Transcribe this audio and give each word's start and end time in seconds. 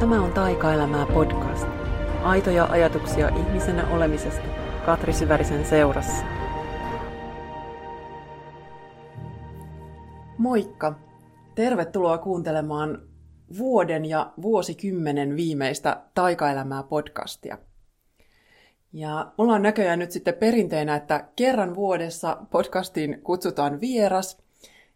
Tämä 0.00 0.22
on 0.24 0.32
Taikaelämää 0.32 1.06
podcast. 1.06 1.66
Aitoja 2.22 2.64
ajatuksia 2.64 3.28
ihmisenä 3.28 3.88
olemisesta 3.88 4.42
Katri 4.86 5.12
Syvärisen 5.12 5.64
seurassa. 5.64 6.24
Moikka! 10.38 10.94
Tervetuloa 11.54 12.18
kuuntelemaan 12.18 13.02
vuoden 13.58 14.04
ja 14.04 14.32
vuosikymmenen 14.42 15.36
viimeistä 15.36 16.02
Taikaelämää 16.14 16.82
podcastia. 16.82 17.58
Ja 18.92 19.32
mulla 19.38 19.52
on 19.54 19.62
näköjään 19.62 19.98
nyt 19.98 20.10
sitten 20.10 20.34
perinteenä, 20.34 20.96
että 20.96 21.28
kerran 21.36 21.74
vuodessa 21.74 22.36
podcastiin 22.50 23.20
kutsutaan 23.22 23.80
vieras. 23.80 24.38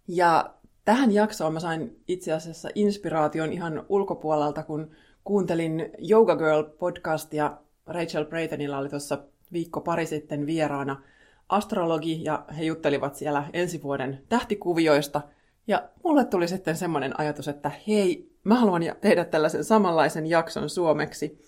Ja 0.08 0.54
tähän 0.84 1.12
jaksoon 1.12 1.52
mä 1.52 1.60
sain 1.60 2.02
itse 2.08 2.32
asiassa 2.32 2.68
inspiraation 2.74 3.52
ihan 3.52 3.86
ulkopuolelta, 3.88 4.62
kun 4.62 4.90
kuuntelin 5.24 5.90
Yoga 6.10 6.36
Girl 6.36 6.62
podcastia. 6.62 7.56
Rachel 7.86 8.24
Braytonilla 8.24 8.78
oli 8.78 8.88
tuossa 8.88 9.18
viikko 9.52 9.80
pari 9.80 10.06
sitten 10.06 10.46
vieraana 10.46 11.02
astrologi 11.48 12.24
ja 12.24 12.44
he 12.58 12.64
juttelivat 12.64 13.14
siellä 13.14 13.44
ensi 13.52 13.82
vuoden 13.82 14.22
tähtikuvioista. 14.28 15.20
Ja 15.66 15.88
mulle 16.04 16.24
tuli 16.24 16.48
sitten 16.48 16.76
semmoinen 16.76 17.20
ajatus, 17.20 17.48
että 17.48 17.70
hei, 17.86 18.30
mä 18.44 18.54
haluan 18.54 18.82
tehdä 19.00 19.24
tällaisen 19.24 19.64
samanlaisen 19.64 20.26
jakson 20.26 20.70
suomeksi. 20.70 21.42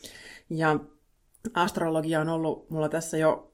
Ja 0.50 0.78
astrologia 1.54 2.20
on 2.20 2.28
ollut 2.28 2.70
mulla 2.70 2.88
tässä 2.88 3.16
jo 3.18 3.52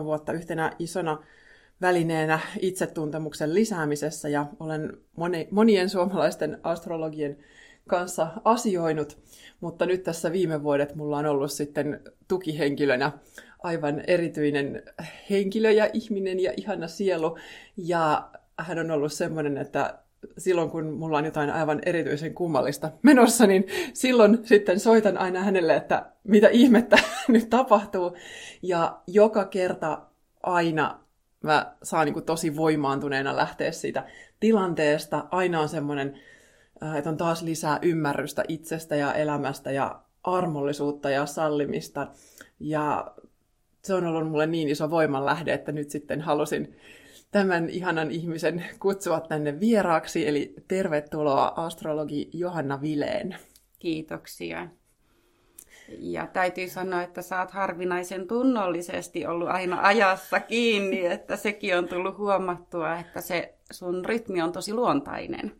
6-7 0.00 0.04
vuotta 0.04 0.32
yhtenä 0.32 0.72
isona 0.78 1.22
välineenä 1.80 2.38
itsetuntemuksen 2.60 3.54
lisäämisessä 3.54 4.28
ja 4.28 4.46
olen 4.60 4.92
moni, 5.16 5.48
monien 5.50 5.88
suomalaisten 5.88 6.58
astrologien 6.62 7.36
kanssa 7.88 8.28
asioinut, 8.44 9.18
mutta 9.60 9.86
nyt 9.86 10.02
tässä 10.02 10.32
viime 10.32 10.62
vuodet 10.62 10.94
mulla 10.94 11.18
on 11.18 11.26
ollut 11.26 11.52
sitten 11.52 12.00
tukihenkilönä 12.28 13.12
aivan 13.62 14.02
erityinen 14.06 14.82
henkilö 15.30 15.70
ja 15.70 15.90
ihminen 15.92 16.40
ja 16.40 16.52
ihana 16.56 16.88
sielu. 16.88 17.38
Ja 17.76 18.30
hän 18.58 18.78
on 18.78 18.90
ollut 18.90 19.12
semmoinen, 19.12 19.58
että 19.58 19.98
silloin 20.38 20.70
kun 20.70 20.84
mulla 20.92 21.18
on 21.18 21.24
jotain 21.24 21.50
aivan 21.50 21.80
erityisen 21.86 22.34
kummallista 22.34 22.90
menossa, 23.02 23.46
niin 23.46 23.66
silloin 23.92 24.38
sitten 24.42 24.80
soitan 24.80 25.18
aina 25.18 25.40
hänelle, 25.40 25.76
että 25.76 26.06
mitä 26.24 26.48
ihmettä 26.48 26.98
nyt 27.28 27.50
tapahtuu. 27.50 28.16
Ja 28.62 29.00
joka 29.06 29.44
kerta 29.44 30.02
aina 30.42 31.00
mä 31.44 31.76
saan 31.82 32.04
niin 32.04 32.14
kuin 32.14 32.24
tosi 32.24 32.56
voimaantuneena 32.56 33.36
lähteä 33.36 33.72
siitä 33.72 34.06
tilanteesta. 34.40 35.26
Aina 35.30 35.60
on 35.60 35.68
semmoinen, 35.68 36.20
äh, 36.82 36.96
että 36.96 37.10
on 37.10 37.16
taas 37.16 37.42
lisää 37.42 37.78
ymmärrystä 37.82 38.44
itsestä 38.48 38.96
ja 38.96 39.14
elämästä 39.14 39.70
ja 39.70 40.02
armollisuutta 40.24 41.10
ja 41.10 41.26
sallimista. 41.26 42.06
Ja 42.60 43.14
se 43.82 43.94
on 43.94 44.06
ollut 44.06 44.30
mulle 44.30 44.46
niin 44.46 44.68
iso 44.68 44.90
voimanlähde, 44.90 45.52
että 45.52 45.72
nyt 45.72 45.90
sitten 45.90 46.20
halusin 46.20 46.76
tämän 47.30 47.68
ihanan 47.68 48.10
ihmisen 48.10 48.64
kutsua 48.80 49.20
tänne 49.20 49.60
vieraaksi. 49.60 50.28
Eli 50.28 50.54
tervetuloa 50.68 51.52
astrologi 51.56 52.30
Johanna 52.32 52.80
Vileen. 52.80 53.36
Kiitoksia. 53.78 54.68
Ja 55.98 56.26
täytyy 56.26 56.68
sanoa, 56.68 57.02
että 57.02 57.22
sä 57.22 57.40
oot 57.40 57.50
harvinaisen 57.50 58.26
tunnollisesti 58.28 59.26
ollut 59.26 59.48
aina 59.48 59.78
ajassa 59.82 60.40
kiinni, 60.40 61.06
että 61.06 61.36
sekin 61.36 61.78
on 61.78 61.88
tullut 61.88 62.18
huomattua, 62.18 62.96
että 62.96 63.20
se 63.20 63.54
sun 63.70 64.04
rytmi 64.04 64.42
on 64.42 64.52
tosi 64.52 64.74
luontainen. 64.74 65.52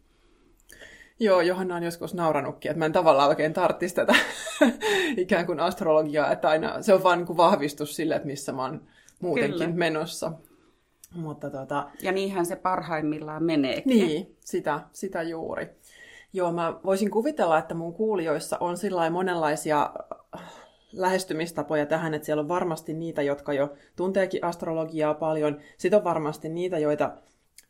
Joo, 1.21 1.41
Johanna 1.41 1.77
on 1.77 1.83
joskus 1.83 2.15
nauranutkin, 2.15 2.71
että 2.71 2.79
mä 2.79 2.87
en 2.87 2.93
tavallaan 2.93 3.29
oikein 3.29 3.53
tarttisi 3.53 3.95
tätä 3.95 4.15
ikään 5.17 5.47
kuin 5.47 5.61
astrologiaa, 5.61 6.33
että 6.33 6.49
aina 6.49 6.83
se 6.83 6.95
on 6.95 7.03
vaan 7.03 7.19
niin 7.19 7.27
kuin 7.27 7.37
vahvistus 7.37 7.97
sille, 7.97 8.15
että 8.15 8.27
missä 8.27 8.53
mä 8.53 8.63
oon 8.63 8.87
muutenkin 9.21 9.59
Kyllä. 9.59 9.75
menossa. 9.75 10.33
Mutta 11.15 11.51
tota... 11.51 11.91
Ja 12.03 12.13
niinhän 12.13 12.47
se 12.47 12.57
parhaimmillaan 12.57 13.45
menee. 13.45 13.83
Niin, 13.85 14.37
sitä, 14.41 14.81
sitä 14.93 15.23
juuri. 15.23 15.67
Joo, 16.33 16.53
mä 16.53 16.81
voisin 16.85 17.11
kuvitella, 17.11 17.59
että 17.59 17.75
mun 17.75 17.95
kuulijoissa 17.95 18.57
on 18.61 18.77
sillä 18.77 19.11
monenlaisia 19.11 19.91
äh, 20.35 20.43
lähestymistapoja 20.93 21.87
tähän, 21.87 22.15
että 22.15 22.27
siellä 22.27 22.41
on 22.41 22.49
varmasti 22.49 22.95
niitä, 22.95 23.23
jotka 23.23 23.53
jo 23.53 23.73
tunteekin 23.97 24.45
astrologiaa 24.45 25.15
paljon. 25.15 25.61
Sitten 25.79 25.99
on 25.99 26.05
varmasti 26.05 26.49
niitä, 26.49 26.79
joita 26.79 27.13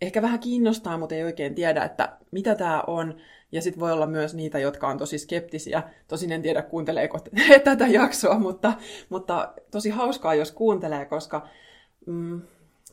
ehkä 0.00 0.22
vähän 0.22 0.41
kiinnostaa, 0.41 0.98
mutta 0.98 1.15
ei 1.15 1.25
oikein 1.25 1.54
tiedä, 1.54 1.84
että 1.84 2.16
mitä 2.31 2.54
tämä 2.54 2.84
on. 2.87 3.16
Ja 3.53 3.62
sitten 3.62 3.81
voi 3.81 3.93
olla 3.93 4.06
myös 4.06 4.34
niitä, 4.34 4.59
jotka 4.59 4.88
on 4.88 4.98
tosi 4.98 5.19
skeptisiä. 5.19 5.82
Tosin 6.09 6.32
en 6.32 6.42
tiedä, 6.42 6.62
kuunteleeko 6.62 7.19
tätä 7.65 7.87
jaksoa, 7.87 8.38
mutta, 8.38 8.72
mutta 9.09 9.53
tosi 9.71 9.91
hauskaa, 9.91 10.34
jos 10.34 10.53
kuuntelee, 10.53 11.04
koska 11.04 11.48
mm, 12.06 12.42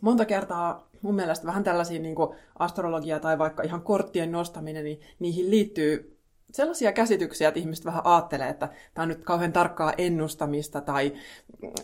monta 0.01 0.25
kertaa 0.25 0.89
mun 1.01 1.15
mielestä 1.15 1.47
vähän 1.47 1.63
tällaisia 1.63 1.99
niin 1.99 2.15
astrologia 2.59 3.19
tai 3.19 3.37
vaikka 3.37 3.63
ihan 3.63 3.81
korttien 3.81 4.31
nostaminen, 4.31 4.83
niin 4.83 5.01
niihin 5.19 5.51
liittyy 5.51 6.17
sellaisia 6.51 6.91
käsityksiä, 6.91 7.47
että 7.47 7.59
ihmiset 7.59 7.85
vähän 7.85 8.05
ajattelee, 8.05 8.49
että 8.49 8.69
tämä 8.93 9.03
on 9.03 9.09
nyt 9.09 9.23
kauhean 9.23 9.53
tarkkaa 9.53 9.93
ennustamista 9.97 10.81
tai 10.81 11.13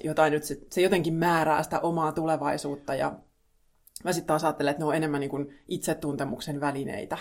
jotain 0.03 0.33
nyt, 0.33 0.43
se, 0.43 0.59
se 0.69 0.81
jotenkin 0.81 1.13
määrää 1.13 1.63
sitä 1.63 1.79
omaa 1.79 2.11
tulevaisuutta 2.11 2.95
ja 2.95 3.13
mä 4.03 4.13
sitten 4.13 4.27
taas 4.27 4.43
ajattelen, 4.43 4.71
että 4.71 4.81
ne 4.81 4.85
on 4.85 4.95
enemmän 4.95 5.19
niin 5.19 5.29
kuin 5.29 5.59
itsetuntemuksen 5.67 6.61
välineitä. 6.61 7.17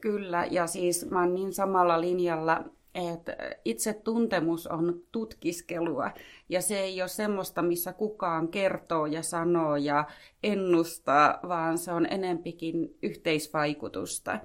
Kyllä, 0.00 0.46
ja 0.50 0.66
siis 0.66 1.10
mä 1.10 1.20
oon 1.20 1.34
niin 1.34 1.52
samalla 1.52 2.00
linjalla, 2.00 2.64
että 2.94 3.36
itsetuntemus 3.64 4.66
on 4.66 5.00
tutkiskelua 5.12 6.10
ja 6.48 6.62
se 6.62 6.80
ei 6.80 7.02
ole 7.02 7.08
semmoista, 7.08 7.62
missä 7.62 7.92
kukaan 7.92 8.48
kertoo 8.48 9.06
ja 9.06 9.22
sanoo 9.22 9.76
ja 9.76 10.04
ennustaa, 10.42 11.40
vaan 11.48 11.78
se 11.78 11.92
on 11.92 12.06
enempikin 12.10 12.98
yhteisvaikutusta. 13.02 14.38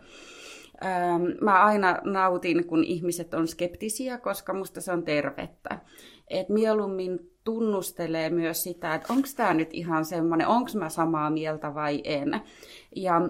Ähm, 0.85 1.23
mä 1.41 1.65
aina 1.65 1.99
nautin, 2.03 2.67
kun 2.67 2.83
ihmiset 2.83 3.33
on 3.33 3.47
skeptisiä, 3.47 4.17
koska 4.17 4.53
musta 4.53 4.81
se 4.81 4.91
on 4.91 5.03
tervettä. 5.03 5.79
Et 6.27 6.49
mieluummin 6.49 7.19
tunnustelee 7.43 8.29
myös 8.29 8.63
sitä, 8.63 8.95
että 8.95 9.13
onko 9.13 9.27
tämä 9.35 9.53
nyt 9.53 9.69
ihan 9.73 10.05
semmoinen, 10.05 10.47
onko 10.47 10.69
mä 10.79 10.89
samaa 10.89 11.29
mieltä 11.29 11.73
vai 11.73 12.01
en. 12.03 12.41
Ja 12.95 13.21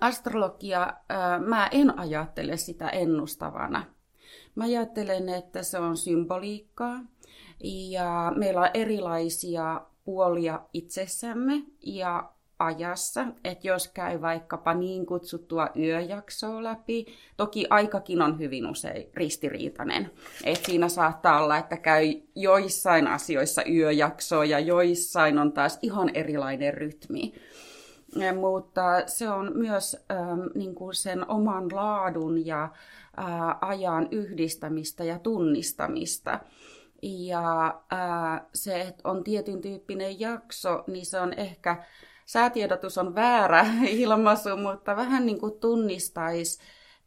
astrologia, 0.00 0.82
äh, 0.82 1.40
mä 1.46 1.68
en 1.72 1.98
ajattele 1.98 2.56
sitä 2.56 2.88
ennustavana. 2.88 3.84
Mä 4.54 4.64
ajattelen, 4.64 5.28
että 5.28 5.62
se 5.62 5.78
on 5.78 5.96
symboliikkaa 5.96 7.00
ja 7.90 8.32
meillä 8.36 8.60
on 8.60 8.70
erilaisia 8.74 9.80
puolia 10.04 10.60
itsessämme 10.72 11.62
ja 11.82 12.32
ajassa, 12.60 13.26
että 13.44 13.68
jos 13.68 13.88
käy 13.88 14.20
vaikkapa 14.20 14.74
niin 14.74 15.06
kutsuttua 15.06 15.68
yöjaksoa 15.76 16.64
läpi, 16.64 17.06
toki 17.36 17.66
aikakin 17.70 18.22
on 18.22 18.38
hyvin 18.38 18.66
usein 18.66 19.10
ristiriitainen. 19.14 20.10
että 20.44 20.66
siinä 20.66 20.88
saattaa 20.88 21.42
olla, 21.42 21.58
että 21.58 21.76
käy 21.76 22.06
joissain 22.34 23.06
asioissa 23.06 23.62
yöjaksoa 23.64 24.44
ja 24.44 24.58
joissain 24.58 25.38
on 25.38 25.52
taas 25.52 25.78
ihan 25.82 26.10
erilainen 26.14 26.74
rytmi. 26.74 27.32
Mutta 28.40 28.82
se 29.06 29.28
on 29.28 29.52
myös 29.54 29.96
ähm, 30.10 30.40
niin 30.54 30.74
kuin 30.74 30.94
sen 30.94 31.30
oman 31.30 31.68
laadun 31.72 32.46
ja 32.46 32.68
ajan 33.60 34.08
yhdistämistä 34.10 35.04
ja 35.04 35.18
tunnistamista. 35.18 36.40
Ja 37.02 37.80
se, 38.54 38.80
että 38.80 39.08
on 39.08 39.24
tietyn 39.24 39.60
tyyppinen 39.60 40.20
jakso, 40.20 40.84
niin 40.86 41.06
se 41.06 41.20
on 41.20 41.32
ehkä, 41.32 41.84
säätiedotus 42.26 42.98
on 42.98 43.14
väärä 43.14 43.66
ilmaisu, 43.88 44.56
mutta 44.56 44.96
vähän 44.96 45.26
niin 45.26 45.40
kuin 45.40 45.60
tunnistaisi, 45.60 46.60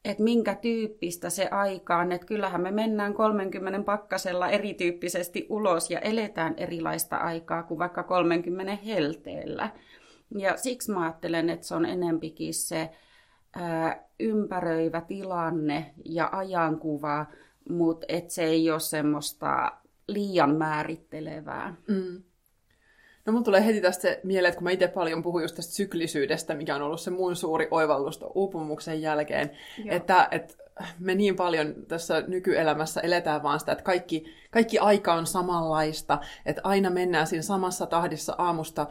että 0.05 0.23
minkä 0.23 0.55
tyyppistä 0.55 1.29
se 1.29 1.47
aika 1.51 1.97
on. 1.97 2.11
Että 2.11 2.27
kyllähän 2.27 2.61
me 2.61 2.71
mennään 2.71 3.13
30 3.13 3.83
pakkasella 3.83 4.49
erityyppisesti 4.49 5.45
ulos 5.49 5.91
ja 5.91 5.99
eletään 5.99 6.53
erilaista 6.57 7.17
aikaa 7.17 7.63
kuin 7.63 7.79
vaikka 7.79 8.03
30 8.03 8.75
helteellä. 8.85 9.69
Ja 10.37 10.57
siksi 10.57 10.91
mä 10.91 11.03
ajattelen, 11.03 11.49
että 11.49 11.67
se 11.67 11.75
on 11.75 11.85
enempikin 11.85 12.53
se 12.53 12.89
ää, 13.55 14.07
ympäröivä 14.23 15.01
tilanne 15.01 15.93
ja 16.05 16.29
ajankuva, 16.31 17.25
mutta 17.69 18.05
et 18.09 18.29
se 18.29 18.43
ei 18.43 18.71
ole 18.71 18.79
semmoista 18.79 19.71
liian 20.07 20.55
määrittelevää. 20.55 21.75
Mm. 21.87 22.23
No 23.25 23.33
mun 23.33 23.43
tulee 23.43 23.65
heti 23.65 23.81
tästä 23.81 24.17
mieleen, 24.23 24.49
että 24.49 24.57
kun 24.57 24.63
mä 24.63 24.71
itse 24.71 24.87
paljon 24.87 25.23
puhun 25.23 25.41
just 25.41 25.55
tästä 25.55 25.73
syklisyydestä, 25.73 26.55
mikä 26.55 26.75
on 26.75 26.81
ollut 26.81 27.01
se 27.01 27.11
mun 27.11 27.35
suuri 27.35 27.67
oivallus 27.71 28.19
uupumuksen 28.35 29.01
jälkeen, 29.01 29.51
Joo. 29.77 29.95
että, 29.95 30.27
että 30.31 30.62
me 30.99 31.15
niin 31.15 31.35
paljon 31.35 31.73
tässä 31.87 32.23
nykyelämässä 32.27 33.01
eletään 33.01 33.43
vaan 33.43 33.59
sitä, 33.59 33.71
että 33.71 33.83
kaikki, 33.83 34.25
kaikki 34.51 34.79
aika 34.79 35.13
on 35.13 35.27
samanlaista, 35.27 36.19
että 36.45 36.61
aina 36.63 36.89
mennään 36.89 37.27
siinä 37.27 37.41
samassa 37.41 37.85
tahdissa 37.85 38.35
aamusta 38.37 38.87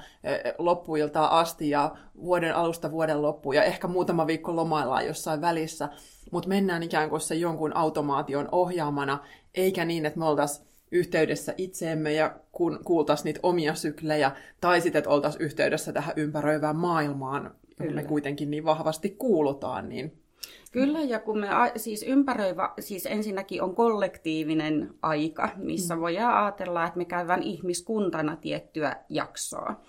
loppuiltaan 0.58 1.31
asti 1.31 1.70
ja 1.70 1.96
vuoden 2.17 2.55
alusta 2.55 2.90
vuoden 2.90 3.23
loppuun 3.23 3.55
ja 3.55 3.64
ehkä 3.64 3.88
muutama 3.88 4.26
viikko 4.26 4.56
lomaillaan 4.56 5.06
jossain 5.06 5.40
välissä, 5.40 5.88
mutta 6.31 6.49
mennään 6.49 6.82
ikään 6.82 7.11
kuin 7.11 7.20
se 7.20 7.34
jonkun 7.34 7.76
automaation 7.76 8.49
ohjaamana, 8.52 9.19
eikä 9.55 9.84
niin, 9.84 10.06
että 10.06 10.19
me 10.19 10.25
oltaisiin 10.25 10.67
yhteydessä 10.90 11.55
itseemme 11.56 12.12
ja 12.12 12.37
kun 12.52 12.81
kuultaisiin 12.84 13.25
niitä 13.25 13.40
omia 13.43 13.75
syklejä, 13.75 14.32
tai 14.61 14.81
sitten, 14.81 14.99
että 14.99 15.11
oltaisiin 15.11 15.43
yhteydessä 15.43 15.93
tähän 15.93 16.14
ympäröivään 16.17 16.76
maailmaan, 16.76 17.55
johon 17.81 17.94
me 17.94 18.05
kuitenkin 18.05 18.50
niin 18.50 18.64
vahvasti 18.64 19.11
kuulutaan, 19.11 19.88
niin 19.88 20.21
Kyllä, 20.72 21.00
ja 21.00 21.20
kun 21.20 21.38
me 21.38 21.48
siis 21.76 22.02
ympäröivä, 22.02 22.70
siis 22.80 23.06
ensinnäkin 23.06 23.62
on 23.62 23.74
kollektiivinen 23.74 24.94
aika, 25.02 25.48
missä 25.56 25.94
mm. 25.94 26.00
voidaan 26.00 26.42
ajatella, 26.42 26.84
että 26.84 26.98
me 26.98 27.04
käydään 27.04 27.42
ihmiskuntana 27.42 28.36
tiettyä 28.36 28.96
jaksoa. 29.08 29.80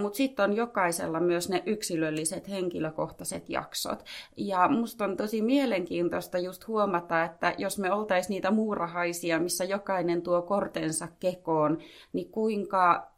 Mutta 0.00 0.16
sitten 0.16 0.44
on 0.44 0.56
jokaisella 0.56 1.20
myös 1.20 1.48
ne 1.48 1.62
yksilölliset 1.66 2.48
henkilökohtaiset 2.48 3.50
jaksot. 3.50 4.04
Ja 4.36 4.68
musta 4.68 5.04
on 5.04 5.16
tosi 5.16 5.42
mielenkiintoista 5.42 6.38
just 6.38 6.66
huomata, 6.66 7.24
että 7.24 7.54
jos 7.58 7.78
me 7.78 7.92
oltaisiin 7.92 8.34
niitä 8.34 8.50
muurahaisia, 8.50 9.40
missä 9.40 9.64
jokainen 9.64 10.22
tuo 10.22 10.42
kortensa 10.42 11.08
kekoon, 11.20 11.78
niin 12.12 12.30
kuinka 12.30 13.10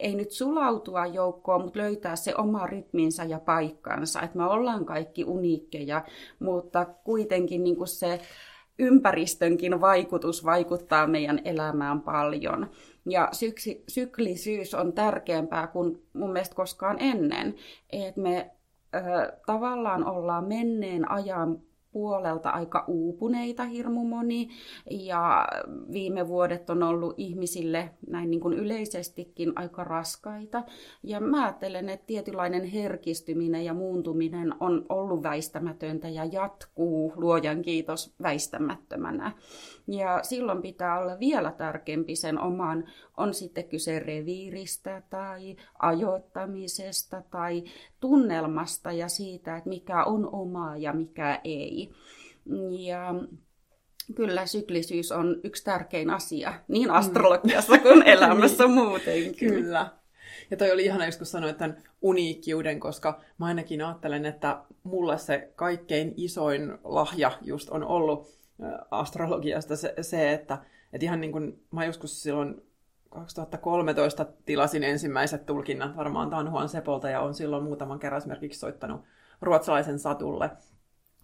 ei 0.00 0.14
nyt 0.14 0.30
sulautua 0.30 1.06
joukkoon, 1.06 1.62
mutta 1.62 1.78
löytää 1.78 2.16
se 2.16 2.34
oma 2.38 2.66
rytminsä 2.66 3.24
ja 3.24 3.40
paikkansa. 3.40 4.22
Että 4.22 4.38
me 4.38 4.44
ollaan 4.44 4.84
kaikki 4.84 5.24
uniikkeja, 5.24 6.04
mutta 6.38 6.84
kuitenkin 6.84 7.64
niin 7.64 7.76
kuin 7.76 7.88
se 7.88 8.20
ympäristönkin 8.78 9.80
vaikutus 9.80 10.44
vaikuttaa 10.44 11.06
meidän 11.06 11.40
elämään 11.44 12.00
paljon. 12.00 12.70
Ja 13.08 13.28
syksi, 13.32 13.84
syklisyys 13.88 14.74
on 14.74 14.92
tärkeämpää 14.92 15.66
kuin 15.66 16.02
mun 16.12 16.32
mielestä 16.32 16.54
koskaan 16.54 16.96
ennen. 17.00 17.54
Että 17.90 18.20
me 18.20 18.50
ö, 18.94 19.32
tavallaan 19.46 20.04
ollaan 20.04 20.44
menneen 20.44 21.10
ajan 21.10 21.58
puolelta 21.96 22.50
aika 22.50 22.84
uupuneita 22.86 23.64
hirmu 23.64 24.04
moni, 24.04 24.48
ja 24.90 25.48
viime 25.92 26.28
vuodet 26.28 26.70
on 26.70 26.82
ollut 26.82 27.14
ihmisille 27.16 27.90
näin 28.10 28.30
niin 28.30 28.40
kuin 28.40 28.54
yleisestikin 28.54 29.52
aika 29.56 29.84
raskaita. 29.84 30.62
Ja 31.02 31.20
mä 31.20 31.44
ajattelen, 31.44 31.88
että 31.88 32.06
tietynlainen 32.06 32.64
herkistyminen 32.64 33.64
ja 33.64 33.74
muuntuminen 33.74 34.54
on 34.60 34.86
ollut 34.88 35.22
väistämätöntä 35.22 36.08
ja 36.08 36.24
jatkuu, 36.24 37.12
luojan 37.16 37.62
kiitos, 37.62 38.14
väistämättömänä. 38.22 39.32
Ja 39.88 40.20
silloin 40.22 40.62
pitää 40.62 40.98
olla 40.98 41.18
vielä 41.20 41.52
tärkeämpi 41.52 42.16
sen 42.16 42.38
oman, 42.38 42.84
on 43.16 43.34
sitten 43.34 43.68
kyse 43.68 43.98
reviiristä 43.98 45.02
tai 45.10 45.56
ajoittamisesta 45.78 47.22
tai 47.30 47.64
tunnelmasta 48.00 48.92
ja 48.92 49.08
siitä, 49.08 49.56
että 49.56 49.68
mikä 49.68 50.04
on 50.04 50.28
omaa 50.32 50.76
ja 50.76 50.92
mikä 50.92 51.40
ei. 51.44 51.90
Ja 52.70 53.14
kyllä 54.14 54.46
syklisyys 54.46 55.12
on 55.12 55.40
yksi 55.44 55.64
tärkein 55.64 56.10
asia, 56.10 56.54
niin 56.68 56.90
astrologiassa 56.90 57.78
kuin 57.78 58.02
elämässä 58.08 58.66
muutenkin. 58.66 59.52
Kyllä. 59.52 59.90
Ja 60.50 60.56
toi 60.56 60.72
oli 60.72 60.84
ihana 60.84 61.06
just 61.06 61.18
kun 61.18 61.26
sanoit 61.26 61.56
tämän 61.56 61.82
uniikkiuden, 62.02 62.80
koska 62.80 63.20
mä 63.38 63.46
ainakin 63.46 63.84
ajattelen, 63.84 64.26
että 64.26 64.62
mulle 64.82 65.18
se 65.18 65.52
kaikkein 65.56 66.14
isoin 66.16 66.78
lahja 66.84 67.32
just 67.42 67.68
on 67.70 67.84
ollut 67.84 68.35
astrologiasta 68.90 69.76
se, 69.76 69.94
se 70.00 70.32
että, 70.32 70.58
että 70.92 71.04
ihan 71.04 71.20
niin 71.20 71.32
kuin 71.32 71.64
mä 71.70 71.84
joskus 71.84 72.22
silloin 72.22 72.62
2013 73.10 74.26
tilasin 74.44 74.84
ensimmäiset 74.84 75.46
tulkinnat. 75.46 75.96
Varmaan 75.96 76.30
Tanhuan 76.30 76.68
Sepolta 76.68 77.10
ja 77.10 77.20
on 77.20 77.34
silloin 77.34 77.64
muutaman 77.64 77.98
kerran 77.98 78.18
esimerkiksi 78.18 78.60
soittanut 78.60 79.00
ruotsalaisen 79.40 79.98
satulle. 79.98 80.50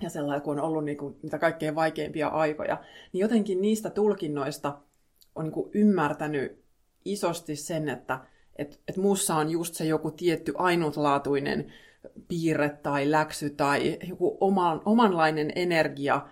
Ja 0.02 0.10
sellainen, 0.10 0.42
kun 0.42 0.58
on 0.58 0.64
ollut 0.64 0.84
niin 0.84 0.96
kuin, 0.96 1.16
mitä 1.22 1.38
kaikkein 1.38 1.74
vaikeimpia 1.74 2.28
aikoja, 2.28 2.80
niin 3.12 3.20
jotenkin 3.20 3.62
niistä 3.62 3.90
tulkinnoista 3.90 4.78
on 5.34 5.44
niin 5.44 5.52
kuin 5.52 5.70
ymmärtänyt 5.74 6.64
isosti 7.04 7.56
sen, 7.56 7.88
että 7.88 8.20
et, 8.56 8.80
et 8.88 8.96
muussa 8.96 9.34
on 9.34 9.50
just 9.50 9.74
se 9.74 9.84
joku 9.84 10.10
tietty 10.10 10.52
ainutlaatuinen 10.56 11.72
piirre 12.28 12.68
tai 12.68 13.10
läksy 13.10 13.50
tai 13.50 13.98
joku 14.08 14.36
oman, 14.40 14.82
omanlainen 14.84 15.52
energia, 15.54 16.28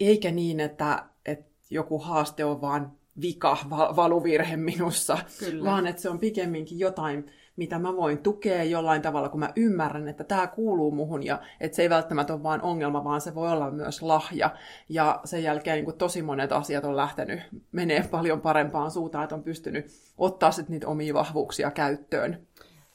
eikä 0.00 0.30
niin, 0.30 0.60
että, 0.60 1.04
että 1.26 1.50
joku 1.70 1.98
haaste 1.98 2.44
on 2.44 2.60
vaan 2.60 2.92
vika, 3.22 3.56
valuvirhe 3.70 4.56
minussa, 4.56 5.18
Kyllä. 5.38 5.64
vaan 5.64 5.86
että 5.86 6.02
se 6.02 6.10
on 6.10 6.18
pikemminkin 6.18 6.78
jotain, 6.78 7.26
mitä 7.56 7.78
mä 7.78 7.96
voin 7.96 8.18
tukea 8.18 8.64
jollain 8.64 9.02
tavalla, 9.02 9.28
kun 9.28 9.40
mä 9.40 9.52
ymmärrän, 9.56 10.08
että 10.08 10.24
tämä 10.24 10.46
kuuluu 10.46 10.90
muhun 10.90 11.22
ja 11.22 11.40
että 11.60 11.76
se 11.76 11.82
ei 11.82 11.90
välttämättä 11.90 12.32
ole 12.32 12.42
vain 12.42 12.62
ongelma, 12.62 13.04
vaan 13.04 13.20
se 13.20 13.34
voi 13.34 13.52
olla 13.52 13.70
myös 13.70 14.02
lahja. 14.02 14.50
Ja 14.88 15.20
sen 15.24 15.42
jälkeen 15.42 15.74
niin 15.74 15.84
kuin 15.84 15.98
tosi 15.98 16.22
monet 16.22 16.52
asiat 16.52 16.84
on 16.84 16.96
lähtenyt 16.96 17.40
menee 17.72 18.08
paljon 18.10 18.40
parempaan 18.40 18.90
suuntaan, 18.90 19.24
että 19.24 19.34
on 19.34 19.42
pystynyt 19.42 19.86
ottaa 20.18 20.50
sitten 20.50 20.72
niitä 20.72 20.88
omia 20.88 21.14
vahvuuksia 21.14 21.70
käyttöön. 21.70 22.46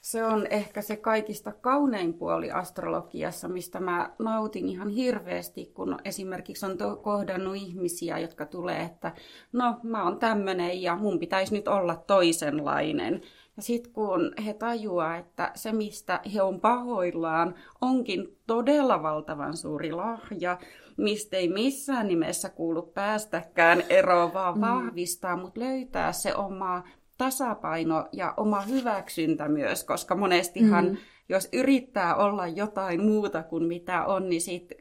Se 0.03 0.25
on 0.25 0.47
ehkä 0.49 0.81
se 0.81 0.95
kaikista 0.95 1.51
kaunein 1.51 2.13
puoli 2.13 2.51
astrologiassa, 2.51 3.47
mistä 3.47 3.79
mä 3.79 4.13
nautin 4.19 4.69
ihan 4.69 4.89
hirveästi, 4.89 5.65
kun 5.65 5.99
esimerkiksi 6.05 6.65
on 6.65 6.77
to- 6.77 6.95
kohdannut 6.95 7.55
ihmisiä, 7.55 8.19
jotka 8.19 8.45
tulee, 8.45 8.81
että 8.81 9.11
no 9.53 9.79
mä 9.83 10.03
oon 10.03 10.19
tämmönen 10.19 10.81
ja 10.81 10.95
mun 10.95 11.19
pitäisi 11.19 11.55
nyt 11.55 11.67
olla 11.67 11.95
toisenlainen. 11.95 13.21
Ja 13.57 13.63
sitten 13.63 13.93
kun 13.93 14.33
he 14.45 14.53
tajuaa, 14.53 15.17
että 15.17 15.51
se 15.55 15.71
mistä 15.71 16.19
he 16.33 16.41
on 16.41 16.61
pahoillaan 16.61 17.55
onkin 17.81 18.37
todella 18.47 19.03
valtavan 19.03 19.57
suuri 19.57 19.91
lahja, 19.91 20.57
mistä 20.97 21.37
ei 21.37 21.47
missään 21.47 22.07
nimessä 22.07 22.49
kuulu 22.49 22.81
päästäkään 22.81 23.83
eroon, 23.89 24.33
vaan 24.33 24.55
mm. 24.55 24.61
vahvistaa, 24.61 25.37
mutta 25.37 25.59
löytää 25.59 26.11
se 26.11 26.35
oma 26.35 26.83
tasapaino 27.23 28.07
ja 28.11 28.33
oma 28.37 28.61
hyväksyntä 28.61 29.47
myös, 29.47 29.83
koska 29.83 30.15
monestihan 30.15 30.85
mm. 30.85 30.97
jos 31.29 31.49
yrittää 31.53 32.15
olla 32.15 32.47
jotain 32.47 33.03
muuta 33.03 33.43
kuin 33.43 33.63
mitä 33.63 34.05
on, 34.05 34.29
niin 34.29 34.41
siitä 34.41 34.75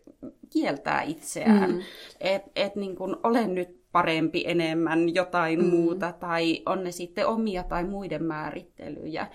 kieltää 0.51 1.03
itseään. 1.03 1.71
Mm. 1.71 1.81
Että 2.21 2.51
et 2.57 2.77
niin 2.77 2.97
olen 3.23 3.55
nyt 3.55 3.83
parempi 3.93 4.45
enemmän 4.47 5.15
jotain 5.15 5.65
mm. 5.65 5.71
muuta, 5.71 6.13
tai 6.13 6.63
on 6.67 6.85
ne 6.85 6.93
sitten 6.93 7.27
omia 7.27 7.63
tai 7.63 7.85
muiden 7.85 8.25
määrittelyjä. 8.25 9.27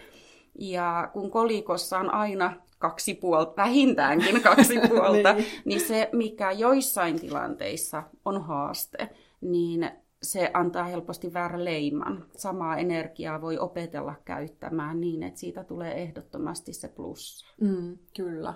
Ja 0.59 1.09
kun 1.13 1.31
kolikossa 1.31 1.99
on 1.99 2.13
aina 2.13 2.53
kaksi 2.79 3.13
puolta, 3.13 3.53
vähintäänkin 3.57 4.41
kaksi 4.41 4.79
puolta, 4.89 5.33
niin. 5.33 5.45
niin 5.65 5.81
se, 5.81 6.09
mikä 6.11 6.51
joissain 6.51 7.19
tilanteissa 7.19 8.03
on 8.25 8.41
haaste, 8.41 9.09
niin 9.41 9.91
se 10.21 10.51
antaa 10.53 10.83
helposti 10.83 11.33
väärän 11.33 11.65
leiman. 11.65 12.25
Samaa 12.37 12.77
energiaa 12.77 13.41
voi 13.41 13.57
opetella 13.57 14.15
käyttämään 14.25 15.01
niin, 15.01 15.23
että 15.23 15.39
siitä 15.39 15.63
tulee 15.63 16.01
ehdottomasti 16.01 16.73
se 16.73 16.87
plussa. 16.87 17.47
Mm, 17.61 17.97
kyllä. 18.17 18.53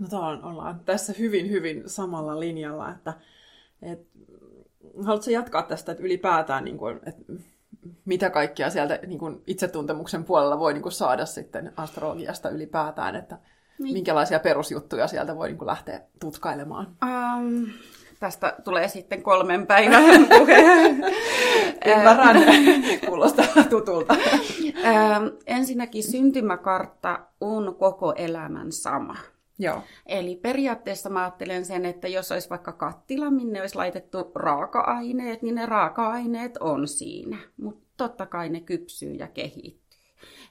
No 0.00 0.20
on, 0.20 0.44
ollaan 0.44 0.80
tässä 0.84 1.14
hyvin, 1.18 1.50
hyvin 1.50 1.82
samalla 1.86 2.40
linjalla, 2.40 2.90
että, 2.90 3.12
että 3.82 4.18
haluatko 5.04 5.30
jatkaa 5.30 5.62
tästä, 5.62 5.92
että 5.92 6.04
ylipäätään, 6.04 6.64
niin 6.64 6.78
kuin, 6.78 7.00
että 7.06 7.22
mitä 8.04 8.30
kaikkea 8.30 8.70
sieltä 8.70 8.98
niin 9.06 9.18
kuin 9.18 9.42
itsetuntemuksen 9.46 10.24
puolella 10.24 10.58
voi 10.58 10.72
niin 10.72 10.82
kuin 10.82 10.92
saada 10.92 11.26
sitten 11.26 11.72
astrologiasta 11.76 12.50
ylipäätään, 12.50 13.16
että 13.16 13.38
niin. 13.78 13.92
minkälaisia 13.92 14.40
perusjuttuja 14.40 15.06
sieltä 15.06 15.36
voi 15.36 15.48
niin 15.48 15.58
kuin 15.58 15.66
lähteä 15.66 16.00
tutkailemaan? 16.20 16.86
Um, 16.86 17.66
Tästä 18.20 18.56
tulee 18.64 18.88
sitten 18.88 19.22
kolmen 19.22 19.66
päivän 19.66 20.26
puhe. 20.38 20.56
Ymmärrän, 21.86 22.36
kuulostaa 23.06 23.64
tutulta. 23.70 24.16
Ensinnäkin 25.46 26.02
syntymäkartta 26.02 27.18
on 27.40 27.76
koko 27.78 28.12
elämän 28.16 28.72
sama. 28.72 29.16
Joo. 29.58 29.82
Eli 30.06 30.36
periaatteessa 30.36 31.10
mä 31.10 31.20
ajattelen 31.20 31.64
sen, 31.64 31.84
että 31.84 32.08
jos 32.08 32.32
olisi 32.32 32.50
vaikka 32.50 32.72
kattila, 32.72 33.30
minne 33.30 33.60
olisi 33.60 33.76
laitettu 33.76 34.32
raaka-aineet, 34.34 35.42
niin 35.42 35.54
ne 35.54 35.66
raaka-aineet 35.66 36.56
on 36.56 36.88
siinä. 36.88 37.38
Mutta 37.56 37.86
totta 37.96 38.26
kai 38.26 38.48
ne 38.48 38.60
kypsyy 38.60 39.12
ja 39.12 39.28
kehittyy. 39.28 39.89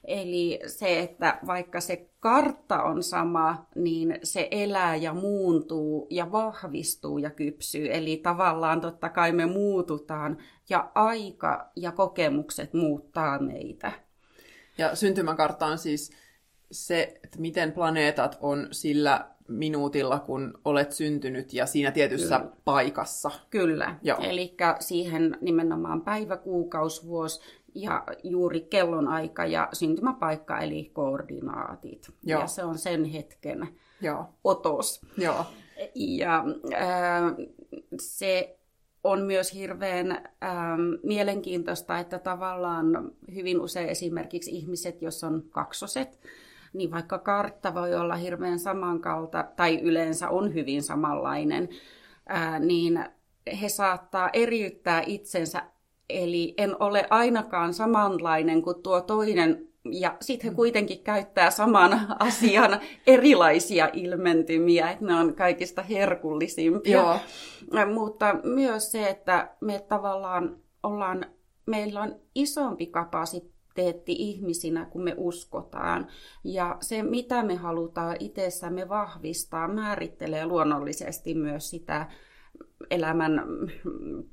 Eli 0.04 0.60
se, 0.66 1.00
että 1.00 1.38
vaikka 1.46 1.80
se 1.80 2.10
kartta 2.20 2.82
on 2.82 3.02
sama, 3.02 3.66
niin 3.74 4.18
se 4.22 4.48
elää 4.50 4.96
ja 4.96 5.14
muuntuu 5.14 6.06
ja 6.10 6.32
vahvistuu 6.32 7.18
ja 7.18 7.30
kypsyy. 7.30 7.94
Eli 7.94 8.16
tavallaan 8.16 8.80
totta 8.80 9.08
kai 9.08 9.32
me 9.32 9.46
muututaan 9.46 10.38
ja 10.70 10.90
aika 10.94 11.70
ja 11.76 11.92
kokemukset 11.92 12.74
muuttaa 12.74 13.38
meitä. 13.38 13.92
Ja 14.78 14.96
syntymäkartta 14.96 15.66
on 15.66 15.78
siis 15.78 16.12
se, 16.70 17.20
että 17.24 17.40
miten 17.40 17.72
planeetat 17.72 18.38
on 18.40 18.68
sillä 18.70 19.30
minuutilla, 19.50 20.18
kun 20.18 20.60
olet 20.64 20.92
syntynyt 20.92 21.52
ja 21.52 21.66
siinä 21.66 21.90
tietyssä 21.90 22.38
Kyllä. 22.38 22.52
paikassa. 22.64 23.30
Kyllä, 23.50 23.96
eli 24.18 24.56
siihen 24.80 25.38
nimenomaan 25.40 26.02
päivä, 26.02 26.36
kuukaus, 26.36 27.06
vuosi 27.06 27.40
ja 27.74 28.04
juuri 28.24 28.60
kellonaika 28.60 29.46
ja 29.46 29.68
syntymäpaikka 29.72 30.58
eli 30.58 30.90
koordinaatit. 30.92 32.10
Joo. 32.22 32.40
Ja 32.40 32.46
se 32.46 32.64
on 32.64 32.78
sen 32.78 33.04
hetken 33.04 33.68
Joo. 34.00 34.24
otos. 34.44 35.00
Joo. 35.16 35.46
Ja 35.94 36.44
äh, 36.74 37.22
se 38.00 38.60
on 39.04 39.22
myös 39.22 39.54
hirveän 39.54 40.10
ähm, 40.44 40.80
mielenkiintoista, 41.02 41.98
että 41.98 42.18
tavallaan 42.18 43.12
hyvin 43.34 43.60
usein 43.60 43.88
esimerkiksi 43.88 44.50
ihmiset, 44.50 45.02
jos 45.02 45.24
on 45.24 45.42
kaksoset, 45.50 46.20
niin 46.72 46.90
vaikka 46.90 47.18
kartta 47.18 47.74
voi 47.74 47.94
olla 47.94 48.14
hirveän 48.14 48.58
samankalta, 48.58 49.44
tai 49.56 49.80
yleensä 49.80 50.28
on 50.28 50.54
hyvin 50.54 50.82
samanlainen, 50.82 51.68
ää, 52.26 52.58
niin 52.58 53.04
he 53.60 53.68
saattaa 53.68 54.30
eriyttää 54.32 55.02
itsensä, 55.06 55.62
eli 56.12 56.54
en 56.56 56.76
ole 56.80 57.06
ainakaan 57.10 57.74
samanlainen 57.74 58.62
kuin 58.62 58.82
tuo 58.82 59.00
toinen, 59.00 59.70
ja 59.84 60.16
sitten 60.20 60.50
he 60.50 60.56
kuitenkin 60.56 61.04
käyttää 61.04 61.50
saman 61.50 62.00
asian 62.18 62.80
erilaisia 63.06 63.90
ilmentymiä, 63.92 64.90
että 64.90 65.04
ne 65.04 65.14
on 65.14 65.34
kaikista 65.34 65.82
herkullisimpia. 65.82 66.98
Joo. 67.72 67.86
Mutta 67.94 68.36
myös 68.44 68.92
se, 68.92 69.08
että 69.08 69.54
me 69.60 69.84
tavallaan 69.88 70.56
ollaan, 70.82 71.26
meillä 71.66 72.00
on 72.00 72.16
isompi 72.34 72.86
kapasiteetti 72.86 74.12
ihmisinä, 74.18 74.84
kun 74.84 75.04
me 75.04 75.14
uskotaan. 75.16 76.06
Ja 76.44 76.76
se, 76.80 77.02
mitä 77.02 77.42
me 77.42 77.54
halutaan 77.54 78.16
itsessämme 78.20 78.88
vahvistaa, 78.88 79.68
määrittelee 79.68 80.46
luonnollisesti 80.46 81.34
myös 81.34 81.70
sitä 81.70 82.06
elämän 82.90 83.42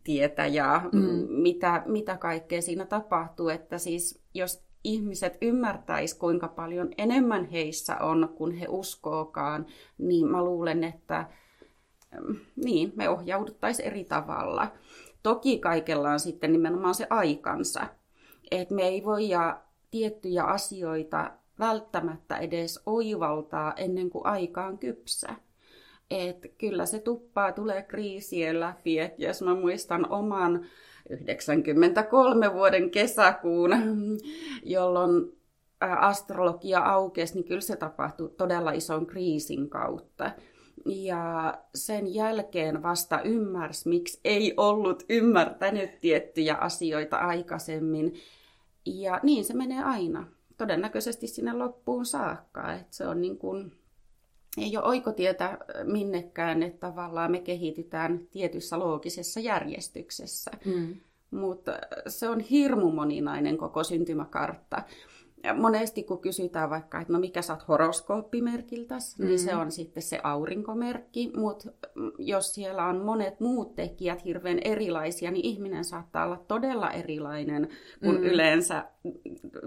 tietä 0.03 0.45
ja 0.45 0.81
mm. 0.93 1.01
mitä, 1.29 1.83
mitä 1.85 2.17
kaikkea 2.17 2.61
siinä 2.61 2.85
tapahtuu. 2.85 3.49
Että 3.49 3.77
siis 3.77 4.21
jos 4.33 4.63
ihmiset 4.83 5.37
ymmärtäis, 5.41 6.13
kuinka 6.13 6.47
paljon 6.47 6.89
enemmän 6.97 7.45
heissä 7.45 7.97
on, 7.97 8.29
kun 8.35 8.51
he 8.51 8.65
uskookaan, 8.69 9.65
niin 9.97 10.27
mä 10.27 10.43
luulen, 10.43 10.83
että 10.83 11.29
niin, 12.55 12.93
me 12.95 13.09
ohjauduttaisiin 13.09 13.87
eri 13.87 14.03
tavalla. 14.03 14.71
Toki 15.23 15.59
kaikella 15.59 16.11
on 16.11 16.19
sitten 16.19 16.51
nimenomaan 16.51 16.95
se 16.95 17.07
aikansa 17.09 17.87
että 18.51 18.75
me 18.75 18.83
ei 18.83 19.05
voi 19.05 19.29
ja 19.29 19.61
tiettyjä 19.91 20.43
asioita 20.43 21.31
välttämättä 21.59 22.37
edes 22.37 22.79
oivaltaa 22.85 23.73
ennen 23.73 24.09
kuin 24.09 24.25
aikaan 24.25 24.77
kypsä. 24.77 25.35
Et 26.11 26.53
kyllä 26.57 26.85
se 26.85 26.99
tuppaa 26.99 27.51
tulee 27.51 27.81
kriisien 27.81 28.59
läpi, 28.59 28.99
että 28.99 29.23
jos 29.23 29.41
mä 29.41 29.55
muistan 29.55 30.11
oman 30.11 30.65
93 31.09 32.53
vuoden 32.53 32.91
kesäkuun, 32.91 33.71
jolloin 34.63 35.37
astrologia 35.81 36.79
aukesi, 36.79 37.33
niin 37.33 37.45
kyllä 37.45 37.61
se 37.61 37.75
tapahtui 37.75 38.29
todella 38.37 38.71
ison 38.71 39.05
kriisin 39.05 39.69
kautta. 39.69 40.31
Ja 40.85 41.57
sen 41.75 42.13
jälkeen 42.13 42.83
vasta 42.83 43.21
ymmärsi, 43.21 43.89
miksi 43.89 44.19
ei 44.23 44.53
ollut 44.57 45.03
ymmärtänyt 45.09 46.01
tiettyjä 46.01 46.55
asioita 46.55 47.17
aikaisemmin. 47.17 48.13
Ja 48.85 49.19
niin 49.23 49.45
se 49.45 49.53
menee 49.53 49.83
aina, 49.83 50.27
todennäköisesti 50.57 51.27
sinne 51.27 51.53
loppuun 51.53 52.05
saakka. 52.05 52.73
Että 52.73 52.95
se 52.95 53.07
on 53.07 53.21
niin 53.21 53.37
kuin, 53.37 53.71
ei 54.57 54.77
ole 54.77 54.85
oikotietä 54.85 55.57
minnekään, 55.83 56.63
että 56.63 56.79
tavallaan 56.79 57.31
me 57.31 57.39
kehitytään 57.39 58.19
tietyssä 58.31 58.79
loogisessa 58.79 59.39
järjestyksessä. 59.39 60.51
Mm. 60.65 60.95
Mutta 61.31 61.71
se 62.07 62.29
on 62.29 62.39
hirmu 62.39 62.91
moninainen 62.91 63.57
koko 63.57 63.83
syntymäkartta 63.83 64.83
monesti 65.53 66.03
kun 66.03 66.19
kysytään 66.19 66.69
vaikka, 66.69 67.01
että 67.01 67.13
no 67.13 67.19
mikä 67.19 67.41
sä 67.41 67.53
oot 67.53 67.67
horoskooppimerkiltäs, 67.67 69.19
mm. 69.19 69.25
niin 69.25 69.39
se 69.39 69.53
mm. 69.53 69.59
on 69.59 69.71
sitten 69.71 70.03
se 70.03 70.19
aurinkomerkki, 70.23 71.31
mutta 71.35 71.69
jos 72.17 72.53
siellä 72.53 72.85
on 72.85 72.97
monet 72.97 73.39
muut 73.39 73.75
tekijät 73.75 74.25
hirveän 74.25 74.59
erilaisia, 74.63 75.31
niin 75.31 75.45
ihminen 75.45 75.83
saattaa 75.83 76.25
olla 76.25 76.43
todella 76.47 76.91
erilainen 76.91 77.69
kuin 78.03 78.17
mm. 78.17 78.23
yleensä 78.23 78.85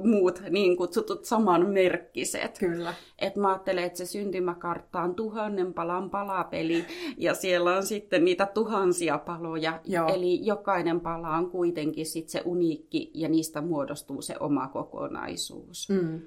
muut 0.04 0.42
niin 0.50 0.76
kutsutut 0.76 1.24
samanmerkkiset. 1.24 2.58
Kyllä. 2.58 2.94
Et 3.18 3.36
mä 3.36 3.48
ajattelen, 3.48 3.84
että 3.84 3.98
se 3.98 4.06
syntymäkartta 4.06 5.00
on 5.00 5.14
tuhannen 5.14 5.74
palan 5.74 6.10
palapeli 6.10 6.84
ja 7.18 7.34
siellä 7.34 7.76
on 7.76 7.86
sitten 7.86 8.24
niitä 8.24 8.46
tuhansia 8.46 9.18
paloja. 9.18 9.80
Joo. 9.84 10.08
Eli 10.08 10.46
jokainen 10.46 11.00
pala 11.00 11.36
on 11.36 11.50
kuitenkin 11.50 12.06
sitten 12.06 12.32
se 12.32 12.42
uniikki 12.44 13.10
ja 13.14 13.28
niistä 13.28 13.60
muodostuu 13.60 14.22
se 14.22 14.34
oma 14.40 14.68
kokonaisuus. 14.68 15.69
Mm. 15.88 16.20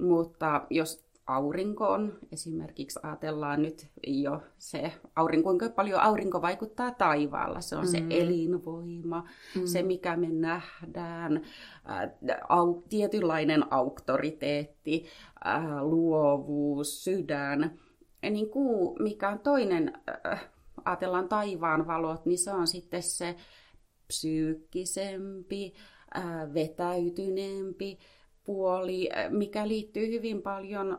Mutta 0.00 0.66
jos 0.70 1.06
aurinko 1.26 1.88
on. 1.88 2.18
Esimerkiksi 2.32 3.00
ajatellaan 3.02 3.62
nyt 3.62 3.86
jo 4.06 4.42
se, 4.58 4.92
aurinko, 5.16 5.48
kuinka 5.48 5.68
paljon 5.68 6.00
aurinko 6.00 6.42
vaikuttaa 6.42 6.90
taivaalla. 6.90 7.60
Se 7.60 7.76
on 7.76 7.84
mm. 7.84 7.90
se 7.90 8.02
elinvoima, 8.10 9.28
mm. 9.54 9.66
se 9.66 9.82
mikä 9.82 10.16
me 10.16 10.28
nähdään, 10.28 11.42
äh, 11.90 12.38
au, 12.48 12.82
tietynlainen 12.88 13.72
auktoriteetti, 13.72 15.06
äh, 15.46 15.82
luovuus, 15.82 17.04
sydän. 17.04 17.78
Ja 18.22 18.30
niin 18.30 18.50
kuu, 18.50 18.96
mikä 18.98 19.28
on 19.28 19.38
toinen, 19.38 19.92
äh, 20.26 20.48
ajatellaan 20.84 21.28
taivaan 21.28 21.86
valot, 21.86 22.26
niin 22.26 22.38
se 22.38 22.52
on 22.52 22.66
sitten 22.66 23.02
se 23.02 23.36
psyykkisempi, 24.06 25.74
äh, 26.16 26.54
vetäytyneempi, 26.54 27.98
puoli, 28.46 29.08
äh, 29.16 29.30
mikä 29.30 29.68
liittyy 29.68 30.08
hyvin 30.08 30.42
paljon, 30.42 30.98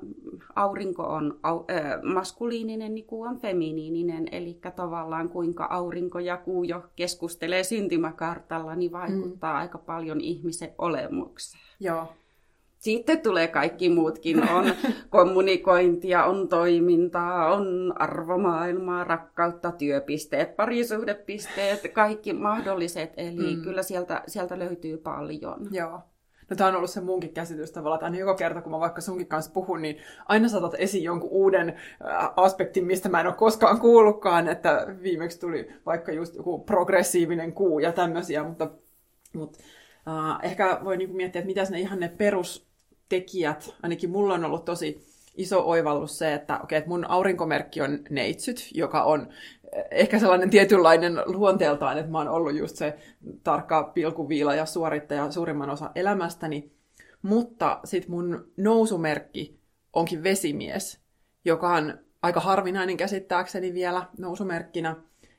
aurinko 0.55 1.03
on 1.03 1.39
au, 1.43 1.65
äh, 1.71 2.03
maskuliininen, 2.13 2.95
niin 2.95 3.05
kuu 3.05 3.21
on 3.21 3.39
feminiininen, 3.39 4.27
eli 4.31 4.59
tavallaan 4.75 5.29
kuinka 5.29 5.67
aurinko 5.69 6.19
ja 6.19 6.37
kuu 6.37 6.63
jo 6.63 6.83
keskustelee 6.95 7.63
syntymäkartalla, 7.63 8.75
niin 8.75 8.91
vaikuttaa 8.91 9.53
mm. 9.53 9.59
aika 9.59 9.77
paljon 9.77 10.21
ihmisen 10.21 10.71
olemukseen. 10.77 11.63
Joo. 11.79 12.07
Sitten 12.79 13.21
tulee 13.21 13.47
kaikki 13.47 13.89
muutkin. 13.89 14.49
On 14.49 14.65
kommunikointia, 15.09 16.25
on 16.25 16.47
toimintaa, 16.47 17.53
on 17.53 17.93
arvomaailmaa, 17.95 19.03
rakkautta, 19.03 19.71
työpisteet, 19.71 20.55
parisuhdepisteet, 20.55 21.81
kaikki 21.93 22.33
mahdolliset. 22.33 23.13
Eli 23.17 23.55
mm. 23.55 23.61
kyllä 23.61 23.83
sieltä, 23.83 24.23
sieltä 24.27 24.59
löytyy 24.59 24.97
paljon. 24.97 25.67
Joo. 25.71 25.99
No 26.49 26.55
tämä 26.55 26.69
on 26.69 26.75
ollut 26.75 26.89
se 26.89 27.01
munkin 27.01 27.33
käsitys 27.33 27.71
tavallaan, 27.71 27.97
että 27.97 28.05
aina 28.05 28.17
joka 28.17 28.35
kerta, 28.35 28.61
kun 28.61 28.71
mä 28.71 28.79
vaikka 28.79 29.01
sunkin 29.01 29.27
kanssa 29.27 29.51
puhun, 29.51 29.81
niin 29.81 29.97
aina 30.25 30.49
saatat 30.49 30.75
esiin 30.77 31.03
jonkun 31.03 31.29
uuden 31.29 31.75
aspektin, 32.35 32.85
mistä 32.85 33.09
mä 33.09 33.19
en 33.19 33.27
ole 33.27 33.35
koskaan 33.35 33.79
kuullutkaan, 33.79 34.47
että 34.47 34.87
viimeksi 35.03 35.39
tuli 35.39 35.71
vaikka 35.85 36.11
just 36.11 36.35
joku 36.35 36.59
progressiivinen 36.59 37.53
kuu 37.53 37.79
ja 37.79 37.91
tämmöisiä, 37.91 38.43
mutta, 38.43 38.69
mutta 39.33 39.59
uh, 40.07 40.45
ehkä 40.45 40.79
voi 40.83 40.97
niinku 40.97 41.15
miettiä, 41.15 41.39
että 41.39 41.47
mitä 41.47 41.63
ne 41.71 41.79
ihan 41.79 41.99
ne 41.99 42.09
perustekijät, 42.17 43.75
ainakin 43.83 44.09
mulla 44.09 44.33
on 44.33 44.45
ollut 44.45 44.65
tosi 44.65 45.07
iso 45.37 45.69
oivallus 45.69 46.17
se, 46.17 46.33
että, 46.33 46.59
okay, 46.63 46.77
että 46.77 46.89
mun 46.89 47.09
aurinkomerkki 47.09 47.81
on 47.81 47.99
neitsyt, 48.09 48.69
joka 48.73 49.03
on 49.03 49.27
ehkä 49.91 50.19
sellainen 50.19 50.49
tietynlainen 50.49 51.21
luonteeltaan, 51.25 51.97
että 51.97 52.11
mä 52.11 52.17
oon 52.17 52.29
ollut 52.29 52.55
just 52.55 52.75
se 52.75 52.97
tarkka 53.43 53.83
pilkuviila 53.83 54.55
ja 54.55 54.65
suorittaja 54.65 55.31
suurimman 55.31 55.69
osa 55.69 55.91
elämästäni. 55.95 56.71
Mutta 57.21 57.79
sitten 57.83 58.11
mun 58.11 58.51
nousumerkki 58.57 59.59
onkin 59.93 60.23
vesimies, 60.23 60.99
joka 61.45 61.73
on 61.73 61.97
aika 62.21 62.39
harvinainen 62.39 62.97
käsittääkseni 62.97 63.73
vielä 63.73 64.05
nousumerkkinä. 64.17 64.95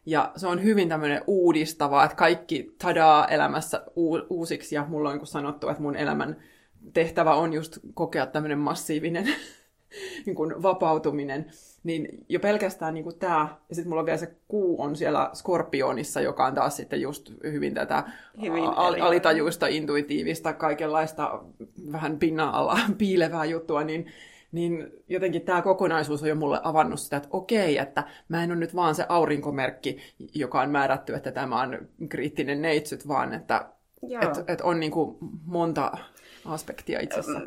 Ja 0.06 0.32
se 0.36 0.46
on 0.46 0.62
hyvin 0.62 0.88
tämmöinen 0.88 1.22
uudistava, 1.26 2.04
että 2.04 2.16
kaikki 2.16 2.74
tadaa 2.78 3.26
elämässä 3.26 3.82
uusiksi. 4.30 4.74
Ja 4.74 4.86
mulla 4.88 5.10
on 5.10 5.18
niin 5.18 5.26
sanottu, 5.26 5.68
että 5.68 5.82
mun 5.82 5.96
elämän 5.96 6.36
tehtävä 6.92 7.34
on 7.34 7.52
just 7.52 7.78
kokea 7.94 8.26
tämmöinen 8.26 8.58
massiivinen 8.58 9.26
niin 10.26 10.36
kuin 10.36 10.62
vapautuminen 10.62 11.50
niin 11.84 12.24
jo 12.28 12.40
pelkästään 12.40 12.94
niin 12.94 13.18
tämä, 13.18 13.48
ja 13.68 13.74
sitten 13.74 13.88
mulla 13.88 14.00
on 14.00 14.06
vielä 14.06 14.18
se 14.18 14.34
kuu 14.48 14.82
on 14.82 14.96
siellä 14.96 15.30
Skorpionissa, 15.34 16.20
joka 16.20 16.46
on 16.46 16.54
taas 16.54 16.76
sitten 16.76 17.00
just 17.00 17.32
hyvin 17.42 17.74
tätä 17.74 18.04
hyvin 18.42 18.64
al- 18.64 19.00
alitajuista, 19.00 19.66
intuitiivista, 19.66 20.52
kaikenlaista 20.52 21.40
vähän 21.92 22.18
pinnan 22.18 22.50
alla 22.50 22.78
piilevää 22.98 23.44
juttua, 23.44 23.84
niin, 23.84 24.06
niin 24.52 24.92
jotenkin 25.08 25.42
tämä 25.42 25.62
kokonaisuus 25.62 26.22
on 26.22 26.28
jo 26.28 26.34
mulle 26.34 26.60
avannut 26.62 27.00
sitä, 27.00 27.16
että 27.16 27.28
okei, 27.32 27.78
että 27.78 28.04
mä 28.28 28.44
en 28.44 28.50
ole 28.50 28.58
nyt 28.58 28.74
vaan 28.74 28.94
se 28.94 29.06
aurinkomerkki, 29.08 29.98
joka 30.34 30.60
on 30.60 30.70
määrätty, 30.70 31.14
että 31.14 31.32
tämä 31.32 31.60
on 31.60 31.88
kriittinen 32.08 32.62
neitsyt, 32.62 33.08
vaan 33.08 33.32
että 33.34 33.66
Että 34.22 34.44
et 34.52 34.60
on 34.60 34.80
niin 34.80 34.92
kuin 34.92 35.16
monta 35.44 35.92
aspektia 36.48 37.00
itsessä. 37.00 37.40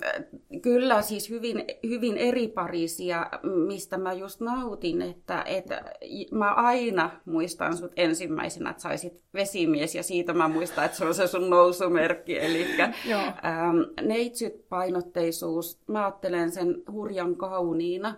Kyllä, 0.62 1.02
siis 1.02 1.30
hyvin, 1.30 1.64
hyvin 1.84 2.18
eri 2.18 2.48
parisia, 2.48 3.30
mistä 3.68 3.98
mä 3.98 4.14
just 4.14 4.42
nautin, 4.42 5.02
että, 5.02 5.44
että 5.48 5.84
mä 6.32 6.54
aina 6.54 7.10
muistan 7.26 7.78
sut 7.78 7.92
ensimmäisenä, 7.96 8.70
että 8.70 8.82
saisit 8.82 9.22
vesimies, 9.34 9.96
ja 9.96 10.04
siitä 10.04 10.34
mä 10.34 10.48
muistan, 10.48 10.86
että 10.86 10.98
se 10.98 11.06
on 11.06 11.16
se 11.16 11.28
sun 11.28 11.50
nousumerkki, 11.50 12.40
eli 12.40 12.66
ähm, 12.82 14.08
neitsyt 14.08 14.70
painotteisuus, 14.70 15.80
mä 15.88 16.06
ajattelen 16.06 16.52
sen 16.52 16.84
hurjan 16.92 17.36
kauniina, 17.36 18.16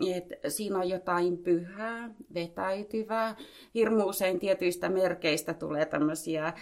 että 0.00 0.50
siinä 0.50 0.78
on 0.78 0.88
jotain 0.88 1.38
pyhää, 1.38 2.14
vetäytyvää. 2.34 3.36
Hirmu 3.74 4.04
usein 4.04 4.38
tietyistä 4.38 4.88
merkeistä 4.88 5.54
tulee 5.54 5.86
tämmöisiä, 5.86 6.52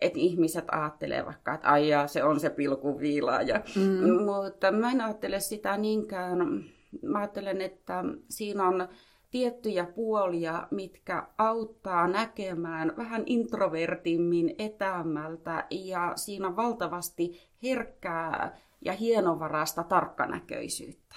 että 0.00 0.18
ihmiset 0.18 0.64
ajattelee 0.72 1.26
vaikka, 1.26 1.54
että 1.54 1.68
aijaa, 1.68 2.06
se 2.06 2.24
on 2.24 2.40
se 2.40 2.50
pilkuviila. 2.50 3.42
Ja, 3.42 3.62
mm. 3.76 4.24
Mutta 4.24 4.72
mä 4.72 4.90
en 4.90 5.00
ajattele 5.00 5.40
sitä 5.40 5.76
niinkään. 5.76 6.64
Mä 7.02 7.18
ajattelen, 7.18 7.60
että 7.60 8.04
siinä 8.28 8.68
on 8.68 8.88
tiettyjä 9.30 9.86
puolia, 9.86 10.68
mitkä 10.70 11.26
auttaa 11.38 12.08
näkemään 12.08 12.92
vähän 12.96 13.22
introvertimmin 13.26 14.54
etäämältä 14.58 15.66
ja 15.70 16.12
siinä 16.16 16.46
on 16.46 16.56
valtavasti 16.56 17.40
herkkää 17.62 18.58
ja 18.80 18.92
hienovarasta 18.92 19.84
tarkkanäköisyyttä. 19.84 21.16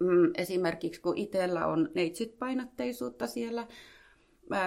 Mm, 0.00 0.30
esimerkiksi 0.36 1.00
kun 1.00 1.18
itsellä 1.18 1.66
on 1.66 1.88
neitsytpainotteisuutta 1.94 3.26
siellä 3.26 3.66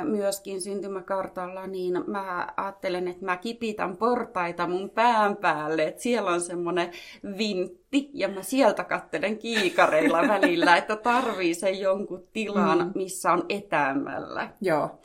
myöskin 0.04 0.62
syntymäkartalla, 0.62 1.68
niin 1.68 2.04
mä 2.08 2.48
ajattelen, 2.58 3.08
että 3.08 3.26
mä 3.26 3.38
kipitän 3.38 3.98
portaita 3.98 4.68
mun 4.68 4.90
pään 4.90 5.38
päälle, 5.38 5.84
että 5.84 6.02
siellä 6.02 6.32
on 6.32 6.42
semmoinen 6.42 6.92
vintti, 7.38 8.10
ja 8.14 8.28
mä 8.28 8.44
sieltä 8.44 8.84
kattelen 8.84 9.38
kiikareilla 9.38 10.28
välillä, 10.34 10.78
että 10.78 10.96
tarvii 10.96 11.54
sen 11.54 11.80
jonkun 11.80 12.28
tilan, 12.34 12.78
mm. 12.78 12.92
missä 12.96 13.32
on 13.32 13.46
etäämällä. 13.50 14.50
Joo. 14.62 15.00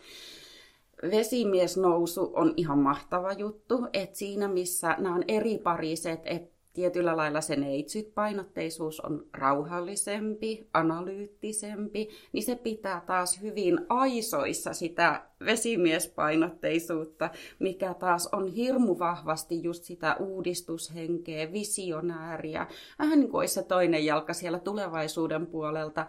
Vesimiesnousu 1.10 2.32
on 2.34 2.54
ihan 2.56 2.78
mahtava 2.78 3.32
juttu, 3.32 3.86
että 3.92 4.18
siinä 4.18 4.48
missä 4.48 4.96
nämä 4.98 5.14
on 5.14 5.24
eri 5.28 5.58
pariset, 5.58 6.20
että 6.24 6.55
tietyllä 6.76 7.16
lailla 7.16 7.40
se 7.40 7.56
neitsyt-painotteisuus 7.56 9.00
on 9.00 9.26
rauhallisempi, 9.32 10.68
analyyttisempi, 10.72 12.08
niin 12.32 12.42
se 12.42 12.54
pitää 12.54 13.02
taas 13.06 13.42
hyvin 13.42 13.78
aisoissa 13.88 14.72
sitä 14.72 15.22
vesimiespainotteisuutta, 15.44 17.30
mikä 17.58 17.94
taas 17.94 18.28
on 18.32 18.46
hirmu 18.46 18.98
vahvasti 18.98 19.62
just 19.62 19.84
sitä 19.84 20.16
uudistushenkeä, 20.20 21.52
visionääriä. 21.52 22.66
Vähän 22.98 23.20
niin 23.20 23.30
kuin 23.30 23.38
olisi 23.38 23.54
se 23.54 23.62
toinen 23.62 24.04
jalka 24.04 24.32
siellä 24.32 24.58
tulevaisuuden 24.58 25.46
puolelta, 25.46 26.06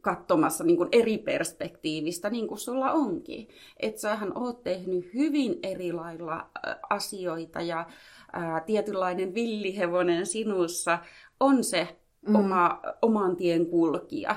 katsomassa 0.00 0.64
niin 0.64 0.76
kuin 0.76 0.88
eri 0.92 1.18
perspektiivistä, 1.18 2.30
niin 2.30 2.48
kuin 2.48 2.58
sulla 2.58 2.92
onkin. 2.92 3.48
Että 3.80 4.00
sähän 4.00 4.38
oot 4.38 4.62
tehnyt 4.62 5.14
hyvin 5.14 5.58
eri 5.62 5.92
lailla 5.92 6.50
asioita 6.90 7.60
ja 7.60 7.86
ää, 8.34 8.60
tietynlainen 8.60 9.34
villihevonen 9.34 10.26
sinussa 10.26 10.98
on 11.40 11.64
se 11.64 11.88
mm. 12.28 12.34
oma, 12.34 12.80
oman 13.02 13.36
tien 13.36 13.66
kulkija. 13.66 14.36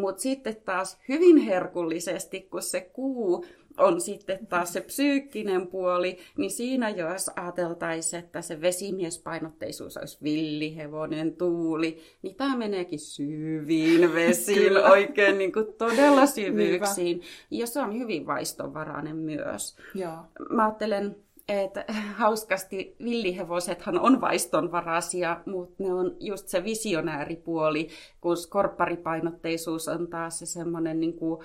Mutta 0.00 0.22
sitten 0.22 0.56
taas 0.64 0.98
hyvin 1.08 1.36
herkullisesti, 1.36 2.40
kun 2.40 2.62
se 2.62 2.80
kuu 2.80 3.44
on 3.78 4.00
sitten 4.00 4.46
taas 4.46 4.72
se 4.72 4.80
psyykkinen 4.80 5.66
puoli, 5.66 6.18
niin 6.36 6.50
siinä 6.50 6.90
jos 6.90 7.30
ajateltaisiin, 7.36 8.24
että 8.24 8.42
se 8.42 8.60
vesimiespainotteisuus 8.60 9.96
olisi 9.96 10.18
villihevonen, 10.22 11.36
tuuli, 11.36 11.98
niin 12.22 12.36
tämä 12.36 12.56
meneekin 12.56 12.98
syviin 12.98 14.14
vesiin, 14.14 14.76
oikein 14.76 15.38
niin 15.38 15.52
kuin 15.52 15.66
todella 15.78 16.26
syvyyksiin. 16.26 17.22
Ja 17.50 17.66
se 17.66 17.80
on 17.80 17.98
hyvin 17.98 18.26
vaistonvarainen 18.26 19.16
myös. 19.16 19.76
Joo. 19.94 20.18
Mä 20.50 20.64
ajattelen, 20.64 21.16
että 21.48 21.84
hauskasti 22.18 22.96
villihevosethan 23.04 24.00
on 24.00 24.20
vaistonvaraisia, 24.20 25.40
mutta 25.46 25.82
ne 25.82 25.94
on 25.94 26.16
just 26.20 26.48
se 26.48 26.64
visionääripuoli, 26.64 27.88
kun 28.20 28.36
skorpparipainotteisuus 28.36 29.88
on 29.88 30.08
taas 30.08 30.38
se 30.38 30.46
semmoinen 30.46 31.00
niin 31.00 31.16
kuin, 31.16 31.40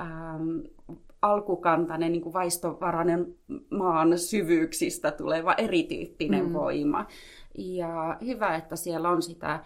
ähm, 0.00 0.58
alkukantainen 1.22 2.12
niin 2.12 2.22
kuin 2.22 2.32
vaistovarainen 2.32 3.34
maan 3.70 4.18
syvyyksistä 4.18 5.10
tuleva 5.10 5.54
erityyppinen 5.54 6.46
mm. 6.46 6.52
voima. 6.52 7.06
Ja 7.58 8.16
hyvä, 8.24 8.56
että 8.56 8.76
siellä 8.76 9.10
on 9.10 9.22
sitä 9.22 9.64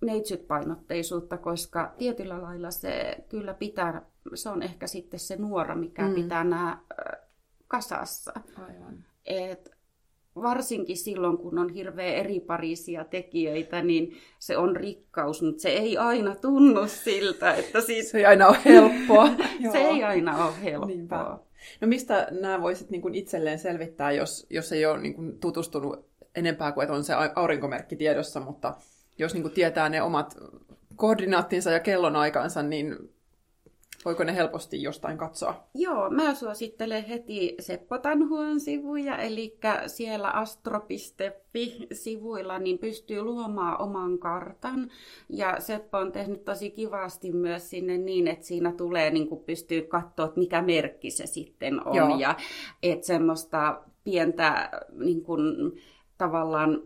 neitsyt-painotteisuutta, 0.00 1.38
koska 1.38 1.94
tietyllä 1.98 2.42
lailla 2.42 2.70
se 2.70 3.16
kyllä 3.28 3.54
pitää, 3.54 4.02
se 4.34 4.48
on 4.48 4.62
ehkä 4.62 4.86
sitten 4.86 5.20
se 5.20 5.36
nuora, 5.36 5.74
mikä 5.74 6.08
mm. 6.08 6.14
pitää 6.14 6.44
nämä 6.44 6.78
kasassa. 7.68 8.32
Aivan. 8.56 9.04
Et 9.30 9.70
varsinkin 10.36 10.96
silloin, 10.96 11.38
kun 11.38 11.58
on 11.58 11.68
hirveän 11.68 12.14
eriparisia 12.14 13.04
tekijöitä, 13.04 13.82
niin 13.82 14.16
se 14.38 14.56
on 14.56 14.76
rikkaus, 14.76 15.42
mutta 15.42 15.62
se 15.62 15.68
ei 15.68 15.98
aina 15.98 16.34
tunnu 16.34 16.86
siltä, 16.86 17.54
että 17.54 17.80
siitä... 17.80 18.08
Se 18.08 18.18
ei 18.18 18.26
aina 18.26 18.48
ole 18.48 18.58
helppoa. 18.64 19.28
se 19.72 19.78
ei 19.78 20.04
aina 20.04 20.46
ole 20.46 20.62
helppoa. 20.62 20.86
Niinpä. 20.86 21.38
No 21.80 21.88
mistä 21.88 22.28
nämä 22.30 22.62
voisit 22.62 22.90
niin 22.90 23.02
kuin 23.02 23.14
itselleen 23.14 23.58
selvittää, 23.58 24.12
jos, 24.12 24.46
jos 24.50 24.72
ei 24.72 24.86
ole 24.86 24.98
niin 25.00 25.14
kuin 25.14 25.40
tutustunut 25.40 26.06
enempää 26.34 26.72
kuin, 26.72 26.82
että 26.82 26.94
on 26.94 27.04
se 27.04 27.14
aurinkomerkki 27.34 27.96
tiedossa, 27.96 28.40
mutta 28.40 28.74
jos 29.18 29.34
niin 29.34 29.42
kuin 29.42 29.54
tietää 29.54 29.88
ne 29.88 30.02
omat 30.02 30.36
koordinaattinsa 30.96 31.70
ja 31.70 31.80
kellonaikansa, 31.80 32.62
niin 32.62 32.96
Voiko 34.04 34.24
ne 34.24 34.34
helposti 34.34 34.82
jostain 34.82 35.18
katsoa? 35.18 35.64
Joo, 35.74 36.10
mä 36.10 36.34
suosittelen 36.34 37.04
heti 37.04 37.54
Seppo 37.60 37.98
Tanhuan 37.98 38.60
sivuja, 38.60 39.16
eli 39.16 39.58
siellä 39.86 40.30
astro.fi-sivuilla 40.30 42.58
niin 42.58 42.78
pystyy 42.78 43.22
luomaan 43.22 43.82
oman 43.82 44.18
kartan. 44.18 44.90
Ja 45.28 45.60
Seppo 45.60 45.98
on 45.98 46.12
tehnyt 46.12 46.44
tosi 46.44 46.70
kivasti 46.70 47.32
myös 47.32 47.70
sinne 47.70 47.98
niin, 47.98 48.28
että 48.28 48.46
siinä 48.46 48.72
tulee, 48.72 49.10
niin 49.10 49.28
kuin 49.28 49.44
pystyy 49.44 49.82
katsoa, 49.82 50.26
että 50.26 50.40
mikä 50.40 50.62
merkki 50.62 51.10
se 51.10 51.26
sitten 51.26 51.86
on. 51.86 51.96
Joo. 51.96 52.18
Ja 52.18 52.36
että 52.82 53.06
semmoista 53.06 53.82
pientä 54.04 54.70
niin 54.92 55.22
kuin, 55.22 55.72
tavallaan 56.20 56.82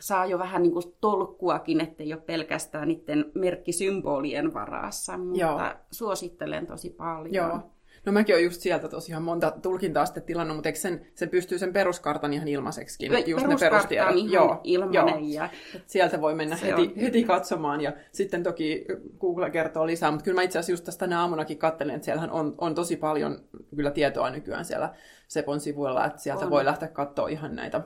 saa 0.00 0.26
jo 0.26 0.38
vähän 0.38 0.62
niin 0.62 0.72
kuin 0.72 0.94
tolkkuakin, 1.00 1.80
ettei 1.80 2.12
ole 2.12 2.22
pelkästään 2.26 2.88
niiden 2.88 3.24
merkkisymbolien 3.34 4.54
varassa, 4.54 5.18
mutta 5.18 5.40
Joo. 5.40 5.60
suosittelen 5.90 6.66
tosi 6.66 6.90
paljon. 6.90 7.34
Joo. 7.34 7.60
No 8.06 8.12
mäkin 8.12 8.34
olen 8.34 8.44
just 8.44 8.60
sieltä 8.60 8.88
tosiaan 8.88 9.22
monta 9.22 9.50
tulkintaa 9.62 10.06
sitten 10.06 10.22
tilannut, 10.22 10.56
mutta 10.56 10.68
eikö 10.68 10.78
sen, 10.78 11.06
se 11.14 11.26
pystyy 11.26 11.58
sen 11.58 11.72
peruskartan 11.72 12.32
ihan 12.32 12.48
ilmaiseksikin? 12.48 13.12
Just 13.26 13.46
ne 13.46 13.56
perustiedot. 13.60 14.16
ihan 14.16 14.32
Joo, 14.32 14.60
ilmanen. 14.64 15.32
Joo. 15.32 15.44
Ja... 15.44 15.48
sieltä 15.86 16.20
voi 16.20 16.34
mennä 16.34 16.56
heti, 16.56 16.82
on... 16.82 16.92
heti 17.00 17.24
katsomaan 17.24 17.80
ja 17.80 17.92
sitten 18.12 18.42
toki 18.42 18.86
Google 19.20 19.50
kertoo 19.50 19.86
lisää, 19.86 20.10
mutta 20.10 20.24
kyllä 20.24 20.34
mä 20.34 20.42
itse 20.42 20.58
asiassa 20.58 20.72
just 20.72 20.84
tästä 20.84 21.00
tänä 21.00 21.20
aamunakin 21.20 21.58
katselen, 21.58 21.94
että 21.94 22.04
siellähän 22.04 22.30
on, 22.30 22.54
on 22.58 22.74
tosi 22.74 22.96
paljon 22.96 23.38
kyllä 23.76 23.90
tietoa 23.90 24.30
nykyään 24.30 24.64
siellä 24.64 24.94
Sepon 25.28 25.60
sivuilla, 25.60 26.06
että 26.06 26.22
sieltä 26.22 26.44
on. 26.44 26.50
voi 26.50 26.64
lähteä 26.64 26.88
katsoa 26.88 27.28
ihan 27.28 27.56
näitä, 27.56 27.80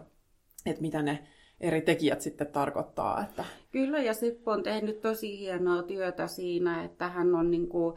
että 0.67 0.83
mitä 0.83 1.03
ne 1.03 1.27
eri 1.61 1.81
tekijät 1.81 2.21
sitten 2.21 2.47
tarkoittaa. 2.47 3.23
Että... 3.23 3.45
Kyllä, 3.73 4.03
ja 4.03 4.15
Seppo 4.15 4.51
on 4.51 4.63
tehnyt 4.63 5.01
tosi 5.01 5.39
hienoa 5.39 5.83
työtä 5.83 6.27
siinä, 6.27 6.85
että 6.85 7.09
hän 7.09 7.35
on 7.35 7.51
niin, 7.51 7.69
kuin 7.69 7.97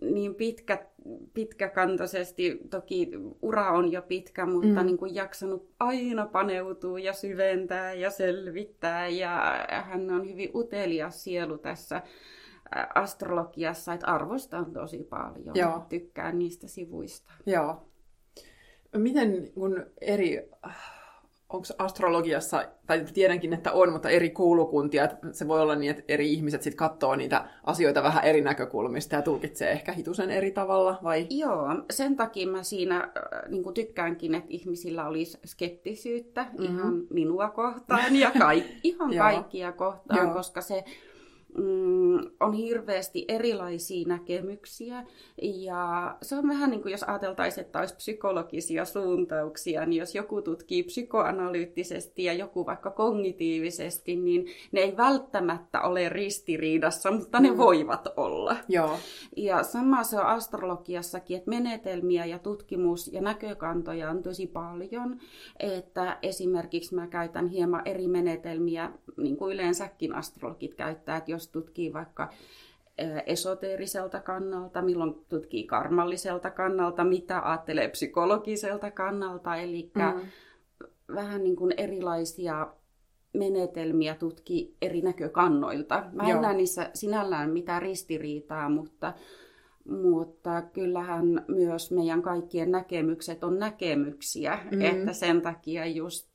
niin 0.00 0.34
pitkä, 0.34 0.86
pitkäkantoisesti, 1.34 2.60
toki 2.70 3.10
ura 3.42 3.70
on 3.70 3.92
jo 3.92 4.02
pitkä, 4.02 4.46
mutta 4.46 4.80
mm. 4.80 4.86
niin 4.86 4.98
kuin 4.98 5.14
jaksanut 5.14 5.70
aina 5.80 6.26
paneutua 6.26 6.98
ja 6.98 7.12
syventää 7.12 7.92
ja 7.92 8.10
selvittää, 8.10 9.08
ja 9.08 9.66
hän 9.84 10.10
on 10.10 10.28
hyvin 10.28 10.50
utelias 10.54 11.24
sielu 11.24 11.58
tässä 11.58 12.02
astrologiassa, 12.94 13.92
että 13.92 14.06
arvostan 14.06 14.72
tosi 14.72 14.98
paljon. 14.98 15.56
Joo. 15.56 15.86
Tykkään 15.88 16.38
niistä 16.38 16.68
sivuista. 16.68 17.32
Joo. 17.46 17.86
Miten 18.96 19.52
kun 19.54 19.86
eri 20.00 20.48
onko 21.52 21.66
astrologiassa, 21.78 22.64
tai 22.86 23.04
tiedänkin, 23.14 23.52
että 23.52 23.72
on, 23.72 23.92
mutta 23.92 24.10
eri 24.10 24.30
kuulukuntia, 24.30 25.04
että 25.04 25.16
se 25.32 25.48
voi 25.48 25.60
olla 25.60 25.74
niin, 25.74 25.90
että 25.90 26.02
eri 26.08 26.32
ihmiset 26.32 26.62
sitten 26.62 26.76
katsoo 26.76 27.16
niitä 27.16 27.44
asioita 27.64 28.02
vähän 28.02 28.24
eri 28.24 28.40
näkökulmista 28.40 29.16
ja 29.16 29.22
tulkitsee 29.22 29.70
ehkä 29.70 29.92
hitusen 29.92 30.30
eri 30.30 30.50
tavalla, 30.50 30.98
vai? 31.02 31.26
Joo, 31.30 31.66
sen 31.90 32.16
takia 32.16 32.46
mä 32.46 32.62
siinä 32.62 32.96
äh, 32.96 33.48
niin 33.48 33.74
tykkäänkin, 33.74 34.34
että 34.34 34.48
ihmisillä 34.50 35.06
olisi 35.06 35.38
skeptisyyttä 35.46 36.42
mm-hmm. 36.42 36.64
ihan 36.78 37.02
minua 37.10 37.50
kohtaan 37.50 38.16
ja 38.16 38.30
kaik- 38.30 38.80
ihan 38.82 39.16
kaikkia 39.18 39.72
kohtaan, 39.72 40.30
koska 40.30 40.60
se 40.60 40.84
on 42.40 42.52
hirveästi 42.52 43.24
erilaisia 43.28 44.08
näkemyksiä. 44.08 45.04
Ja 45.42 46.16
se 46.22 46.36
on 46.36 46.48
vähän 46.48 46.70
niin 46.70 46.82
kuin 46.82 46.92
jos 46.92 47.02
ajateltaisiin, 47.02 47.64
että 47.64 47.78
olisi 47.78 47.96
psykologisia 47.96 48.84
suuntauksia, 48.84 49.86
niin 49.86 50.00
jos 50.00 50.14
joku 50.14 50.42
tutkii 50.42 50.82
psykoanalyyttisesti 50.82 52.24
ja 52.24 52.32
joku 52.32 52.66
vaikka 52.66 52.90
kognitiivisesti, 52.90 54.16
niin 54.16 54.46
ne 54.72 54.80
ei 54.80 54.96
välttämättä 54.96 55.80
ole 55.80 56.08
ristiriidassa, 56.08 57.10
mutta 57.10 57.40
ne 57.40 57.50
mm. 57.50 57.56
voivat 57.56 58.08
olla. 58.16 58.56
Joo. 58.68 58.96
Ja 59.36 59.62
sama 59.62 60.02
se 60.04 60.16
on 60.16 60.26
astrologiassakin, 60.26 61.36
että 61.36 61.50
menetelmiä 61.50 62.26
ja 62.26 62.38
tutkimus 62.38 63.12
ja 63.12 63.20
näkökantoja 63.20 64.10
on 64.10 64.22
tosi 64.22 64.46
paljon. 64.46 65.20
Että 65.58 66.18
esimerkiksi 66.22 66.94
mä 66.94 67.06
käytän 67.06 67.46
hieman 67.46 67.82
eri 67.84 68.08
menetelmiä, 68.08 68.90
niin 69.16 69.36
kuin 69.36 69.54
yleensäkin 69.54 70.14
astrologit 70.14 70.74
käyttää, 70.74 71.16
että 71.16 71.30
jos 71.30 71.39
tutkii 71.48 71.92
vaikka 71.92 72.28
esoteeriselta 73.26 74.20
kannalta, 74.20 74.82
milloin 74.82 75.14
tutkii 75.28 75.64
karmalliselta 75.64 76.50
kannalta, 76.50 77.04
mitä 77.04 77.40
ajattelee 77.44 77.88
psykologiselta 77.88 78.90
kannalta, 78.90 79.56
eli 79.56 79.90
mm. 79.94 80.20
vähän 81.14 81.44
niin 81.44 81.56
kuin 81.56 81.74
erilaisia 81.76 82.66
menetelmiä 83.32 84.14
tutki 84.14 84.76
eri 84.82 85.02
näkökannoilta. 85.02 86.04
Mä 86.12 86.22
en 86.22 86.28
Joo. 86.28 86.40
näe 86.40 86.54
niissä 86.54 86.90
sinällään 86.94 87.50
mitään 87.50 87.82
ristiriitaa, 87.82 88.68
mutta, 88.68 89.12
mutta 89.84 90.62
kyllähän 90.62 91.44
myös 91.48 91.90
meidän 91.90 92.22
kaikkien 92.22 92.70
näkemykset 92.70 93.44
on 93.44 93.58
näkemyksiä, 93.58 94.58
mm. 94.70 94.80
että 94.80 95.12
sen 95.12 95.42
takia 95.42 95.86
just 95.86 96.28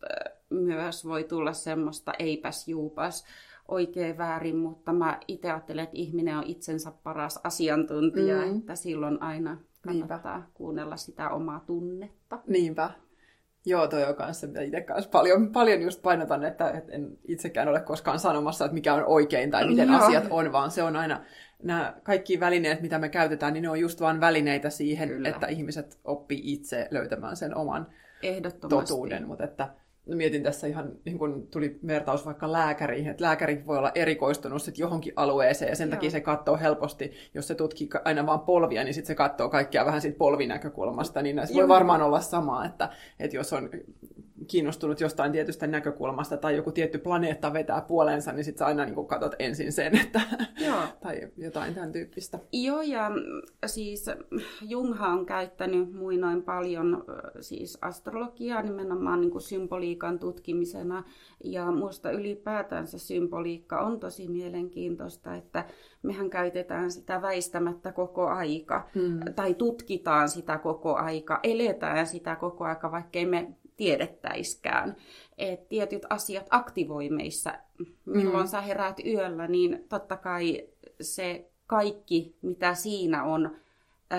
myös 0.49 1.05
voi 1.05 1.23
tulla 1.23 1.53
semmoista 1.53 2.13
eipäs 2.19 2.67
juupas 2.67 3.25
oikein 3.67 4.17
väärin, 4.17 4.57
mutta 4.57 4.93
mä 4.93 5.19
itse 5.27 5.51
ajattelen, 5.51 5.83
että 5.83 5.97
ihminen 5.97 6.37
on 6.37 6.43
itsensä 6.43 6.91
paras 7.03 7.39
asiantuntija, 7.43 8.35
mm. 8.35 8.57
että 8.57 8.75
silloin 8.75 9.21
aina 9.21 9.57
kannattaa 9.81 10.37
Niinpä. 10.37 10.51
kuunnella 10.53 10.97
sitä 10.97 11.29
omaa 11.29 11.59
tunnetta. 11.59 12.39
Niinpä. 12.47 12.91
Joo, 13.65 13.87
toi 13.87 14.03
on 14.03 14.15
kanssa, 14.15 14.47
mitä 14.47 14.61
itse 14.61 14.81
kanssa 14.81 15.09
paljon, 15.09 15.51
paljon 15.51 15.81
just 15.81 16.01
painotan, 16.01 16.43
että, 16.43 16.69
että 16.69 16.91
en 16.91 17.17
itsekään 17.27 17.67
ole 17.67 17.79
koskaan 17.79 18.19
sanomassa, 18.19 18.65
että 18.65 18.73
mikä 18.73 18.93
on 18.93 19.03
oikein 19.05 19.51
tai 19.51 19.67
miten 19.67 19.87
Joo. 19.87 19.97
asiat 19.97 20.27
on, 20.29 20.51
vaan 20.51 20.71
se 20.71 20.83
on 20.83 20.95
aina, 20.95 21.21
nämä 21.63 21.95
kaikki 22.03 22.39
välineet, 22.39 22.81
mitä 22.81 22.99
me 22.99 23.09
käytetään, 23.09 23.53
niin 23.53 23.61
ne 23.61 23.69
on 23.69 23.79
just 23.79 24.01
vain 24.01 24.21
välineitä 24.21 24.69
siihen, 24.69 25.09
Kyllä. 25.09 25.29
että 25.29 25.47
ihmiset 25.47 25.99
oppii 26.03 26.53
itse 26.53 26.87
löytämään 26.91 27.35
sen 27.35 27.57
oman 27.57 27.87
totuuden. 28.69 29.27
Mutta 29.27 29.43
että 29.43 29.69
mietin 30.05 30.43
tässä 30.43 30.67
ihan, 30.67 30.91
niin 31.05 31.19
kun 31.19 31.47
tuli 31.51 31.79
vertaus 31.87 32.25
vaikka 32.25 32.51
lääkäriin, 32.51 33.07
että 33.07 33.23
lääkäri 33.23 33.63
voi 33.67 33.77
olla 33.77 33.91
erikoistunut 33.95 34.61
sit 34.61 34.79
johonkin 34.79 35.13
alueeseen 35.15 35.69
ja 35.69 35.75
sen 35.75 35.87
Joo. 35.87 35.95
takia 35.95 36.09
se 36.09 36.21
katsoo 36.21 36.57
helposti, 36.57 37.11
jos 37.33 37.47
se 37.47 37.55
tutkii 37.55 37.89
aina 38.05 38.25
vain 38.25 38.39
polvia, 38.39 38.83
niin 38.83 38.93
sitten 38.93 39.07
se 39.07 39.15
katsoo 39.15 39.49
kaikkia 39.49 39.85
vähän 39.85 40.01
siitä 40.01 40.17
polvinäkökulmasta, 40.17 41.21
niin 41.21 41.35
näissä 41.35 41.55
voi 41.55 41.67
varmaan 41.67 42.01
olla 42.01 42.21
sama, 42.21 42.65
että, 42.65 42.89
että 43.19 43.37
jos 43.37 43.53
on 43.53 43.69
kiinnostunut 44.47 45.01
jostain 45.01 45.31
tietystä 45.31 45.67
näkökulmasta 45.67 46.37
tai 46.37 46.55
joku 46.55 46.71
tietty 46.71 46.97
planeetta 46.97 47.53
vetää 47.53 47.81
puoleensa, 47.81 48.31
niin 48.31 48.43
sitten 48.43 48.59
sä 48.59 48.65
aina 48.65 48.85
niin 48.85 49.07
katsot 49.07 49.35
ensin 49.39 49.71
sen, 49.71 49.95
että, 49.95 50.21
Joo. 50.65 50.81
tai 51.03 51.21
jotain 51.37 51.73
tämän 51.73 51.91
tyyppistä. 51.91 52.39
Joo, 52.51 52.81
ja 52.81 53.11
siis 53.65 54.05
Junghan 54.61 55.11
on 55.11 55.25
käyttänyt 55.25 55.93
muinoin 55.93 56.43
paljon 56.43 57.05
siis 57.41 57.77
astrologiaa 57.81 58.61
nimenomaan 58.61 59.21
niin 59.21 59.31
kuin 59.31 59.41
symboliikan 59.41 60.19
tutkimisena, 60.19 61.03
ja 61.43 61.71
minusta 61.71 62.11
ylipäätänsä 62.11 62.97
symboliikka 62.97 63.79
on 63.81 63.99
tosi 63.99 64.27
mielenkiintoista, 64.27 65.35
että 65.35 65.65
mehän 66.03 66.29
käytetään 66.29 66.91
sitä 66.91 67.21
väistämättä 67.21 67.91
koko 67.91 68.27
aika, 68.27 68.89
hmm. 68.95 69.19
tai 69.35 69.53
tutkitaan 69.53 70.29
sitä 70.29 70.57
koko 70.57 70.95
aika, 70.95 71.39
eletään 71.43 72.07
sitä 72.07 72.35
koko 72.35 72.63
aika, 72.63 72.91
vaikkei 72.91 73.25
me 73.25 73.55
tiedettäiskään. 73.77 74.95
Et 75.37 75.69
tietyt 75.69 76.05
asiat 76.09 76.47
aktivoi 76.49 77.09
meissä. 77.09 77.59
Milloin 78.05 78.45
mm. 78.45 78.49
sä 78.49 78.61
heräät 78.61 78.99
yöllä, 79.05 79.47
niin 79.47 79.85
totta 79.89 80.17
kai 80.17 80.67
se 81.01 81.51
kaikki, 81.67 82.37
mitä 82.41 82.73
siinä 82.73 83.23
on, 83.23 83.55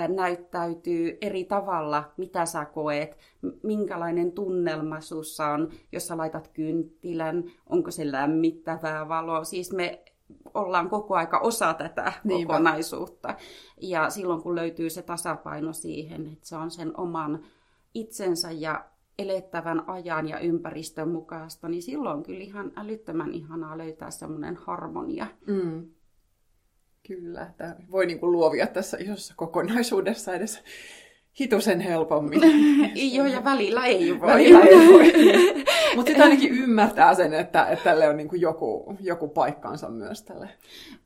näyttäytyy 0.08 1.18
eri 1.20 1.44
tavalla, 1.44 2.12
mitä 2.16 2.46
sä 2.46 2.64
koet, 2.64 3.18
minkälainen 3.62 4.32
tunnelma 4.32 5.00
sussa 5.00 5.46
on, 5.46 5.70
jos 5.92 6.06
sä 6.06 6.16
laitat 6.16 6.48
kynttilän, 6.48 7.44
onko 7.66 7.90
se 7.90 8.12
lämmittävää 8.12 9.08
valoa. 9.08 9.44
Siis 9.44 9.72
me 9.72 10.02
ollaan 10.54 10.90
koko 10.90 11.14
aika 11.14 11.38
osa 11.38 11.74
tätä 11.74 12.12
Niinpä. 12.24 12.52
kokonaisuutta. 12.52 13.34
Ja 13.80 14.10
silloin 14.10 14.42
kun 14.42 14.54
löytyy 14.54 14.90
se 14.90 15.02
tasapaino 15.02 15.72
siihen, 15.72 16.26
että 16.26 16.48
se 16.48 16.56
on 16.56 16.70
sen 16.70 17.00
oman 17.00 17.44
itsensä 17.94 18.50
ja 18.50 18.84
elettävän 19.18 19.88
ajan 19.88 20.28
ja 20.28 20.38
ympäristön 20.38 21.08
mukaista, 21.08 21.68
niin 21.68 21.82
silloin 21.82 22.16
on 22.16 22.22
kyllä 22.22 22.44
ihan 22.44 22.72
älyttömän 22.76 23.32
ihanaa 23.32 23.78
löytää 23.78 24.10
semmoinen 24.10 24.56
harmonia. 24.56 25.26
Mm. 25.46 25.88
Kyllä, 27.08 27.42
että 27.42 27.76
voi 27.90 28.06
niin 28.06 28.20
kuin 28.20 28.32
luovia 28.32 28.66
tässä 28.66 28.96
isossa 29.00 29.34
kokonaisuudessa 29.36 30.34
edes 30.34 30.62
hitusen 31.40 31.80
helpommin. 31.80 32.40
Joo, 33.14 33.26
ja 33.26 33.44
välillä 33.44 33.86
ei 33.86 34.20
voi. 34.20 34.28
Välillä 34.28 34.60
ei 34.60 34.76
voi. 34.76 35.12
Mutta 35.96 36.08
sitten 36.08 36.24
ainakin 36.24 36.52
ymmärtää 36.52 37.14
sen, 37.14 37.34
että, 37.34 37.66
että 37.66 37.84
tälle 37.84 38.08
on 38.08 38.16
niin 38.16 38.28
kuin 38.28 38.40
joku, 38.40 38.96
joku 39.00 39.28
paikkansa 39.28 39.88
myös 39.88 40.22
tälle 40.22 40.48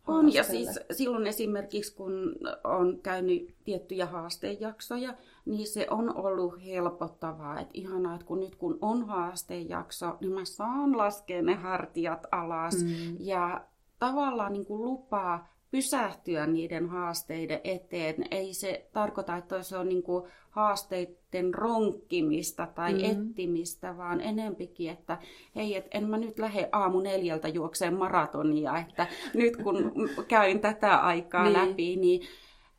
On, 0.07 0.35
ja 0.35 0.45
siis 0.45 0.81
silloin 0.93 1.27
esimerkiksi 1.27 1.95
kun 1.95 2.37
on 2.65 3.01
käynyt 3.03 3.55
tiettyjä 3.65 4.07
haastejaksoja, 4.07 5.15
niin 5.47 5.67
se 5.67 5.87
on 5.91 6.17
ollut 6.17 6.65
helpottavaa. 6.65 7.61
Että 7.61 7.71
ihanaa, 7.75 8.15
että 8.15 8.27
kun 8.27 8.41
nyt 8.41 8.57
kun 8.57 8.79
on 8.81 9.07
haastejakso, 9.07 10.17
niin 10.21 10.33
mä 10.33 10.45
saan 10.45 10.99
laskea 10.99 11.43
ne 11.43 11.55
hartiat 11.55 12.27
alas 12.33 12.85
mm. 12.85 13.17
ja 13.19 13.65
tavallaan 13.99 14.53
niin 14.53 14.67
kuin 14.67 14.83
lupaa 14.83 15.49
pysähtyä 15.71 16.47
niiden 16.47 16.89
haasteiden 16.89 17.61
eteen. 17.65 18.15
Ei 18.31 18.55
se 18.55 18.89
tarkoita, 18.93 19.37
että 19.37 19.63
se 19.63 19.77
on 19.77 19.89
niin 19.89 20.03
kuin 20.03 20.25
haasteiden 20.51 21.55
ronkkimista 21.55 22.67
tai 22.67 22.93
mm. 22.93 23.05
ettimistä, 23.05 23.97
vaan 23.97 24.21
enempikin, 24.21 24.91
että 24.91 25.19
hei, 25.57 25.77
et 25.77 25.89
en 25.91 26.09
mä 26.09 26.19
nyt 26.19 26.39
lähde 26.39 26.69
aamu 26.73 27.01
neljältä 27.01 27.49
juokseen 27.49 27.95
maratonia, 27.95 28.79
että 28.79 29.07
nyt 29.35 29.57
kun 29.57 29.93
käyn 30.29 30.61
tätä 30.61 30.97
aikaa 30.97 31.45
niin. 31.45 31.53
läpi, 31.53 31.97
niin 31.97 32.23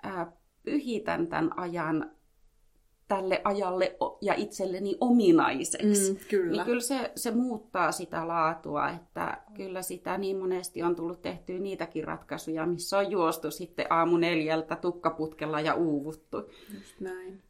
äh, 0.06 0.28
pyhitän 0.64 1.28
tämän 1.28 1.60
ajan 1.60 2.12
tälle 3.12 3.42
ajalle 3.44 3.96
ja 4.22 4.34
itselleni 4.34 4.98
ominaiseksi. 5.00 6.12
Mm, 6.12 6.20
kyllä. 6.30 6.52
Niin 6.52 6.66
kyllä 6.66 6.82
se, 6.82 7.12
se 7.16 7.32
muuttaa 7.32 7.92
sitä 7.92 8.28
laatua, 8.28 8.90
että 8.90 9.42
kyllä 9.54 9.82
sitä 9.82 10.18
niin 10.18 10.38
monesti 10.38 10.84
on 10.84 10.96
tullut 10.96 11.22
tehtyä 11.22 11.60
niitäkin 11.60 12.04
ratkaisuja, 12.04 12.66
missä 12.66 12.98
on 12.98 13.12
juostu 13.12 13.52
sitten 13.52 13.86
aamu 13.90 14.18
neljältä 14.18 14.76
tukkaputkella 14.76 15.62
ja 15.62 15.74
uuvuttu. 15.74 16.38
Just 16.74 17.00
näin. 17.00 17.44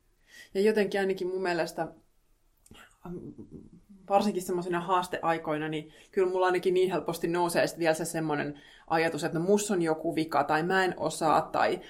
Ja 0.53 0.61
jotenkin 0.61 0.99
ainakin 0.99 1.27
mun 1.27 1.41
mielestä 1.41 1.87
varsinkin 4.11 4.43
semmoisina 4.43 4.79
haasteaikoina, 4.79 5.69
niin 5.69 5.89
kyllä 6.11 6.29
mulla 6.29 6.45
ainakin 6.45 6.73
niin 6.73 6.91
helposti 6.91 7.27
nousee 7.27 7.67
sitten 7.67 7.79
vielä 7.79 7.93
se 7.93 8.05
semmoinen 8.05 8.59
ajatus, 8.87 9.23
että 9.23 9.39
no 9.39 9.45
mus 9.45 9.71
on 9.71 9.81
joku 9.81 10.15
vika, 10.15 10.43
tai 10.43 10.63
mä 10.63 10.85
en 10.85 10.93
osaa, 10.97 11.41
tai 11.41 11.81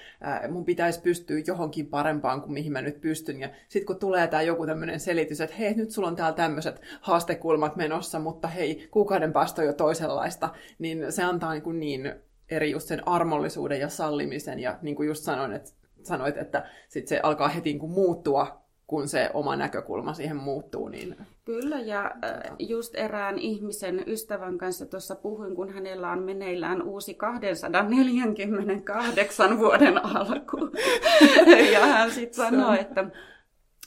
mun 0.50 0.64
pitäisi 0.64 1.00
pystyä 1.00 1.42
johonkin 1.46 1.86
parempaan 1.86 2.40
kuin 2.40 2.52
mihin 2.52 2.72
mä 2.72 2.82
nyt 2.82 3.00
pystyn. 3.00 3.40
Ja 3.40 3.48
sitten 3.68 3.86
kun 3.86 3.96
tulee 3.96 4.26
tämä 4.26 4.42
joku 4.42 4.66
tämmöinen 4.66 5.00
selitys, 5.00 5.40
että 5.40 5.56
hei, 5.56 5.74
nyt 5.74 5.90
sulla 5.90 6.08
on 6.08 6.16
täällä 6.16 6.36
tämmöiset 6.36 6.80
haastekulmat 7.00 7.76
menossa, 7.76 8.18
mutta 8.18 8.48
hei, 8.48 8.88
kuukauden 8.90 9.32
päästä 9.32 9.62
on 9.62 9.66
jo 9.66 9.72
toisenlaista, 9.72 10.48
niin 10.78 11.12
se 11.12 11.22
antaa 11.22 11.52
niin, 11.52 11.62
kuin 11.62 11.80
niin 11.80 12.14
eri 12.50 12.70
just 12.70 12.88
sen 12.88 13.08
armollisuuden 13.08 13.80
ja 13.80 13.88
sallimisen, 13.88 14.58
ja 14.58 14.78
niin 14.82 14.96
kuin 14.96 15.06
just 15.06 15.24
sanoin, 15.24 15.52
että 15.52 15.70
sanoit, 16.02 16.36
että 16.36 16.66
sit 16.88 17.08
se 17.08 17.20
alkaa 17.22 17.48
heti 17.48 17.70
niin 17.70 17.80
kuin 17.80 17.92
muuttua 17.92 18.61
kun 18.92 19.08
se 19.08 19.30
oma 19.34 19.56
näkökulma 19.56 20.14
siihen 20.14 20.36
muuttuu. 20.36 20.88
Niin... 20.88 21.16
Kyllä, 21.44 21.80
ja 21.80 22.04
äh, 22.04 22.12
just 22.58 22.94
erään 22.94 23.38
ihmisen 23.38 24.04
ystävän 24.06 24.58
kanssa 24.58 24.86
tuossa 24.86 25.14
puhuin, 25.14 25.56
kun 25.56 25.74
hänellä 25.74 26.10
on 26.10 26.22
meneillään 26.22 26.82
uusi 26.82 27.14
248 27.14 29.58
vuoden 29.58 30.04
alku. 30.04 30.70
ja 31.72 31.86
hän 31.86 32.10
sitten 32.10 32.44
sanoi, 32.44 32.80
että 32.80 33.04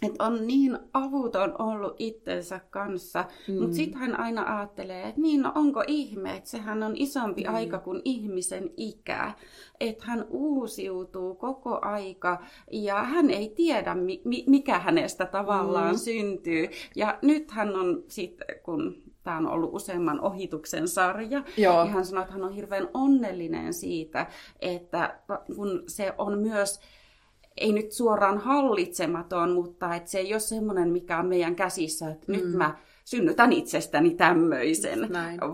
että 0.01 0.23
on 0.23 0.47
niin 0.47 0.77
avuton 0.93 1.61
ollut 1.61 1.95
itsensä 1.99 2.59
kanssa, 2.69 3.25
mm. 3.47 3.59
mutta 3.59 3.75
sitten 3.75 3.99
hän 3.99 4.19
aina 4.19 4.57
ajattelee, 4.57 5.07
että 5.07 5.21
niin, 5.21 5.41
no 5.41 5.51
onko 5.55 5.83
ihme, 5.87 6.35
että 6.35 6.49
sehän 6.49 6.83
on 6.83 6.93
isompi 6.95 7.43
mm. 7.43 7.55
aika 7.55 7.79
kuin 7.79 8.01
ihmisen 8.05 8.69
ikä, 8.77 9.33
että 9.79 10.05
hän 10.05 10.25
uusiutuu 10.29 11.35
koko 11.35 11.79
aika 11.81 12.43
ja 12.71 13.03
hän 13.03 13.29
ei 13.29 13.49
tiedä, 13.49 13.95
mi- 13.95 14.45
mikä 14.47 14.79
hänestä 14.79 15.25
tavallaan 15.25 15.95
mm. 15.95 15.99
syntyy. 15.99 16.69
Ja 16.95 17.19
nyt 17.21 17.51
hän 17.51 17.75
on 17.75 18.03
sitten, 18.07 18.47
kun 18.63 19.03
tämä 19.23 19.37
on 19.37 19.47
ollut 19.47 19.73
useamman 19.73 20.21
ohituksen 20.21 20.87
sarja. 20.87 21.43
Joo. 21.57 21.79
Ja 21.79 21.85
hän 21.85 22.05
sanoi, 22.05 22.21
että 22.21 22.33
hän 22.33 22.43
on 22.43 22.53
hirveän 22.53 22.89
onnellinen 22.93 23.73
siitä, 23.73 24.27
että 24.59 25.19
kun 25.55 25.83
se 25.87 26.13
on 26.17 26.39
myös 26.39 26.79
ei 27.57 27.71
nyt 27.71 27.91
suoraan 27.91 28.37
hallitsematon, 28.37 29.51
mutta 29.51 29.95
että 29.95 30.11
se 30.11 30.19
ei 30.19 30.33
ole 30.33 30.39
semmoinen, 30.39 30.89
mikä 30.89 31.19
on 31.19 31.25
meidän 31.25 31.55
käsissä, 31.55 32.09
että 32.09 32.31
mm. 32.31 32.37
nyt 32.37 32.53
mä 32.53 32.75
synnytän 33.05 33.53
itsestäni 33.53 34.15
tämmöisen, 34.15 34.99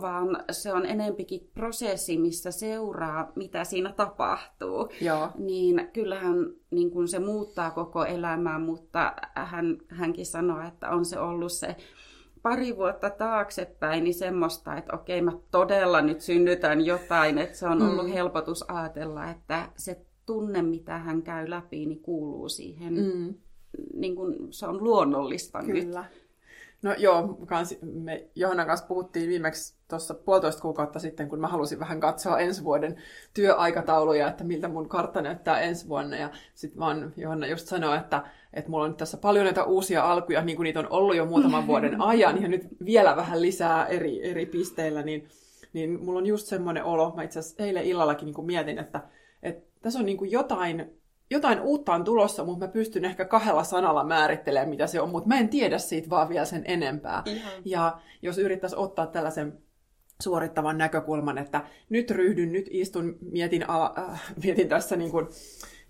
vaan 0.02 0.44
se 0.52 0.74
on 0.74 0.86
enempikin 0.86 1.50
prosessi, 1.54 2.18
missä 2.18 2.52
seuraa, 2.52 3.32
mitä 3.36 3.64
siinä 3.64 3.94
tapahtuu. 3.94 4.90
Joo. 5.02 5.30
Niin 5.38 5.90
kyllähän 5.94 6.36
niin 6.72 6.92
kun 6.92 7.08
se 7.08 7.20
muuttaa 7.20 7.72
koko 7.72 8.06
elämää, 8.06 8.60
mutta 8.60 9.14
hän, 9.36 9.78
hänkin 9.88 10.26
sanoi, 10.26 10.68
että 10.68 10.90
on 10.90 11.06
se 11.06 11.20
ollut 11.20 11.52
se 11.52 11.76
pari 12.42 12.78
vuotta 12.78 13.10
taaksepäin 13.10 14.04
niin 14.04 14.14
semmoista, 14.14 14.76
että 14.76 14.96
okei 14.96 15.22
mä 15.22 15.32
todella 15.52 16.02
nyt 16.02 16.22
synnytän 16.22 16.86
jotain, 16.86 17.38
että 17.38 17.58
se 17.58 17.68
on 17.68 17.82
ollut 17.82 18.06
mm. 18.06 18.12
helpotus 18.12 18.70
ajatella, 18.70 19.30
että 19.30 19.70
se 19.76 20.06
tunne, 20.26 20.62
mitä 20.62 20.98
hän 20.98 21.22
käy 21.22 21.50
läpi, 21.50 21.86
niin 21.86 22.00
kuuluu 22.00 22.50
siihen, 22.50 22.94
mm. 22.94 23.34
niin 23.94 24.16
kuin 24.16 24.36
se 24.50 24.66
on 24.66 24.84
luonnollista 24.84 25.64
Kyllä. 25.64 26.02
nyt. 26.02 26.22
No 26.82 26.94
joo, 26.98 27.38
kans, 27.46 27.76
me 27.82 28.28
Johannan 28.36 28.68
kanssa 28.68 28.88
puhuttiin 28.88 29.30
viimeksi 29.30 29.76
tuossa 29.88 30.14
puolitoista 30.14 30.62
kuukautta 30.62 31.00
sitten, 31.00 31.30
kun 31.30 31.40
mä 31.40 31.48
halusin 31.48 31.80
vähän 31.80 32.00
katsoa 32.00 32.40
ensi 32.40 32.64
vuoden 32.64 32.96
työaikatauluja, 33.34 34.28
että 34.28 34.44
miltä 34.44 34.68
mun 34.68 34.90
kartta 34.90 35.22
näyttää 35.22 35.60
ensi 35.60 35.88
vuonna. 35.88 36.18
Ja 36.18 36.30
sitten 36.56 36.80
vaan 36.80 37.14
Johanna 37.18 37.48
just 37.48 37.68
sanoi, 37.68 37.98
että, 37.98 38.24
että 38.54 38.72
mulla 38.72 38.84
on 38.84 38.90
nyt 38.90 38.98
tässä 38.98 39.18
paljon 39.18 39.46
näitä 39.46 39.64
uusia 39.64 40.12
alkuja, 40.12 40.42
niin 40.42 40.56
kuin 40.56 40.64
niitä 40.64 40.80
on 40.80 40.88
ollut 40.90 41.16
jo 41.16 41.26
muutaman 41.26 41.68
vuoden 41.68 42.02
ajan, 42.12 42.42
ja 42.42 42.48
nyt 42.48 42.68
vielä 42.86 43.16
vähän 43.16 43.42
lisää 43.42 43.88
eri, 43.88 44.30
eri 44.30 44.46
pisteillä, 44.46 45.02
niin, 45.02 45.28
niin 45.74 46.04
mulla 46.04 46.20
on 46.20 46.26
just 46.26 46.48
semmoinen 46.48 46.84
olo, 46.84 47.14
mä 47.16 47.24
itse 47.24 47.40
asiassa 47.40 47.64
eilen 47.64 47.86
illallakin 47.86 48.26
niin 48.26 48.46
mietin, 48.46 48.80
että, 48.80 49.02
että 49.44 49.71
tässä 49.82 50.00
on 50.00 50.06
niin 50.06 50.18
kuin 50.18 50.32
jotain 50.32 51.02
jotain 51.32 51.62
uutta 51.62 51.94
on 51.94 52.04
tulossa, 52.04 52.46
mutta 52.46 52.66
mä 52.66 52.72
pystyn 52.72 53.06
ehkä 53.06 53.26
kahdella 53.26 53.64
sanalla 53.64 54.04
määrittelemään, 54.04 54.70
mitä 54.70 54.88
se 54.88 55.02
on, 55.02 55.10
mutta 55.10 55.30
mä 55.30 55.40
en 55.40 55.50
tiedä 55.50 55.78
siitä 55.78 56.10
vaan 56.10 56.30
vielä 56.30 56.46
sen 56.46 56.64
enempää. 56.66 57.24
Ihan. 57.26 57.52
Ja 57.66 58.02
jos 58.22 58.38
yrittäisi 58.38 58.76
ottaa 58.76 59.08
tällaisen 59.08 59.58
suorittavan 60.22 60.78
näkökulman, 60.78 61.38
että 61.38 61.62
nyt 61.90 62.12
ryhdyn, 62.12 62.52
nyt 62.52 62.66
istun, 62.70 63.18
mietin, 63.22 63.70
ala, 63.70 63.94
äh, 63.98 64.34
mietin 64.44 64.68
tässä 64.68 64.96
niin 64.96 65.12
kuin, 65.12 65.28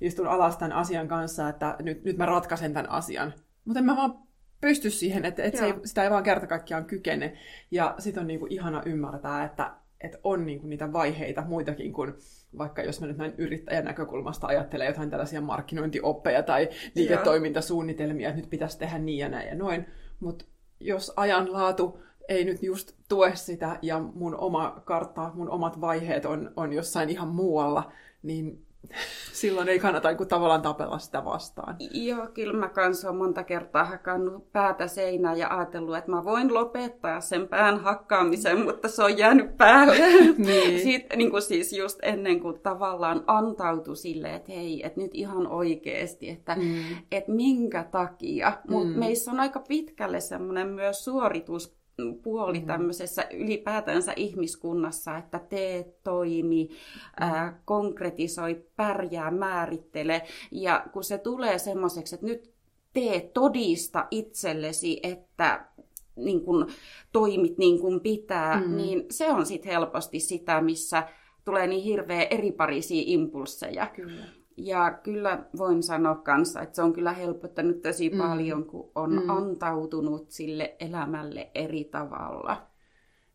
istun 0.02 0.28
alas 0.28 0.58
tämän 0.58 0.78
asian 0.78 1.08
kanssa, 1.08 1.50
että 1.50 1.76
nyt, 1.80 2.04
nyt 2.04 2.18
mä 2.18 2.26
ratkaisen 2.26 2.74
tämän 2.74 2.90
asian. 2.90 3.34
Mutta 3.66 3.80
en 3.80 3.86
mä 3.86 3.96
vaan 3.96 4.20
pysty 4.62 4.90
siihen, 4.90 5.26
että, 5.26 5.44
että 5.44 5.60
se 5.60 5.66
ei, 5.66 5.74
sitä 5.86 6.04
ei 6.04 6.10
vaan 6.10 6.24
kerta 6.24 6.48
kaikkiaan 6.48 6.86
kykene. 6.86 7.38
Ja 7.72 7.96
sitten 8.00 8.22
on 8.22 8.28
niin 8.28 8.40
kuin 8.40 8.52
ihana 8.52 8.82
ymmärtää, 8.86 9.44
että, 9.44 9.74
että 10.04 10.18
on 10.24 10.46
niin 10.46 10.60
kuin 10.60 10.70
niitä 10.70 10.94
vaiheita 10.94 11.44
muitakin 11.48 11.94
kuin 11.94 12.14
vaikka 12.58 12.82
jos 12.82 13.02
mä 13.02 13.08
nyt 13.08 13.18
näin 13.18 13.34
yrittäjän 13.38 13.86
näkökulmasta 13.86 14.48
ajattelen 14.48 14.88
jotain 14.88 15.10
tällaisia 15.10 15.42
markkinointioppeja 15.42 16.44
tai 16.44 16.70
liiketoimintasuunnitelmia, 16.96 18.30
että 18.30 18.42
nyt 18.42 18.50
pitäisi 18.50 18.80
tehdä 18.80 18.98
niin 18.98 19.20
ja 19.20 19.30
näin 19.30 19.48
ja 19.48 19.56
noin, 19.56 19.86
mutta 20.20 20.46
jos 20.80 21.14
ajanlaatu 21.16 22.00
ei 22.28 22.46
nyt 22.46 22.64
just 22.64 22.92
tue 23.10 23.36
sitä 23.36 23.80
ja 23.82 24.00
mun 24.00 24.36
oma 24.36 24.82
kartta, 24.86 25.32
mun 25.34 25.50
omat 25.50 25.82
vaiheet 25.82 26.26
on, 26.26 26.52
on 26.56 26.74
jossain 26.74 27.10
ihan 27.10 27.28
muualla, 27.28 27.92
niin 28.24 28.66
silloin 29.34 29.70
ei 29.70 29.80
kannata 29.80 30.16
kuin 30.16 30.30
tavallaan 30.30 30.62
tapella 30.62 31.00
sitä 31.00 31.26
vastaan. 31.26 31.76
Joo, 31.92 32.28
kyllä 32.34 32.54
mä 32.54 32.70
kanssa 32.70 33.08
olen 33.10 33.18
monta 33.18 33.44
kertaa 33.44 33.86
hakannut 33.86 34.52
päätä 34.52 34.88
seinään 34.88 35.38
ja 35.38 35.58
ajatellut, 35.58 35.98
että 35.98 36.12
mä 36.12 36.24
voin 36.24 36.54
lopettaa 36.54 37.22
sen 37.22 37.48
pään 37.48 37.80
hakkaamisen, 37.80 38.64
mutta 38.64 38.88
se 38.88 39.04
on 39.04 39.18
jäänyt 39.18 39.58
päälle. 39.58 39.98
niin. 40.38 40.80
Sitten 40.80 41.18
niin 41.18 41.32
kuin 41.32 41.42
siis 41.42 41.74
just 41.74 42.00
ennen 42.02 42.40
kuin 42.40 42.60
tavallaan 42.60 43.24
antautui 43.28 43.96
sille, 43.96 44.36
että 44.36 44.52
hei, 44.52 44.86
että 44.86 45.00
nyt 45.00 45.12
ihan 45.14 45.48
oikeasti, 45.48 46.30
että, 46.30 46.56
mm. 46.56 46.84
että 47.12 47.32
minkä 47.32 47.84
takia. 47.84 48.54
Mutta 48.68 48.94
mm. 48.94 49.00
meissä 49.00 49.32
on 49.32 49.40
aika 49.40 49.60
pitkälle 49.68 50.20
semmoinen 50.20 50.68
myös 50.68 51.06
suoritus 51.06 51.81
puoli 52.24 52.60
mm. 52.60 52.66
tämmöisessä 52.66 53.28
ylipäätänsä 53.32 54.14
ihmiskunnassa, 54.16 55.18
että 55.18 55.40
tee, 55.40 55.96
toimi, 56.04 56.64
mm. 56.64 56.76
ää, 57.20 57.62
konkretisoi, 57.66 58.66
pärjää, 58.76 59.32
määrittele. 59.32 60.22
Ja 60.52 60.86
kun 60.94 61.04
se 61.04 61.18
tulee 61.18 61.60
semmoiseksi, 61.60 62.16
että 62.16 62.28
nyt 62.28 62.54
tee, 62.94 63.32
todista 63.34 64.08
itsellesi, 64.12 65.00
että 65.04 65.66
niin 66.16 66.42
kun, 66.42 66.68
toimit 67.12 67.58
niin 67.58 67.80
kuin 67.80 68.00
pitää, 68.00 68.62
mm. 68.62 68.76
niin 68.76 69.06
se 69.12 69.30
on 69.30 69.46
sitten 69.46 69.72
helposti 69.72 70.20
sitä, 70.20 70.62
missä 70.62 71.08
tulee 71.46 71.68
niin 71.68 71.84
hirveä 71.84 72.24
eriparisia 72.24 73.04
impulseja. 73.06 73.88
Kyllä. 73.88 74.41
Ja 74.58 75.00
kyllä 75.04 75.44
voin 75.58 75.84
sanoa 75.84 76.16
kanssa, 76.16 76.62
että 76.62 76.76
se 76.76 76.82
on 76.82 76.94
kyllä 76.94 77.14
helpottanut 77.14 77.82
tosi 77.82 78.10
mm. 78.10 78.18
paljon, 78.18 78.66
kun 78.66 78.92
on 78.96 79.12
mm. 79.12 79.30
antautunut 79.30 80.32
sille 80.32 80.76
elämälle 80.80 81.52
eri 81.56 81.84
tavalla. 81.84 82.68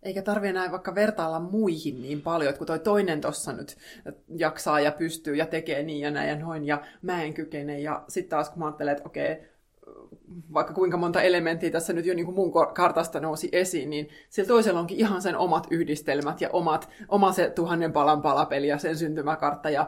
Eikä 0.03 0.23
tarvitse 0.23 0.51
enää 0.51 0.71
vaikka 0.71 0.95
vertailla 0.95 1.41
muihin 1.41 2.03
niin 2.03 2.23
paljon, 2.23 2.49
että 2.49 2.59
kun 2.59 2.67
toi 2.67 2.79
toinen 2.79 3.21
tuossa 3.21 3.53
nyt 3.53 3.77
jaksaa 4.37 4.81
ja 4.81 4.93
pystyy 4.93 5.35
ja 5.35 5.47
tekee 5.47 5.83
niin 5.83 6.01
ja 6.01 6.11
näin 6.11 6.29
ja 6.29 6.37
noin, 6.37 6.65
ja 6.65 6.83
mä 7.03 7.23
en 7.23 7.35
kykene. 7.35 7.81
Ja 7.81 8.05
sitten 8.09 8.31
taas 8.31 8.51
kun 8.51 8.59
mä 8.59 8.67
ajattelen, 8.67 8.97
että 8.97 9.07
okei, 9.07 9.37
vaikka 10.55 10.75
kuinka 10.75 10.97
monta 10.97 11.23
elementtiä 11.23 11.71
tässä 11.71 11.93
nyt 11.93 12.07
jo 12.07 12.15
niin 12.15 12.27
kuin 12.27 12.35
mun 12.35 12.53
kartasta 12.75 13.21
nousi 13.21 13.49
esiin, 13.53 13.91
niin 13.91 14.09
sillä 14.29 14.49
toisella 14.49 14.81
onkin 14.81 14.99
ihan 14.99 15.23
sen 15.23 15.37
omat 15.37 15.67
yhdistelmät 15.71 16.41
ja 16.41 16.51
omat, 16.53 16.89
oma 17.09 17.33
se 17.33 17.51
tuhannen 17.51 17.93
palan 17.93 18.23
palapeli 18.23 18.69
ja 18.69 18.79
sen 18.79 18.97
syntymäkartta 18.97 19.71
ja 19.71 19.87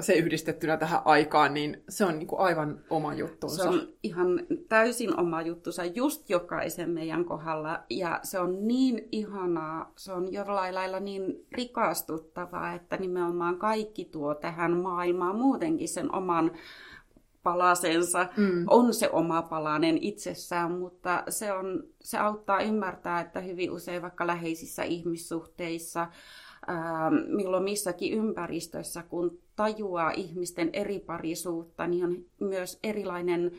se 0.00 0.14
yhdistettynä 0.14 0.76
tähän 0.76 1.00
aikaan, 1.04 1.54
niin 1.54 1.82
se 1.88 2.04
on 2.04 2.18
niin 2.18 2.26
kuin 2.26 2.40
aivan 2.40 2.80
oma 2.90 3.14
juttunsa. 3.14 3.62
Se 3.62 3.68
on 3.68 3.88
ihan 4.02 4.46
täysin 4.68 5.20
oma 5.20 5.42
juttunsa 5.42 5.84
just 5.84 6.30
jokaisen 6.30 6.90
meidän 6.90 7.24
kohdalla. 7.24 7.82
Ja 7.90 8.20
se 8.22 8.38
on 8.38 8.68
niin 8.68 9.08
ihanaa, 9.12 9.92
se 9.96 10.12
on 10.12 10.32
jollain 10.32 10.74
lailla 10.74 11.00
niin 11.00 11.46
rikastuttavaa, 11.52 12.72
että 12.72 12.96
nimenomaan 12.96 13.58
kaikki 13.58 14.04
tuo 14.04 14.34
tähän 14.34 14.76
maailmaan 14.76 15.36
muutenkin 15.36 15.88
sen 15.88 16.14
oman 16.14 16.52
palasensa. 17.46 18.28
Mm. 18.36 18.64
On 18.68 18.94
se 18.94 19.10
oma 19.12 19.42
palanen 19.42 19.98
itsessään, 20.00 20.72
mutta 20.72 21.22
se, 21.28 21.52
on, 21.52 21.82
se 22.00 22.18
auttaa 22.18 22.60
ymmärtää, 22.60 23.20
että 23.20 23.40
hyvin 23.40 23.70
usein 23.70 24.02
vaikka 24.02 24.26
läheisissä 24.26 24.82
ihmissuhteissa, 24.82 26.06
ää, 26.66 27.10
milloin 27.10 27.64
missäkin 27.64 28.12
ympäristössä, 28.12 29.02
kun 29.02 29.38
tajuaa 29.56 30.10
ihmisten 30.10 30.70
eri 30.72 30.98
parisuutta, 30.98 31.86
niin 31.86 32.04
on 32.04 32.16
myös 32.40 32.78
erilainen 32.82 33.52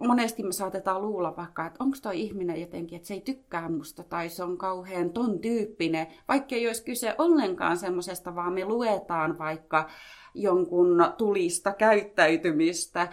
monesti 0.00 0.42
me 0.42 0.52
saatetaan 0.52 1.02
luulla 1.02 1.36
vaikka, 1.36 1.66
että 1.66 1.84
onko 1.84 1.96
toi 2.02 2.20
ihminen 2.20 2.60
jotenkin, 2.60 2.96
että 2.96 3.08
se 3.08 3.14
ei 3.14 3.20
tykkää 3.20 3.68
musta 3.68 4.02
tai 4.02 4.28
se 4.28 4.44
on 4.44 4.58
kauhean 4.58 5.10
ton 5.10 5.38
tyyppinen, 5.38 6.06
vaikka 6.28 6.54
ei 6.54 6.66
olisi 6.66 6.84
kyse 6.84 7.14
ollenkaan 7.18 7.76
semmoisesta, 7.76 8.34
vaan 8.34 8.52
me 8.52 8.64
luetaan 8.64 9.38
vaikka 9.38 9.88
jonkun 10.34 11.04
tulista 11.18 11.72
käyttäytymistä 11.72 13.08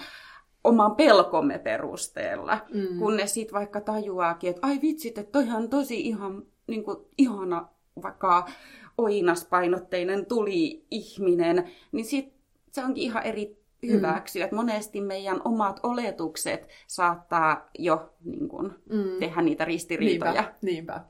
oman 0.63 0.95
pelkomme 0.95 1.59
perusteella, 1.59 2.57
mm. 2.73 2.99
kun 2.99 3.17
ne 3.17 3.27
sitten 3.27 3.53
vaikka 3.53 3.81
tajuaakin, 3.81 4.49
että 4.49 4.67
ai 4.67 4.79
vitsit, 4.81 5.17
että 5.17 5.31
toihan 5.31 5.63
on 5.63 5.69
tosi 5.69 5.99
ihan, 5.99 6.43
niin 6.67 6.83
kuin, 6.83 6.97
ihana 7.17 7.67
vaikka 8.03 8.49
oinaspainotteinen 8.97 10.25
tuli 10.25 10.85
ihminen, 10.91 11.71
niin 11.91 12.05
sit 12.05 12.33
se 12.71 12.83
onkin 12.83 13.03
ihan 13.03 13.23
eri 13.23 13.61
hyväksyä. 13.87 14.47
Mm. 14.47 14.55
monesti 14.55 15.01
meidän 15.01 15.41
omat 15.45 15.79
oletukset 15.83 16.67
saattaa 16.87 17.69
jo 17.79 18.13
niin 18.23 18.47
kun, 18.47 18.79
mm. 18.89 19.19
tehdä 19.19 19.41
niitä 19.41 19.65
ristiriitoja. 19.65 20.31
Niinpä, 20.31 20.53
niinpä. 20.61 21.01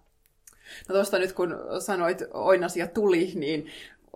No 0.90 0.96
tuosta 0.96 1.20
nyt 1.20 1.34
kun 1.34 1.56
sanoit 1.80 2.24
oinas 2.34 2.78
ja 2.78 2.88
tuli, 2.88 3.32
niin 3.36 3.66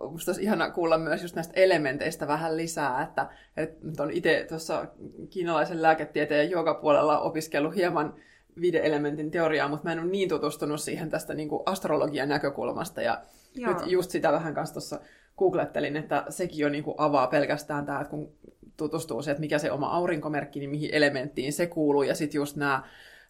Musta 0.01 0.31
olisi 0.31 0.43
ihana 0.43 0.71
kuulla 0.71 0.97
myös 0.97 1.21
just 1.21 1.35
näistä 1.35 1.53
elementeistä 1.55 2.27
vähän 2.27 2.57
lisää, 2.57 3.03
että, 3.03 3.29
että 3.57 4.03
on 4.03 4.11
itse 4.11 4.45
tuossa 4.49 4.85
kiinalaisen 5.29 5.81
lääketieteen 5.81 6.49
joka 6.49 6.73
puolella 6.73 7.19
opiskellut 7.19 7.75
hieman 7.75 8.15
viiden 8.61 8.83
elementin 8.83 9.31
teoriaa, 9.31 9.67
mutta 9.67 9.83
mä 9.83 9.91
en 9.91 9.99
ole 9.99 10.07
niin 10.07 10.29
tutustunut 10.29 10.81
siihen 10.81 11.09
tästä 11.09 11.33
niin 11.33 11.49
kuin 11.49 11.63
astrologian 11.65 12.29
näkökulmasta. 12.29 13.01
Ja 13.01 13.21
Joo. 13.55 13.73
nyt 13.73 13.81
just 13.85 14.11
sitä 14.11 14.31
vähän 14.31 14.53
kanssa 14.53 14.73
tuossa 14.73 14.99
googlettelin, 15.37 15.97
että 15.97 16.25
sekin 16.29 16.59
jo 16.59 16.69
niin 16.69 16.83
kuin 16.83 16.95
avaa 16.97 17.27
pelkästään 17.27 17.85
tämä, 17.85 18.01
että 18.01 18.11
kun 18.11 18.31
tutustuu 18.77 19.21
se, 19.21 19.31
että 19.31 19.41
mikä 19.41 19.59
se 19.59 19.71
oma 19.71 19.87
aurinkomerkki, 19.87 20.59
niin 20.59 20.69
mihin 20.69 20.89
elementtiin 20.93 21.53
se 21.53 21.67
kuuluu, 21.67 22.03
ja 22.03 22.15
sitten 22.15 22.39
just 22.39 22.55
nämä 22.55 22.83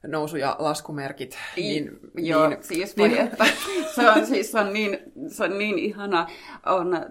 nousu- 0.08 0.38
ja 0.38 0.56
laskumerkit. 0.60 1.38
Niin, 1.56 1.99
Joo, 2.17 2.49
niin, 2.49 2.63
siis 2.63 2.97
voi, 2.97 3.08
niin, 3.08 3.21
että 3.28 3.45
se 3.95 4.10
on, 4.10 4.25
siis 4.25 4.56
on 4.56 4.73
niin, 4.73 5.04
se 5.27 5.43
on 5.43 5.57
niin 5.57 5.79
ihana. 5.79 6.27
On 6.65 7.05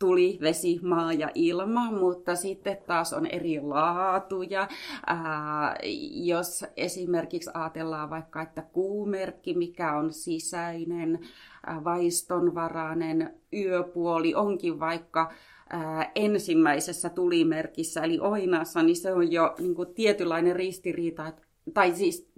tuli, 0.00 0.38
vesi, 0.40 0.80
maa 0.82 1.12
ja 1.12 1.30
ilma, 1.34 1.90
mutta 1.90 2.36
sitten 2.36 2.78
taas 2.86 3.12
on 3.12 3.26
eri 3.26 3.60
laatuja. 3.60 4.68
Ää, 5.06 5.76
jos 6.12 6.64
esimerkiksi 6.76 7.50
ajatellaan 7.54 8.10
vaikka, 8.10 8.42
että 8.42 8.62
kuumerkki, 8.62 9.54
mikä 9.54 9.96
on 9.96 10.12
sisäinen, 10.12 11.18
ää, 11.66 11.84
vaistonvarainen, 11.84 13.34
yöpuoli 13.52 14.34
onkin 14.34 14.80
vaikka 14.80 15.32
ää, 15.70 16.10
ensimmäisessä 16.14 17.08
tulimerkissä, 17.08 18.00
eli 18.00 18.18
oinassa, 18.20 18.82
niin 18.82 18.96
se 18.96 19.12
on 19.12 19.32
jo 19.32 19.54
niin 19.58 19.74
kuin, 19.74 19.94
tietynlainen 19.94 20.56
ristiriita, 20.56 21.26
että 21.26 21.42
tai 21.74 21.94
siis 21.94 22.30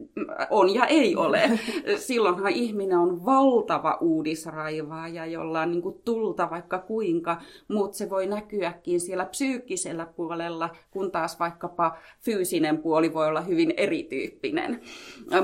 on 0.50 0.74
ja 0.74 0.86
ei 0.86 1.16
ole. 1.16 1.50
Silloinhan 1.96 2.52
ihminen 2.52 2.98
on 2.98 3.24
valtava 3.24 3.98
uudisraivaaja, 4.00 5.26
jolla 5.26 5.60
on 5.60 5.70
niin 5.70 5.82
kuin 5.82 6.00
tulta 6.04 6.50
vaikka 6.50 6.78
kuinka, 6.78 7.40
mutta 7.68 7.98
se 7.98 8.10
voi 8.10 8.26
näkyäkin 8.26 9.00
siellä 9.00 9.24
psyykkisellä 9.24 10.06
puolella, 10.06 10.70
kun 10.90 11.10
taas 11.10 11.38
vaikkapa 11.40 11.96
fyysinen 12.20 12.78
puoli 12.78 13.14
voi 13.14 13.28
olla 13.28 13.40
hyvin 13.40 13.74
erityyppinen. 13.76 14.80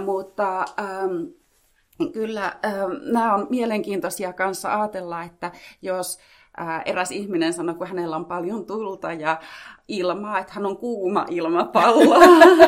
Mutta 0.04 0.58
ähm, 0.58 1.24
kyllä 2.12 2.56
ähm, 2.64 3.12
nämä 3.12 3.34
on 3.34 3.46
mielenkiintoisia 3.50 4.32
kanssa 4.32 4.74
ajatella, 4.80 5.22
että 5.22 5.52
jos 5.82 6.18
eräs 6.84 7.10
ihminen 7.10 7.52
sanoi, 7.52 7.74
kun 7.74 7.86
hänellä 7.86 8.16
on 8.16 8.24
paljon 8.24 8.66
tulta 8.66 9.12
ja 9.12 9.40
ilmaa, 9.88 10.38
että 10.38 10.52
hän 10.52 10.66
on 10.66 10.76
kuuma 10.76 11.26
ilmapallo. 11.30 12.20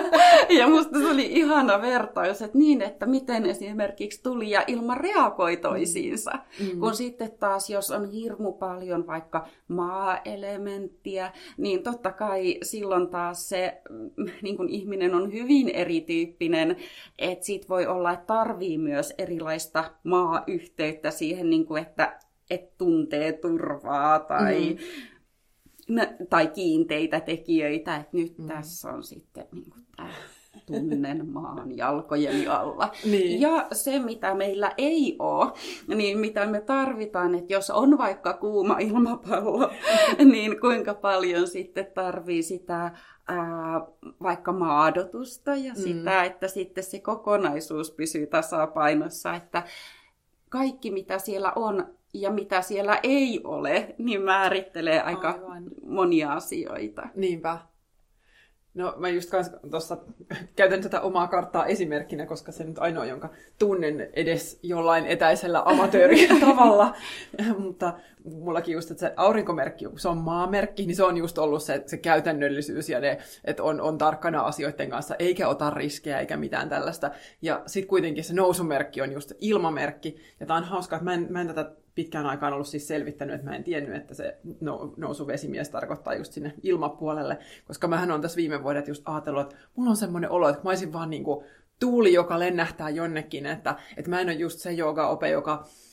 ja 0.59 0.69
musta 0.69 0.99
se 0.99 1.07
oli 1.07 1.27
ihana 1.33 1.83
vertaus, 1.83 2.43
että 2.43 2.59
niin, 2.59 2.83
että 2.83 3.07
miten 3.07 3.47
esimerkiksi 3.47 4.23
tuli 4.23 4.51
ja 4.51 4.65
ilma 4.67 4.95
reagoi 4.95 5.57
toisiinsa. 5.57 6.31
Mm. 6.61 6.81
Kun 6.81 6.95
sitten 6.95 7.33
taas, 7.41 7.71
jos 7.71 7.91
on 7.91 8.11
hirmu 8.11 8.53
paljon 8.53 9.07
vaikka 9.07 9.47
maa-elementtiä, 9.69 11.33
niin 11.57 11.83
totta 11.83 12.13
kai 12.13 12.59
silloin 12.63 13.09
taas 13.09 13.49
se 13.49 13.83
mm, 13.91 14.27
niin 14.43 14.57
kun 14.57 14.69
ihminen 14.69 15.15
on 15.15 15.33
hyvin 15.33 15.69
erityyppinen, 15.69 16.77
että 17.19 17.45
sit 17.45 17.69
voi 17.69 17.87
olla, 17.87 18.13
että 18.13 18.27
tarvii 18.27 18.79
myös 18.79 19.15
erilaista 19.19 19.85
maa-yhteyttä 20.05 21.11
siihen, 21.11 21.51
niin 21.51 21.67
kuin, 21.67 21.83
että 21.83 22.21
et 22.51 22.79
tuntee 22.79 23.33
turvaa 23.33 24.19
tai, 24.19 24.77
mm. 25.89 26.27
tai 26.31 26.47
kiinteitä 26.47 27.21
tekijöitä, 27.21 27.97
että 27.97 28.17
nyt 28.17 28.39
mm. 28.39 28.47
tässä 28.47 28.91
on 28.91 29.03
sitten 29.03 29.47
niin 29.53 29.71
kuin 29.71 29.87
tämä 29.97 30.11
tunnen 30.67 31.29
maan 31.29 31.77
jalkojen 31.77 32.51
alla. 32.51 32.93
Niin. 33.05 33.41
Ja 33.41 33.67
se, 33.73 33.99
mitä 33.99 34.35
meillä 34.35 34.73
ei 34.79 35.17
ole, 35.19 35.53
niin 35.97 36.19
mitä 36.19 36.47
me 36.47 36.61
tarvitaan, 36.61 37.35
että 37.35 37.53
jos 37.53 37.71
on 37.71 37.99
vaikka 37.99 38.33
kuuma 38.33 38.79
ilmapallo, 38.79 39.71
niin 40.33 40.61
kuinka 40.61 40.95
paljon 40.95 41.49
sitten 41.49 41.87
tarvii 41.95 42.43
sitä 42.43 42.91
ää, 43.29 43.81
vaikka 44.23 44.53
maadotusta 44.53 45.55
ja 45.55 45.73
mm. 45.73 45.81
sitä, 45.81 46.25
että 46.25 46.49
sitten 46.49 46.85
se 46.85 46.99
kokonaisuus 46.99 47.91
pysyy 47.91 48.27
tasapainossa, 48.27 49.35
että 49.35 49.63
kaikki 50.49 50.91
mitä 50.91 51.19
siellä 51.19 51.53
on, 51.57 52.00
ja 52.15 52.31
mitä 52.31 52.63
siellä 52.63 53.01
ei 53.03 53.41
ole, 53.45 53.95
niin 53.99 54.23
määrittelee 54.23 55.01
aika 55.01 55.31
Aivan. 55.31 55.65
monia 55.83 56.33
asioita. 56.33 57.09
Niinpä. 57.15 57.59
No 58.75 58.95
mä 58.97 59.09
just 59.09 59.31
tuossa 59.71 59.99
käytän 60.57 60.83
tätä 60.83 61.01
omaa 61.01 61.29
karttaa 61.29 61.67
esimerkkinä, 61.67 62.27
koska 62.27 62.53
se 62.53 62.65
nyt 62.65 62.79
ainoa, 62.79 63.05
jonka 63.05 63.29
tunnen 63.59 64.11
edes 64.13 64.61
jollain 64.63 65.07
etäisellä 65.07 65.63
amatöörin 65.65 66.41
tavalla. 66.47 66.95
Mutta 67.59 67.95
mullakin 68.25 68.75
just, 68.75 68.91
että 68.91 69.01
se 69.01 69.13
aurinkomerkki, 69.17 69.85
se 69.97 70.09
on 70.09 70.19
maamerkki, 70.19 70.87
niin 70.87 70.97
se 70.97 71.05
on 71.05 71.17
just 71.17 71.39
ollut 71.39 71.63
se, 71.63 71.83
se 71.87 71.97
käytännöllisyys 71.97 72.89
ja 72.89 73.01
ne, 73.01 73.19
että 73.45 73.63
on, 73.63 73.81
on 73.81 73.99
tarkkana 73.99 74.41
asioiden 74.41 74.91
kanssa, 74.91 75.15
eikä 75.19 75.49
ota 75.49 75.71
riskejä 75.71 76.21
eikä 76.21 76.37
mitään 76.37 76.69
tällaista. 76.69 77.11
Ja 77.43 77.63
sitten 77.67 77.89
kuitenkin 77.89 78.25
se 78.25 78.35
nousumerkki 78.35 79.03
on 79.03 79.13
just 79.13 79.33
ilmamerkki. 79.41 80.17
Ja 80.41 80.47
tämä 80.47 80.57
on 80.57 80.65
hauskaa, 80.65 80.97
että 80.97 81.05
mä 81.05 81.15
en, 81.15 81.27
mä 81.31 81.41
en 81.41 81.47
tätä 81.47 81.73
pitkään 81.95 82.27
aikaan 82.27 82.53
ollut 82.53 82.67
siis 82.67 82.89
selvittänyt, 82.89 83.35
että 83.35 83.47
mä 83.51 83.57
en 83.57 83.65
tiennyt, 83.65 83.97
että 83.97 84.15
se 84.15 84.39
nousu 84.97 85.27
vesimies 85.27 85.71
tarkoittaa 85.71 86.15
just 86.15 86.33
sinne 86.33 86.55
ilmapuolelle, 86.63 87.39
koska 87.65 87.89
mähän 87.89 88.11
on 88.11 88.23
tässä 88.23 88.37
viime 88.37 88.63
vuodet 88.63 88.89
just 88.89 89.03
ajatellut, 89.05 89.43
että 89.43 89.57
mulla 89.77 89.91
on 89.91 89.97
semmoinen 89.97 90.31
olo, 90.31 90.49
että 90.49 90.63
mä 90.63 90.71
olisin 90.71 90.93
vaan 90.93 91.11
niin 91.11 91.25
kuin 91.25 91.45
tuuli, 91.81 92.13
joka 92.13 92.39
lennähtää 92.39 92.91
jonnekin, 92.91 93.47
että, 93.47 93.77
että 93.97 94.11
mä 94.11 94.21
en 94.21 94.29
ole 94.29 94.35
just 94.35 94.59
se 94.59 94.71
ope, 95.11 95.29
joka 95.29 95.65
Ähm, 95.65 95.90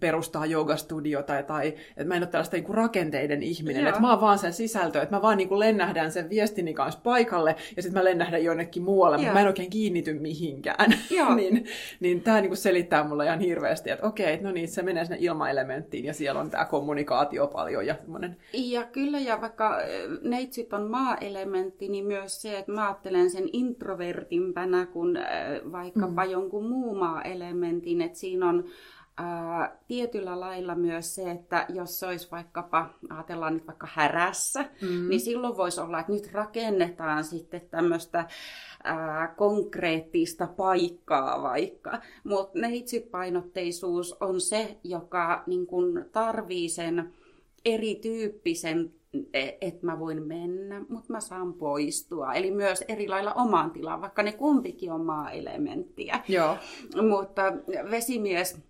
perustaa 0.00 0.46
joogastudiota 0.46 1.42
tai 1.42 1.68
että 1.68 2.04
mä 2.04 2.14
en 2.14 2.22
ole 2.22 2.30
tällaista 2.30 2.56
niin 2.56 2.74
rakenteiden 2.74 3.42
ihminen, 3.42 3.86
että 3.86 4.00
mä 4.00 4.10
oon 4.10 4.20
vaan 4.20 4.38
sen 4.38 4.52
sisältö, 4.52 5.02
että 5.02 5.16
mä 5.16 5.22
vaan 5.22 5.38
niin 5.38 5.48
kuin 5.48 5.58
lennähdän 5.58 6.12
sen 6.12 6.30
viestini 6.30 6.74
kanssa 6.74 7.00
paikalle 7.04 7.56
ja 7.76 7.82
sitten 7.82 8.00
mä 8.00 8.04
lennähdän 8.04 8.44
jonnekin 8.44 8.82
muualle, 8.82 9.16
mutta 9.16 9.32
mä 9.32 9.40
en 9.40 9.46
oikein 9.46 9.70
kiinnity 9.70 10.14
mihinkään. 10.14 10.90
niin, 11.36 11.66
niin 12.00 12.22
tämä 12.22 12.40
niin 12.40 12.50
kuin 12.50 12.58
selittää 12.58 13.04
mulle 13.04 13.24
ihan 13.24 13.40
hirveästi, 13.40 13.90
että 13.90 14.06
okei, 14.06 14.40
no 14.40 14.52
niin, 14.52 14.68
se 14.68 14.82
menee 14.82 15.04
sinne 15.04 15.18
ilmaelementtiin 15.20 16.04
ja 16.04 16.14
siellä 16.14 16.40
on 16.40 16.50
tämä 16.50 16.64
kommunikaatio 16.64 17.46
paljon 17.46 17.86
ja 17.86 17.94
semmoinen. 17.94 18.36
Ja 18.52 18.84
kyllä, 18.84 19.18
ja 19.18 19.40
vaikka 19.40 19.78
neitsyt 20.22 20.72
on 20.72 20.90
maa-elementti, 20.90 21.88
niin 21.88 22.06
myös 22.06 22.42
se, 22.42 22.58
että 22.58 22.72
mä 22.72 22.86
ajattelen 22.86 23.30
sen 23.30 23.44
introvertimpänä 23.52 24.86
kuin 24.86 25.18
vaikkapa 25.72 26.24
mm. 26.24 26.30
jonkun 26.30 26.68
muu 26.68 26.94
maa-elementin, 26.94 28.02
että 28.02 28.18
siinä 28.18 28.48
on 28.48 28.64
ää, 29.20 29.76
tietyllä 29.88 30.40
lailla 30.40 30.74
myös 30.74 31.14
se, 31.14 31.30
että 31.30 31.66
jos 31.68 32.00
se 32.00 32.06
olisi 32.06 32.28
vaikkapa, 32.30 32.90
ajatellaan 33.10 33.54
nyt 33.54 33.66
vaikka 33.66 33.88
härässä, 33.90 34.64
mm. 34.82 35.08
niin 35.08 35.20
silloin 35.20 35.56
voisi 35.56 35.80
olla, 35.80 36.00
että 36.00 36.12
nyt 36.12 36.32
rakennetaan 36.32 37.24
sitten 37.24 37.60
tämmöistä 37.70 38.26
ää, 38.84 39.34
konkreettista 39.36 40.46
paikkaa 40.46 41.42
vaikka. 41.42 42.00
Mutta 42.24 42.58
neitsypainotteisuus 42.58 44.16
on 44.20 44.40
se, 44.40 44.76
joka 44.84 45.42
niin 45.46 45.66
kun 45.66 46.04
tarvii 46.12 46.68
sen 46.68 47.12
erityyppisen 47.64 48.92
e, 49.34 49.48
että 49.60 49.86
mä 49.86 49.98
voin 49.98 50.22
mennä, 50.22 50.84
mutta 50.88 51.12
mä 51.12 51.20
saan 51.20 51.54
poistua. 51.54 52.34
Eli 52.34 52.50
myös 52.50 52.84
eri 52.88 53.08
lailla 53.08 53.34
omaan 53.34 53.70
tilaan, 53.70 54.00
vaikka 54.00 54.22
ne 54.22 54.32
kumpikin 54.32 54.92
on 54.92 55.04
maa-elementtiä. 55.04 56.20
Joo. 56.28 56.56
Mutta 57.08 57.42
vesimies 57.90 58.69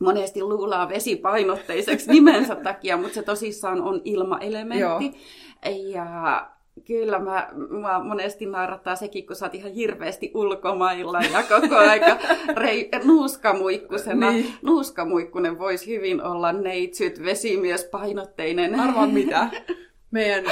monesti 0.00 0.42
luulaa 0.42 0.88
vesipainotteiseksi 0.88 2.10
nimensä 2.10 2.54
takia, 2.54 2.96
mutta 2.96 3.14
se 3.14 3.22
tosissaan 3.22 3.82
on 3.82 4.00
ilmaelementti. 4.04 5.04
Joo. 5.04 5.74
Ja 5.92 6.46
Kyllä, 6.86 7.18
mä, 7.18 7.48
mä 7.80 8.04
monesti 8.04 8.46
naurattaa 8.46 8.96
sekin, 8.96 9.26
kun 9.26 9.36
sä 9.36 9.44
oot 9.44 9.54
ihan 9.54 9.72
hirveästi 9.72 10.30
ulkomailla 10.34 11.20
ja 11.20 11.42
koko 11.42 11.76
aika 11.76 12.18
rei, 12.62 12.88
nuuskamuikkusena. 13.04 14.30
Niin. 14.30 14.54
Nuuskamuikkunen 14.62 15.58
voisi 15.58 15.96
hyvin 15.96 16.22
olla 16.22 16.52
neitsyt, 16.52 17.24
vesimies, 17.24 17.84
painotteinen. 17.84 18.80
Arvaa 18.80 19.06
mitä? 19.06 19.48
Meidän, 20.10 20.44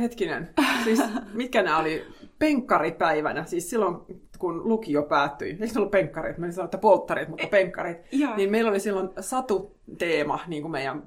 hetkinen, 0.00 0.48
siis 0.84 1.02
mitkä 1.32 1.62
nämä 1.62 1.78
oli? 1.78 2.02
Penkkaripäivänä, 2.40 3.44
siis 3.44 3.70
silloin 3.70 3.96
kun 4.38 4.68
lukio 4.68 5.02
päättyi, 5.02 5.50
eikö 5.50 5.66
se 5.66 5.78
ollut 5.78 5.90
penkkarit? 5.90 6.38
Mä 6.38 6.50
sanoin, 6.50 6.64
että 6.64 6.78
polttarit, 6.78 7.28
mutta 7.28 7.46
penkkarit. 7.46 7.98
Ja. 8.12 8.36
Niin 8.36 8.50
meillä 8.50 8.70
oli 8.70 8.80
silloin 8.80 9.08
satu-teema 9.20 10.40
niin 10.46 10.62
kuin 10.62 10.72
meidän 10.72 11.02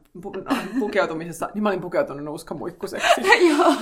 pukeutumisessa, 0.80 1.50
niin 1.54 1.64
mä 1.64 1.70
olin 1.70 1.82
pukeutunut 1.82 2.24
nuuskamuikkuseksi. 2.24 3.22
Joo. 3.50 3.74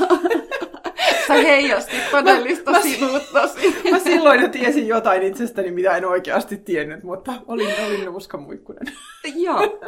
Sä 1.27 1.33
heijastit 1.33 2.11
todellista 2.11 2.71
mä, 2.71 2.81
sinuuttasi. 2.81 3.75
Mä 3.91 3.99
silloin 3.99 4.41
jo 4.41 4.49
tiesin 4.49 4.87
jotain 4.87 5.23
itsestäni, 5.23 5.71
mitä 5.71 5.97
en 5.97 6.05
oikeasti 6.05 6.57
tiennyt, 6.57 7.03
mutta 7.03 7.33
olin, 7.47 7.69
olin 7.87 8.05
nuuskamuikkunen. 8.05 8.93
Joo, 9.35 9.79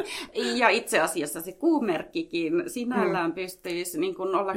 ja 0.54 0.68
itse 0.68 1.00
asiassa 1.00 1.40
se 1.40 1.52
kuumerkkikin 1.52 2.62
sinällään 2.66 3.30
mm. 3.30 3.34
pystyisi 3.34 4.00
niin 4.00 4.14
kuin 4.14 4.34
olla 4.34 4.52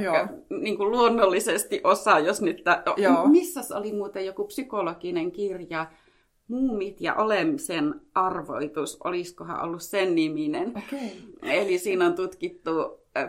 niin 0.49 0.77
kuin 0.77 0.91
luonnollisesti 0.91 1.81
osa, 1.83 2.19
jos 2.19 2.41
nyt... 2.41 2.63
Joo. 2.97 3.27
Missä 3.27 3.77
oli 3.77 3.93
muuten 3.93 4.25
joku 4.25 4.43
psykologinen 4.43 5.31
kirja, 5.31 5.85
Muumit 6.47 7.01
ja 7.01 7.15
olemisen 7.15 8.01
arvoitus, 8.13 8.97
olisikohan 9.03 9.63
ollut 9.63 9.81
sen 9.81 10.15
niminen. 10.15 10.69
Okay. 10.69 11.09
Eli 11.43 11.77
siinä 11.77 12.05
on 12.05 12.15
tutkittu 12.15 12.71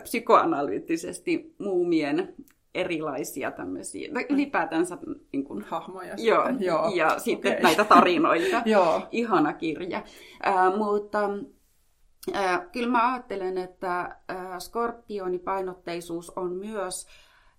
psykoanalyyttisesti 0.03 1.55
muumien 1.57 2.35
erilaisia 2.75 3.51
tämmöisiä, 3.51 4.09
ylipäätänsä 4.29 4.97
niin 5.33 5.43
kuin, 5.43 5.61
hahmoja. 5.61 6.15
Joo, 6.17 6.47
sitten. 6.47 6.65
joo. 6.65 6.91
ja 6.95 7.07
okay. 7.07 7.19
sitten 7.19 7.57
näitä 7.63 7.83
tarinoita. 7.83 8.61
joo. 8.75 9.01
Ihana 9.11 9.53
kirja. 9.53 10.03
Äh, 10.47 10.77
mutta 10.77 11.29
äh, 12.35 12.71
kyllä 12.71 12.89
mä 12.89 13.13
ajattelen, 13.13 13.57
että 13.57 13.99
äh, 14.01 14.59
skorpionipainotteisuus 14.59 16.29
on 16.29 16.51
myös 16.51 17.07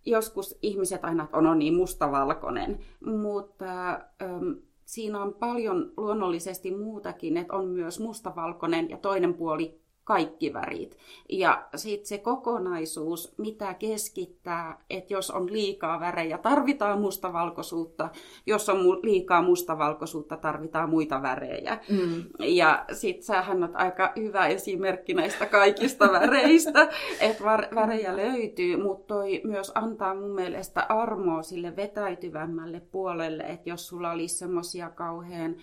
joskus 0.07 0.59
ihmiset 0.63 1.05
aina 1.05 1.29
on, 1.33 1.47
on 1.47 1.59
niin 1.59 1.75
mustavalkoinen, 1.75 2.79
mutta 3.07 3.91
ähm, 4.23 4.51
siinä 4.85 5.23
on 5.23 5.35
paljon 5.35 5.93
luonnollisesti 5.97 6.77
muutakin, 6.77 7.37
että 7.37 7.55
on 7.55 7.69
myös 7.69 8.01
mustavalkoinen 8.01 8.91
ja 8.91 8.97
toinen 8.97 9.35
puoli 9.35 9.81
kaikki 10.11 10.53
värit. 10.53 10.97
Ja 11.29 11.67
sitten 11.77 12.07
se 12.07 12.19
kokonaisuus, 12.19 13.35
mitä 13.39 13.75
keskittää, 13.75 14.85
että 14.91 15.15
jos 15.15 15.31
on 15.31 15.53
liikaa 15.53 16.01
värejä, 16.01 16.39
tarvitaan 16.39 17.01
mustavalkoisuutta. 17.01 18.09
Jos 18.47 18.69
on 18.69 19.03
liikaa 19.03 19.43
mustavalkoisuutta, 19.43 20.37
tarvitaan 20.37 20.91
muita 20.91 21.23
värejä. 21.23 21.79
Mm. 21.91 22.25
Ja 22.39 22.85
sitten 22.93 23.23
sähän 23.23 23.65
on 23.65 23.77
aika 23.77 24.13
hyvä 24.17 24.47
esimerkki 24.47 25.15
näistä 25.15 25.47
kaikista 25.47 26.13
väreistä, 26.13 26.89
että 27.21 27.45
värejä 27.75 28.17
löytyy, 28.17 28.77
mutta 28.77 29.15
toi 29.15 29.41
myös 29.45 29.73
antaa 29.75 30.15
mun 30.15 30.35
mielestä 30.35 30.87
armoa 30.89 31.43
sille 31.43 31.77
vetäytyvämmälle 31.77 32.81
puolelle, 32.81 33.43
että 33.43 33.71
jos 33.71 33.89
sulla 33.89 34.11
olisi 34.11 34.39
semmoisia 34.39 34.91
kauhean... 34.91 35.57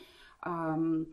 Um, 0.47 1.05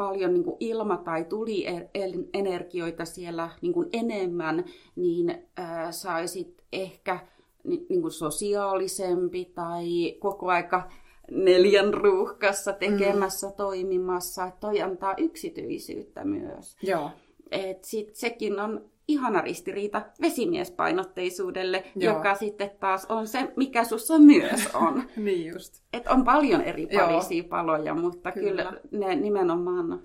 paljon 0.00 0.34
niin 0.34 0.44
kuin 0.44 0.56
ilma- 0.60 0.96
tai 0.96 1.24
tulienergioita 1.24 3.04
siellä 3.04 3.50
niin 3.62 3.72
kuin 3.72 3.88
enemmän, 3.92 4.64
niin 4.96 5.48
ää, 5.56 5.92
saisit 5.92 6.62
ehkä 6.72 7.18
niin, 7.64 8.00
kuin 8.00 8.12
sosiaalisempi 8.12 9.44
tai 9.44 10.16
koko 10.18 10.48
aika 10.48 10.90
neljän 11.30 11.94
ruuhkassa 11.94 12.72
tekemässä, 12.72 13.46
mm. 13.46 13.52
toimimassa. 13.56 14.44
Että 14.46 14.60
toi 14.60 14.82
antaa 14.82 15.14
yksityisyyttä 15.18 16.24
myös. 16.24 16.76
Joo. 16.82 17.10
Et 17.50 17.84
sit 17.84 18.16
sekin 18.16 18.60
on 18.60 18.90
ihana 19.12 19.40
ristiriita 19.40 20.02
vesimiespainotteisuudelle, 20.20 21.84
Joo. 21.96 22.14
joka 22.14 22.34
sitten 22.34 22.70
taas 22.80 23.04
on 23.04 23.28
se, 23.28 23.52
mikä 23.56 23.84
sussa 23.84 24.18
myös 24.18 24.68
on. 24.74 25.02
niin 25.16 25.46
just. 25.46 25.82
Et 25.92 26.06
on 26.06 26.24
paljon 26.24 26.62
eri 26.62 26.86
parisia 26.86 27.44
paloja, 27.44 27.94
mutta 27.94 28.32
kyllä. 28.32 28.64
kyllä 28.64 28.80
ne 28.90 29.14
nimenomaan 29.14 30.02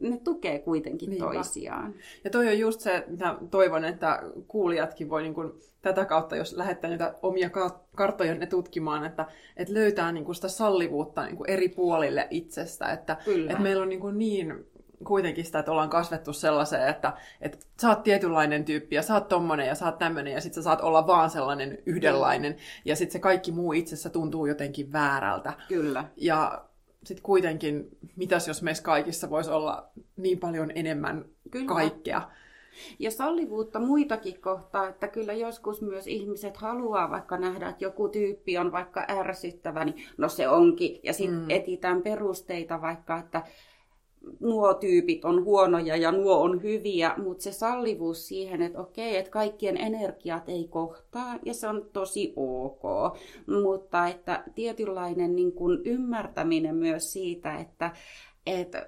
ne 0.00 0.20
tukee 0.24 0.58
kuitenkin 0.58 1.10
Niinpä. 1.10 1.24
toisiaan. 1.24 1.94
Ja 2.24 2.30
toi 2.30 2.48
on 2.48 2.58
just 2.58 2.80
se, 2.80 3.04
mitä 3.08 3.36
toivon, 3.50 3.84
että 3.84 4.22
kuulijatkin 4.48 5.10
voi 5.10 5.22
niin 5.22 5.34
kuin, 5.34 5.52
tätä 5.82 6.04
kautta, 6.04 6.36
jos 6.36 6.52
lähettää 6.52 6.90
niitä 6.90 7.14
omia 7.22 7.50
karttoja 7.94 8.34
ne 8.34 8.46
tutkimaan, 8.46 9.04
että, 9.04 9.26
että 9.56 9.74
löytää 9.74 10.12
niin 10.12 10.24
kuin 10.24 10.34
sitä 10.34 10.48
sallivuutta 10.48 11.26
niin 11.26 11.36
kuin 11.36 11.50
eri 11.50 11.68
puolille 11.68 12.26
itsestä. 12.30 12.92
Että, 12.92 13.16
että 13.48 13.62
meillä 13.62 13.82
on 13.82 13.88
niin, 13.88 14.00
kuin 14.00 14.18
niin 14.18 14.66
kuitenkin 15.04 15.44
sitä, 15.44 15.58
että 15.58 15.72
ollaan 15.72 15.90
kasvettu 15.90 16.32
sellaiseen, 16.32 16.88
että, 16.88 17.12
että 17.40 17.58
sä 17.80 17.88
oot 17.88 18.02
tietynlainen 18.02 18.64
tyyppi 18.64 18.96
ja 18.96 19.02
sä 19.02 19.14
oot 19.14 19.28
tommonen 19.28 19.66
ja 19.66 19.74
sä 19.74 19.86
oot 19.86 19.98
tämmönen 19.98 20.32
ja 20.32 20.40
sit 20.40 20.54
sä 20.54 20.62
saat 20.62 20.80
olla 20.80 21.06
vaan 21.06 21.30
sellainen 21.30 21.78
yhdenlainen 21.86 22.56
ja 22.84 22.96
sit 22.96 23.10
se 23.10 23.18
kaikki 23.18 23.52
muu 23.52 23.72
itsessä 23.72 24.10
tuntuu 24.10 24.46
jotenkin 24.46 24.92
väärältä. 24.92 25.52
Kyllä. 25.68 26.04
Ja 26.16 26.64
sitten 27.04 27.22
kuitenkin, 27.22 27.88
mitäs 28.16 28.48
jos 28.48 28.62
meissä 28.62 28.84
kaikissa 28.84 29.30
voisi 29.30 29.50
olla 29.50 29.90
niin 30.16 30.38
paljon 30.38 30.72
enemmän 30.74 31.24
Kyllä. 31.50 31.66
kaikkea. 31.66 32.22
Ja 32.98 33.10
sallivuutta 33.10 33.80
muitakin 33.80 34.40
kohtaa, 34.40 34.88
että 34.88 35.08
kyllä 35.08 35.32
joskus 35.32 35.82
myös 35.82 36.06
ihmiset 36.06 36.56
haluaa 36.56 37.10
vaikka 37.10 37.38
nähdä, 37.38 37.68
että 37.68 37.84
joku 37.84 38.08
tyyppi 38.08 38.58
on 38.58 38.72
vaikka 38.72 39.06
ärsyttävä, 39.08 39.84
niin 39.84 40.04
no 40.16 40.28
se 40.28 40.48
onkin. 40.48 41.00
Ja 41.02 41.12
sitten 41.12 41.38
mm. 41.38 41.50
etitään 41.50 42.02
perusteita 42.02 42.80
vaikka, 42.80 43.18
että 43.18 43.42
nuo 44.40 44.74
tyypit 44.74 45.24
on 45.24 45.44
huonoja 45.44 45.96
ja 45.96 46.12
nuo 46.12 46.40
on 46.40 46.62
hyviä, 46.62 47.14
mutta 47.16 47.42
se 47.42 47.52
sallivuus 47.52 48.28
siihen, 48.28 48.62
että 48.62 48.80
okei, 48.80 49.16
että 49.16 49.30
kaikkien 49.30 49.76
energiat 49.76 50.48
ei 50.48 50.68
kohtaa 50.70 51.38
ja 51.44 51.54
se 51.54 51.68
on 51.68 51.86
tosi 51.92 52.32
ok, 52.36 52.82
mutta 53.46 54.08
että 54.08 54.44
tietynlainen 54.54 55.36
niin 55.36 55.52
kuin 55.52 55.78
ymmärtäminen 55.84 56.76
myös 56.76 57.12
siitä, 57.12 57.58
että 57.58 57.90
että 58.46 58.86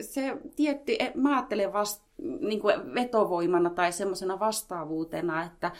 se 0.00 0.36
tietty, 0.56 0.92
mä 1.14 1.36
ajattelen 1.36 1.72
vast, 1.72 2.02
niin 2.40 2.60
kuin 2.60 2.94
vetovoimana 2.94 3.70
tai 3.70 3.92
semmoisena 3.92 4.40
vastaavuutena, 4.40 5.44
että 5.44 5.70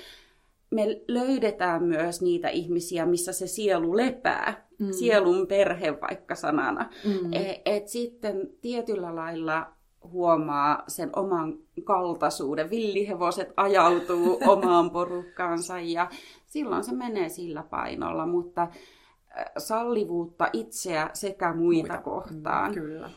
me 0.73 1.01
löydetään 1.09 1.85
myös 1.85 2.23
niitä 2.23 2.49
ihmisiä, 2.49 3.07
missä 3.07 3.33
se 3.33 3.47
sielu 3.47 3.97
lepää, 3.97 4.67
mm. 4.79 4.93
sielun 4.93 5.47
perhe 5.47 6.01
vaikka 6.01 6.35
sanana. 6.35 6.91
Mm. 7.05 7.33
Et, 7.33 7.63
et 7.65 7.89
sitten 7.89 8.51
tietyllä 8.61 9.15
lailla 9.15 9.73
huomaa 10.05 10.85
sen 10.89 11.11
oman 11.17 11.59
kaltaisuuden. 11.85 12.71
Villihevoset 12.71 13.49
ajautuu 13.57 14.39
omaan 14.53 14.91
porukkaansa 14.91 15.81
ja 15.81 16.11
silloin 16.47 16.85
se 16.85 16.93
menee 16.93 17.29
sillä 17.29 17.63
painolla, 17.63 18.27
mutta 18.27 18.63
äh, 18.63 19.45
sallivuutta 19.59 20.49
itseä 20.53 21.11
sekä 21.13 21.55
muita, 21.55 21.93
muita. 21.93 22.03
kohtaan. 22.03 22.71
Mm, 22.71 22.75
kyllä. 22.75 23.11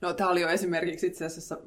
No 0.00 0.12
tämä 0.12 0.30
oli 0.30 0.40
jo 0.40 0.48
esimerkiksi 0.48 1.06
itse 1.06 1.24
asiassa 1.24 1.58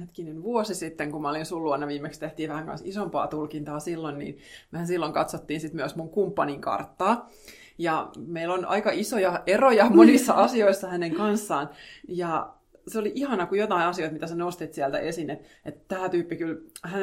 hetkinen 0.00 0.42
vuosi 0.42 0.74
sitten, 0.74 1.10
kun 1.10 1.22
mä 1.22 1.30
olin 1.30 1.46
sun 1.46 1.64
luona, 1.64 1.86
viimeksi 1.86 2.20
tehtiin 2.20 2.50
vähän 2.50 2.66
kanssa 2.66 2.88
isompaa 2.88 3.26
tulkintaa 3.26 3.80
silloin, 3.80 4.18
niin 4.18 4.38
mehän 4.70 4.86
silloin 4.86 5.12
katsottiin 5.12 5.60
sitten 5.60 5.76
myös 5.76 5.96
mun 5.96 6.10
kumppanin 6.10 6.60
karttaa. 6.60 7.30
Ja 7.78 8.10
meillä 8.26 8.54
on 8.54 8.64
aika 8.64 8.90
isoja 8.90 9.42
eroja 9.46 9.90
monissa 9.90 10.32
asioissa 10.32 10.88
hänen 10.88 11.14
kanssaan. 11.14 11.68
Ja 12.08 12.54
se 12.88 12.98
oli 12.98 13.12
ihana, 13.14 13.46
kun 13.46 13.58
jotain 13.58 13.86
asioita, 13.86 14.12
mitä 14.12 14.26
sä 14.26 14.34
nostit 14.34 14.74
sieltä 14.74 14.98
esiin, 14.98 15.30
että, 15.30 15.48
että 15.64 15.94
tämä 15.94 16.08
tyyppi 16.08 16.36
kyllä, 16.36 16.60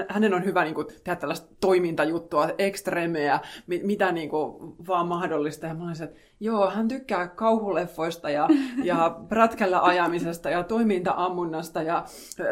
hänen 0.10 0.34
on 0.34 0.46
hyvä 0.46 0.64
niin 0.64 0.76
kuin, 0.76 0.88
tehdä 0.88 1.16
tällaista 1.16 1.56
toimintajuttua, 1.60 2.50
ekstremeä, 2.58 3.40
mitä 3.68 4.12
niin 4.12 4.30
kuin, 4.30 4.76
vaan 4.88 5.08
mahdollista. 5.08 5.68
Ja 5.68 5.74
mä 5.74 5.88
olisin, 5.88 6.04
että 6.04 6.20
joo, 6.42 6.70
hän 6.70 6.88
tykkää 6.88 7.28
kauhuleffoista 7.28 8.30
ja, 8.30 8.48
ja 8.84 9.20
prätkällä 9.30 9.82
ajamisesta 9.82 10.50
ja 10.50 10.64
toimintaammunnasta 10.64 11.82
ja 11.82 12.06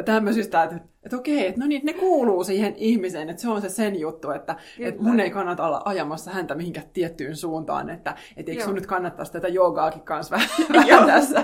tämmöisistä, 0.05 0.63
että, 0.63 0.75
että 1.03 1.17
okei, 1.17 1.47
että 1.47 1.61
no 1.61 1.67
niin, 1.67 1.85
ne 1.85 1.93
kuuluu 1.93 2.43
siihen 2.43 2.75
ihmiseen, 2.75 3.29
että 3.29 3.41
se 3.41 3.49
on 3.49 3.61
se 3.61 3.69
sen 3.69 3.99
juttu, 3.99 4.31
että, 4.31 4.55
että 4.79 5.03
mun 5.03 5.19
ei 5.19 5.31
kannata 5.31 5.67
olla 5.67 5.81
ajamassa 5.85 6.31
häntä 6.31 6.55
mihinkään 6.55 6.89
tiettyyn 6.93 7.35
suuntaan, 7.35 7.89
että, 7.89 8.15
että 8.37 8.51
eikö 8.51 8.63
sun 8.63 8.75
nyt 8.75 8.87
kannattaisi 8.87 9.31
tätä 9.31 9.47
joogaakin 9.47 10.01
kanssa 10.01 10.35
vähän 10.73 11.05
tässä 11.05 11.43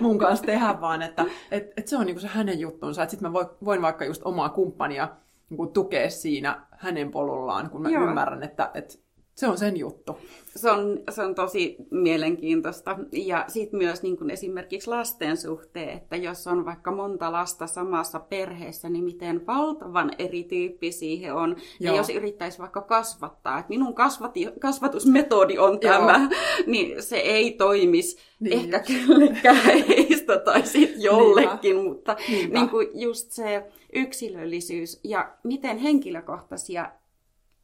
mun 0.00 0.18
kanssa 0.18 0.46
tehdä, 0.46 0.80
vaan 0.80 1.02
että, 1.02 1.24
että, 1.50 1.72
että 1.76 1.90
se 1.90 1.96
on 1.96 2.06
niin 2.06 2.20
se 2.20 2.28
hänen 2.28 2.60
juttunsa, 2.60 3.02
että 3.02 3.10
sitten 3.10 3.32
mä 3.32 3.38
voin 3.64 3.82
vaikka 3.82 4.04
just 4.04 4.22
omaa 4.24 4.48
kumppania 4.48 5.08
niin 5.50 5.72
tukea 5.72 6.10
siinä 6.10 6.66
hänen 6.70 7.10
polullaan, 7.10 7.70
kun 7.70 7.82
mä 7.82 7.90
Joo. 7.90 8.04
ymmärrän, 8.04 8.42
että, 8.42 8.70
että 8.74 9.05
se 9.36 9.46
on 9.46 9.58
sen 9.58 9.76
juttu. 9.76 10.18
Se 10.56 10.70
on, 10.70 10.98
se 11.10 11.22
on 11.22 11.34
tosi 11.34 11.76
mielenkiintoista. 11.90 12.98
Ja 13.12 13.44
sitten 13.48 13.78
myös 13.78 14.02
niin 14.02 14.16
kuin 14.16 14.30
esimerkiksi 14.30 14.90
lasten 14.90 15.36
suhteen, 15.36 15.88
että 15.88 16.16
jos 16.16 16.46
on 16.46 16.64
vaikka 16.64 16.92
monta 16.92 17.32
lasta 17.32 17.66
samassa 17.66 18.20
perheessä, 18.20 18.88
niin 18.88 19.04
miten 19.04 19.46
valtavan 19.46 20.10
erityyppisiä 20.18 21.20
he 21.20 21.32
on. 21.32 21.56
Joo. 21.80 21.94
Ja 21.94 22.00
jos 22.00 22.10
yrittäisi 22.10 22.58
vaikka 22.58 22.80
kasvattaa, 22.80 23.58
että 23.58 23.68
minun 23.68 23.94
kasvati, 23.94 24.48
kasvatusmetodi 24.60 25.58
on 25.58 25.80
tämä, 25.80 26.28
Joo. 26.30 26.40
niin 26.72 27.02
se 27.02 27.16
ei 27.16 27.52
toimisi 27.52 28.16
niin 28.40 28.52
ehkä 28.58 28.78
kellekään 28.80 29.84
heistä 29.88 30.38
tai 30.38 30.66
sitten 30.66 31.02
jollekin, 31.02 31.76
Niinpä. 31.76 31.88
mutta 31.88 32.16
Niinpä. 32.28 32.58
Niin 32.58 32.68
kuin 32.68 32.88
just 32.94 33.30
se 33.30 33.64
yksilöllisyys 33.92 35.00
ja 35.04 35.32
miten 35.44 35.78
henkilökohtaisia 35.78 36.90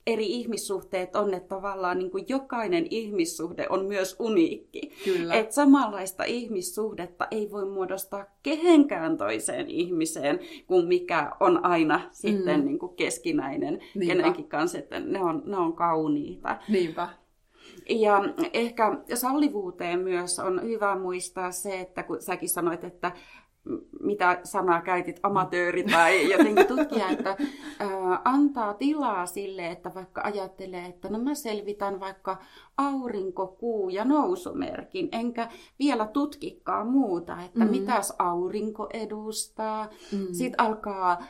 eri 0.07 0.26
ihmissuhteet 0.26 1.16
on, 1.16 1.34
että 1.34 1.48
tavallaan 1.48 1.98
niin 1.98 2.11
kuin 2.11 2.24
jokainen 2.28 2.86
ihmissuhde 2.90 3.66
on 3.70 3.84
myös 3.84 4.16
uniikki. 4.18 4.92
Kyllä. 5.05 5.34
Et 5.34 5.53
samanlaista 5.53 6.24
ihmissuhdetta 6.24 7.26
ei 7.30 7.50
voi 7.50 7.70
muodostaa 7.70 8.26
kehenkään 8.42 9.18
toiseen 9.18 9.70
ihmiseen, 9.70 10.40
kuin 10.66 10.86
mikä 10.86 11.32
on 11.40 11.64
aina 11.64 11.98
mm. 11.98 12.05
sitten 12.12 12.64
niin 12.64 12.78
kuin 12.78 12.96
keskinäinen 12.96 13.80
Niinpä. 13.94 14.14
kenenkin 14.14 14.48
kanssa, 14.48 14.78
että 14.78 15.00
ne 15.00 15.20
on, 15.20 15.42
ne 15.46 15.57
on 15.57 15.72
kauniita. 15.72 16.59
Niinpä. 16.68 17.09
Ja 17.88 18.22
ehkä 18.53 18.98
sallivuuteen 19.14 20.00
myös 20.00 20.38
on 20.38 20.62
hyvä 20.62 20.98
muistaa 20.98 21.50
se, 21.53 21.80
että 21.80 22.03
kun 22.03 22.22
säkin 22.22 22.48
sanoit, 22.48 22.84
että 22.84 23.12
mitä 24.00 24.40
sanaa 24.44 24.80
käytit, 24.80 25.20
amatööri 25.22 25.84
tai 25.84 26.22
jotenkin 26.32 26.66
tutkija, 26.66 27.08
että 27.08 27.36
ää, 27.78 28.20
antaa 28.24 28.74
tilaa 28.74 29.26
sille, 29.26 29.70
että 29.70 29.94
vaikka 29.94 30.20
ajattelee, 30.24 30.86
että 30.86 31.08
no 31.08 31.18
mä 31.18 31.34
selvitän 31.34 32.00
vaikka 32.00 32.36
aurinko, 32.76 33.46
kuu 33.46 33.88
ja 33.88 34.04
nousumerkin, 34.04 35.08
enkä 35.12 35.48
vielä 35.78 36.06
tutkikaan 36.06 36.86
muuta, 36.86 37.42
että 37.42 37.64
mm. 37.64 37.70
mitäs 37.70 38.14
aurinko 38.18 38.88
edustaa. 38.92 39.88
Mm. 40.12 40.26
Sitten 40.32 40.60
alkaa 40.60 41.22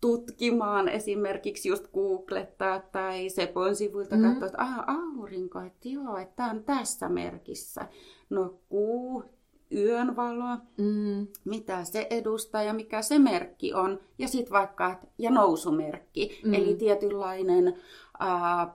tutkimaan, 0.00 0.88
esimerkiksi 0.88 1.68
just 1.68 1.92
googlettaa 1.92 2.80
tai 2.80 3.28
Sepon 3.28 3.76
sivuilta 3.76 4.16
mm. 4.16 4.22
katsoa, 4.22 4.46
että 4.46 4.62
ah, 4.62 4.84
aurinko, 4.86 5.60
että 5.60 5.88
joo, 5.88 6.16
että 6.16 6.36
tämä 6.36 6.50
on 6.50 6.64
tässä 6.64 7.08
merkissä. 7.08 7.88
No 8.30 8.54
kuu, 8.68 9.24
yönvalo, 9.74 10.56
mm. 10.76 11.26
mitä 11.44 11.84
se 11.84 12.06
edustaa 12.10 12.62
ja 12.62 12.74
mikä 12.74 13.02
se 13.02 13.18
merkki 13.18 13.74
on. 13.74 14.00
Ja 14.18 14.28
sitten 14.28 14.52
vaikka, 14.52 15.00
ja 15.18 15.30
nousumerkki, 15.30 16.40
mm. 16.44 16.54
eli 16.54 16.74
tietynlainen 16.74 17.74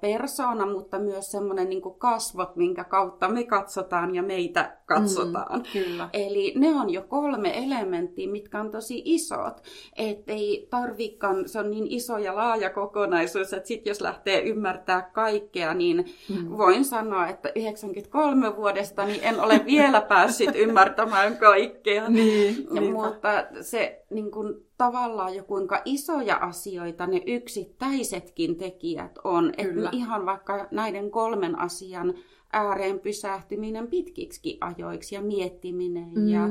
persona, 0.01 0.65
mutta 0.65 0.99
myös 0.99 1.31
semmoinen 1.31 1.69
niin 1.69 1.81
kasvot, 1.97 2.55
minkä 2.55 2.83
kautta 2.83 3.27
me 3.27 3.43
katsotaan 3.43 4.15
ja 4.15 4.23
meitä 4.23 4.77
katsotaan. 4.85 5.59
Mm, 5.59 5.65
kyllä. 5.73 6.09
Eli 6.13 6.53
ne 6.57 6.75
on 6.75 6.89
jo 6.89 7.01
kolme 7.01 7.63
elementtiä, 7.65 8.31
mitkä 8.31 8.59
on 8.59 8.71
tosi 8.71 9.01
isot. 9.05 9.63
Että 9.95 10.31
ei 10.31 10.67
tarvikaan, 10.69 11.49
se 11.49 11.59
on 11.59 11.71
niin 11.71 11.87
iso 11.87 12.17
ja 12.17 12.35
laaja 12.35 12.69
kokonaisuus, 12.69 13.53
että 13.53 13.67
sitten 13.67 13.91
jos 13.91 14.01
lähtee 14.01 14.41
ymmärtää 14.41 15.01
kaikkea, 15.01 15.73
niin 15.73 16.05
mm. 16.29 16.57
voin 16.57 16.85
sanoa, 16.85 17.27
että 17.27 17.51
93 17.55 18.55
vuodesta 18.55 19.05
niin 19.05 19.19
en 19.23 19.39
ole 19.39 19.61
vielä 19.65 20.01
päässyt 20.01 20.55
ymmärtämään 20.55 21.37
kaikkea. 21.37 22.09
niin, 22.09 22.91
Mutta 22.91 23.29
se 23.61 24.04
niin 24.15 24.31
kuin, 24.31 24.65
tavallaan 24.77 25.35
jo 25.35 25.43
kuinka 25.43 25.81
isoja 25.85 26.35
asioita 26.35 27.07
ne 27.07 27.21
yksittäisetkin 27.25 28.55
tekijät 28.55 29.17
on. 29.23 29.53
Että 29.57 29.89
ihan 29.91 30.25
vaikka 30.25 30.67
näiden 30.71 31.11
kolmen 31.11 31.59
asian 31.59 32.13
ääreen 32.53 32.99
pysähtyminen 32.99 33.87
pitkiksi 33.87 34.57
ajoiksi 34.61 35.15
ja 35.15 35.21
miettiminen. 35.21 36.07
Mm-hmm. 36.07 36.29
Ja 36.29 36.49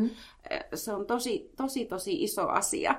eh, 0.50 0.64
se 0.74 0.92
on 0.92 1.06
tosi, 1.06 1.52
tosi, 1.56 1.84
tosi 1.84 2.22
iso 2.22 2.48
asia. 2.48 2.94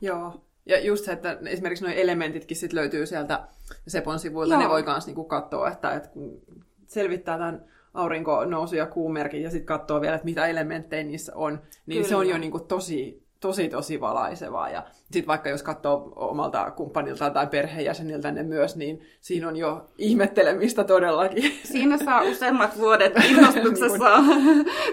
Joo. 0.00 0.42
Ja 0.66 0.80
just 0.80 1.04
se, 1.04 1.12
että 1.12 1.38
esimerkiksi 1.46 1.84
nuo 1.84 1.94
elementitkin 1.94 2.56
sit 2.56 2.72
löytyy 2.72 3.06
sieltä 3.06 3.48
Sepon 3.88 4.18
sivuilta, 4.18 4.54
Joo. 4.54 4.62
ne 4.62 4.68
voi 4.68 4.82
myös 4.82 5.06
niinku 5.06 5.24
katsoa, 5.24 5.70
että, 5.70 5.94
että 5.94 6.08
kun 6.08 6.42
selvittää 6.86 7.38
tämän 7.38 7.64
aurinko 7.94 8.44
nousu 8.44 8.76
ja 8.76 8.86
kuumerkin 8.86 9.42
ja 9.42 9.50
sitten 9.50 9.66
katsoo 9.66 10.00
vielä, 10.00 10.14
että 10.14 10.24
mitä 10.24 10.46
elementtejä 10.46 11.02
niissä 11.02 11.32
on, 11.34 11.62
niin 11.86 11.96
Kyllä. 11.96 12.08
se 12.08 12.16
on 12.16 12.28
jo 12.28 12.38
niinku 12.38 12.60
tosi 12.60 13.25
tosi 13.40 13.68
tosi 13.68 14.00
valaisevaa. 14.00 14.70
Ja 14.70 14.82
sitten 15.04 15.26
vaikka 15.26 15.48
jos 15.48 15.62
katsoo 15.62 16.12
omalta 16.16 16.70
kumppaniltaan 16.70 17.32
tai 17.32 17.46
perheenjäseniltä 17.46 18.32
ne 18.32 18.42
myös, 18.42 18.76
niin 18.76 19.00
siinä 19.20 19.48
on 19.48 19.56
jo 19.56 19.86
ihmettelemistä 19.98 20.84
todellakin. 20.84 21.52
Siinä 21.64 21.98
saa 21.98 22.22
useammat 22.22 22.78
vuodet 22.78 23.12
innostuksessa 23.30 24.10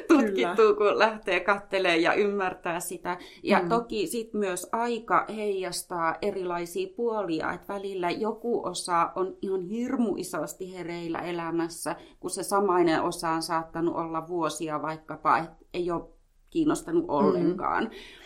tutkittua, 0.07 0.73
kun 0.77 0.99
lähtee 0.99 1.39
kattelemaan 1.39 2.01
ja 2.01 2.13
ymmärtää 2.13 2.79
sitä. 2.79 3.17
Ja 3.43 3.59
mm. 3.59 3.69
toki 3.69 4.07
sitten 4.07 4.39
myös 4.39 4.67
aika 4.71 5.25
heijastaa 5.35 6.15
erilaisia 6.21 6.87
puolia, 6.95 7.53
että 7.53 7.73
välillä 7.73 8.09
joku 8.09 8.67
osa 8.67 9.11
on 9.15 9.37
ihan 9.41 9.61
hirmu 9.61 10.15
isosti 10.17 10.73
hereillä 10.73 11.19
elämässä, 11.19 11.95
kun 12.19 12.29
se 12.29 12.43
samainen 12.43 13.01
osa 13.01 13.29
on 13.29 13.41
saattanut 13.41 13.95
olla 13.95 14.27
vuosia 14.27 14.81
vaikkapa, 14.81 15.45
ei 15.73 15.91
ole 15.91 16.03
kiinnostanut 16.49 17.05
ollenkaan. 17.07 17.83
Mm 17.83 18.22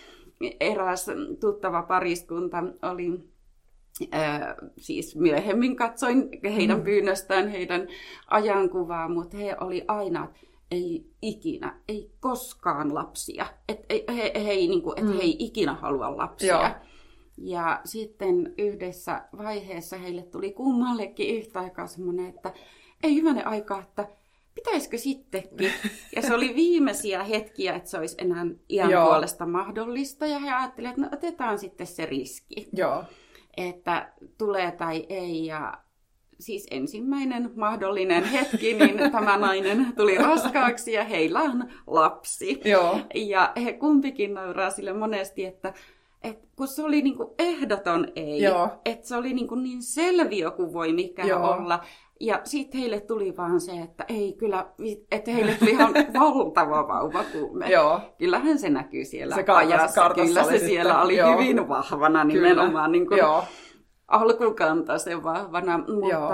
eräs 0.60 1.06
tuttava 1.40 1.82
pariskunta 1.82 2.64
oli 2.82 3.20
Ää, 4.12 4.56
siis 4.78 5.16
myöhemmin 5.16 5.76
katsoin 5.76 6.30
heidän 6.44 6.78
mm. 6.78 6.84
pyynnöstään 6.84 7.48
heidän 7.48 7.88
ajankuvaa, 8.28 9.10
mutta 9.10 9.38
he 9.38 9.56
oli 9.60 9.86
aina, 9.88 10.28
ei 10.72 11.06
ikinä, 11.22 11.80
ei 11.88 12.12
koskaan 12.20 12.94
lapsia. 12.94 13.46
Et, 13.70 13.80
he, 13.90 14.04
he, 14.16 14.32
he, 14.46 14.54
niin 14.54 14.82
kuin, 14.82 15.00
et 15.00 15.06
mm. 15.06 15.14
he 15.14 15.22
ei 15.22 15.36
ikinä 15.40 15.74
halua 15.74 16.18
lapsia. 16.18 16.62
Joo. 16.62 16.70
Ja 17.38 17.82
sitten 17.86 18.54
yhdessä 18.58 19.22
vaiheessa 19.38 19.98
heille 19.98 20.22
tuli 20.22 20.52
kummallekin 20.52 21.36
yhtä 21.36 21.60
aikaa 21.60 21.88
semmoinen, 21.88 22.26
että 22.26 22.54
ei 23.04 23.16
hyvänen 23.16 23.48
aika, 23.48 23.80
että 23.80 24.08
pitäisikö 24.58 24.98
sittenkin? 24.98 25.72
Ja 26.16 26.22
se 26.22 26.34
oli 26.34 26.56
viimeisiä 26.56 27.24
hetkiä, 27.24 27.76
että 27.76 27.90
se 27.90 27.98
olisi 27.98 28.16
enää 28.20 28.46
iän 28.70 28.90
Joo. 28.90 29.06
puolesta 29.06 29.46
mahdollista. 29.46 30.26
Ja 30.26 30.40
he 30.40 30.52
ajattelivat, 30.52 30.98
että 30.98 31.02
no 31.02 31.10
otetaan 31.14 31.60
sitten 31.60 31.88
se 31.88 32.06
riski. 32.06 32.70
Joo. 32.74 33.04
Että 33.58 34.14
tulee 34.38 34.72
tai 34.72 35.06
ei. 35.10 35.46
Ja 35.46 35.74
siis 36.40 36.68
ensimmäinen 36.72 37.52
mahdollinen 37.56 38.24
hetki, 38.24 38.74
niin 38.74 39.12
tämä 39.12 39.38
nainen 39.38 39.94
tuli 39.98 40.18
raskaaksi 40.18 40.94
ja 40.94 41.04
heillä 41.04 41.40
on 41.40 41.70
lapsi. 41.88 42.62
Joo. 42.66 43.00
Ja 43.16 43.54
he 43.64 43.74
kumpikin 43.74 44.34
nauraa 44.34 44.70
sille 44.70 44.94
monesti, 44.94 45.46
että 45.46 45.74
et 46.24 46.40
kun 46.56 46.68
se 46.68 46.84
oli 46.84 47.02
niinku 47.02 47.36
ehdoton 47.40 48.08
ei, 48.16 48.42
että 48.86 49.08
se 49.08 49.16
oli 49.16 49.34
niinku 49.34 49.56
niin 49.56 49.84
selviö 49.84 50.52
kuin 50.52 50.74
voi 50.74 50.94
mikä 50.94 51.24
Joo. 51.24 51.52
olla, 51.52 51.84
ja 52.20 52.42
sitten 52.44 52.80
heille 52.82 53.00
tuli 53.00 53.38
vaan 53.38 53.62
se, 53.62 53.72
että 53.72 54.06
ei 54.08 54.34
kyllä, 54.34 54.66
että 55.12 55.32
heille 55.32 55.56
tuli 55.60 55.72
ihan 55.72 55.94
valtava 56.20 56.88
vauvakuume. 56.88 57.70
Joo. 57.70 58.02
Kyllähän 58.18 58.60
se 58.60 58.70
näkyy 58.70 59.06
siellä 59.06 59.36
se 59.36 59.46
ajassa. 59.48 60.10
Kyllä 60.10 60.44
se 60.44 60.50
sitten. 60.50 60.70
siellä 60.70 61.02
oli 61.02 61.18
Joo. 61.18 61.32
hyvin 61.32 61.68
vahvana 61.68 62.24
nimenomaan 62.24 62.92
niin 62.92 63.08
kuin 63.08 63.18
Joo. 63.18 63.44
alkukantaisen 64.08 65.24
vahvana. 65.24 65.78
Mutta 65.78 66.10
Joo. 66.10 66.34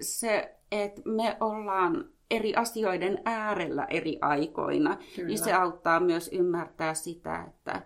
se, 0.00 0.54
että 0.72 1.02
me 1.04 1.36
ollaan 1.40 2.04
eri 2.30 2.54
asioiden 2.54 3.22
äärellä 3.24 3.86
eri 3.90 4.18
aikoina, 4.20 4.96
Kyllä. 5.16 5.28
niin 5.28 5.38
se 5.38 5.52
auttaa 5.52 6.00
myös 6.00 6.30
ymmärtää 6.32 6.94
sitä, 6.94 7.44
että 7.48 7.82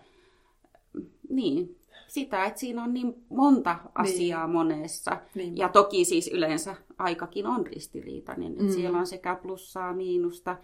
niin, 1.28 1.78
sitä, 2.12 2.44
että 2.44 2.60
siinä 2.60 2.84
on 2.84 2.94
niin 2.94 3.24
monta 3.28 3.76
asiaa 3.94 4.46
niin. 4.46 4.52
monessa. 4.56 5.20
Niin. 5.34 5.56
Ja 5.56 5.68
toki 5.68 6.04
siis 6.04 6.28
yleensä 6.28 6.76
aikakin 6.98 7.46
on 7.46 7.66
ristiriitainen. 7.66 8.56
Mm. 8.58 8.68
siellä 8.68 8.98
on 8.98 9.06
sekä 9.06 9.34
plussaa, 9.42 9.92
miinusta. 9.92 10.56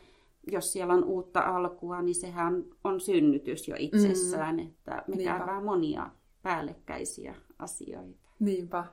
Jos 0.53 0.73
siellä 0.73 0.95
on 0.95 1.05
uutta 1.05 1.41
alkua, 1.41 2.03
niin 2.03 2.15
sehän 2.15 2.65
on 2.85 3.01
synnytys 3.01 3.69
jo 3.69 3.77
itsessään. 3.79 4.57
Mm. 4.57 4.63
Että 4.63 5.05
me 5.07 5.17
Niinpä. 5.17 5.39
käydään 5.39 5.65
monia 5.65 6.11
päällekkäisiä 6.43 7.35
asioita. 7.59 8.29
Niinpä. 8.39 8.85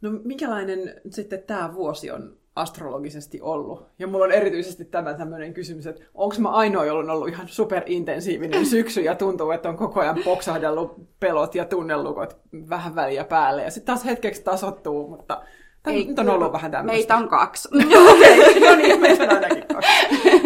No 0.00 0.10
minkälainen 0.24 1.00
sitten 1.10 1.42
tämä 1.42 1.74
vuosi 1.74 2.10
on 2.10 2.36
astrologisesti 2.56 3.40
ollut. 3.40 3.86
Ja 3.98 4.06
mulla 4.06 4.24
on 4.24 4.32
erityisesti 4.32 4.84
tämä 4.84 5.14
tämmöinen 5.14 5.54
kysymys, 5.54 5.86
että 5.86 6.04
onko 6.14 6.36
mä 6.38 6.48
ainoa, 6.48 6.84
jolla 6.84 7.00
on 7.00 7.10
ollut 7.10 7.28
ihan 7.28 7.48
superintensiivinen 7.48 8.66
syksy 8.76 9.00
ja 9.00 9.14
tuntuu, 9.14 9.50
että 9.50 9.68
on 9.68 9.76
koko 9.76 10.00
ajan 10.00 10.18
poksahdellut 10.24 10.94
pelot 11.20 11.54
ja 11.54 11.64
tunnelukot 11.64 12.36
vähän 12.68 12.94
väliä 12.94 13.24
päälle. 13.24 13.62
Ja 13.62 13.70
sitten 13.70 13.86
taas 13.86 14.04
hetkeksi 14.04 14.42
tasottuu, 14.42 15.08
mutta 15.08 15.42
Ei, 15.88 16.04
nyt 16.04 16.18
on 16.18 16.28
ollut 16.28 16.52
vähän 16.52 16.70
tämmöistä. 16.70 16.96
Meitä 16.96 17.16
on 17.16 17.28
kaksi. 17.28 17.68
Okei, 18.12 18.60
no 18.60 18.76
niin, 18.76 19.00
meitä 19.00 19.24
on 19.24 19.30
ainakin 19.30 19.64
kaksi. 19.74 19.88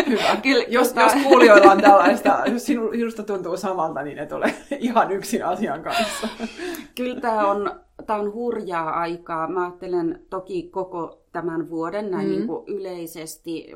Hyvä. 0.06 0.36
Kyllä, 0.42 0.64
jos, 0.68 0.88
tota... 0.88 1.00
jos 1.00 1.12
kuulijoilla 1.22 1.72
on 1.72 1.80
tällaista, 1.80 2.42
jos 2.52 2.66
sinusta 2.66 3.22
tuntuu 3.22 3.56
samalta, 3.56 4.02
niin 4.02 4.18
et 4.18 4.32
ole 4.32 4.54
ihan 4.78 5.12
yksin 5.12 5.44
asian 5.44 5.82
kanssa. 5.82 6.28
Kyllä 6.94 7.20
tämä 7.20 7.50
on, 7.50 7.70
tämä 8.06 8.18
on 8.18 8.32
hurjaa 8.32 8.90
aikaa. 8.90 9.48
Mä 9.48 9.62
ajattelen 9.64 10.26
toki 10.30 10.62
koko 10.62 11.22
tämän 11.32 11.70
vuoden 11.70 12.10
näin 12.10 12.26
mm. 12.26 12.30
niin 12.30 12.46
kuin 12.46 12.64
yleisesti, 12.66 13.72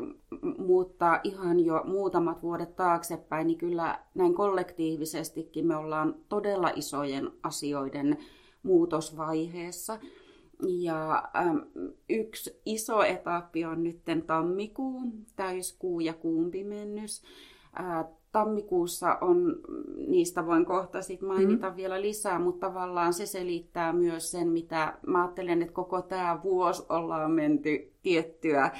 mutta 0.58 1.20
ihan 1.24 1.60
jo 1.60 1.82
muutamat 1.84 2.42
vuodet 2.42 2.76
taaksepäin, 2.76 3.46
niin 3.46 3.58
kyllä 3.58 3.98
näin 4.14 4.34
kollektiivisestikin 4.34 5.66
me 5.66 5.76
ollaan 5.76 6.14
todella 6.28 6.70
isojen 6.74 7.30
asioiden 7.42 8.18
muutosvaiheessa. 8.62 9.98
Ja 10.62 11.28
äm, 11.36 11.61
yksi 12.09 12.61
iso 12.66 13.02
etappi 13.02 13.64
on 13.64 13.82
nyt 13.82 14.00
tammikuu, 14.26 15.02
täyskuu 15.36 16.00
ja 16.00 16.12
kuumpimennys. 16.12 17.22
Ää, 17.72 18.04
tammikuussa 18.32 19.18
on, 19.20 19.57
niistä 20.07 20.46
voin 20.46 20.64
kohta 20.64 21.02
sit 21.02 21.22
mainita 21.22 21.70
mm. 21.70 21.76
vielä 21.76 22.00
lisää, 22.00 22.38
mutta 22.38 22.66
tavallaan 22.66 23.14
se 23.14 23.26
selittää 23.26 23.92
myös 23.92 24.30
sen, 24.30 24.48
mitä 24.48 24.98
mä 25.07 25.22
ajattelen, 25.22 25.62
että 25.62 25.74
koko 25.74 26.02
tämä 26.02 26.40
vuosi 26.42 26.82
ollaan 26.88 27.30
menty 27.30 27.92
tiettyä 28.02 28.70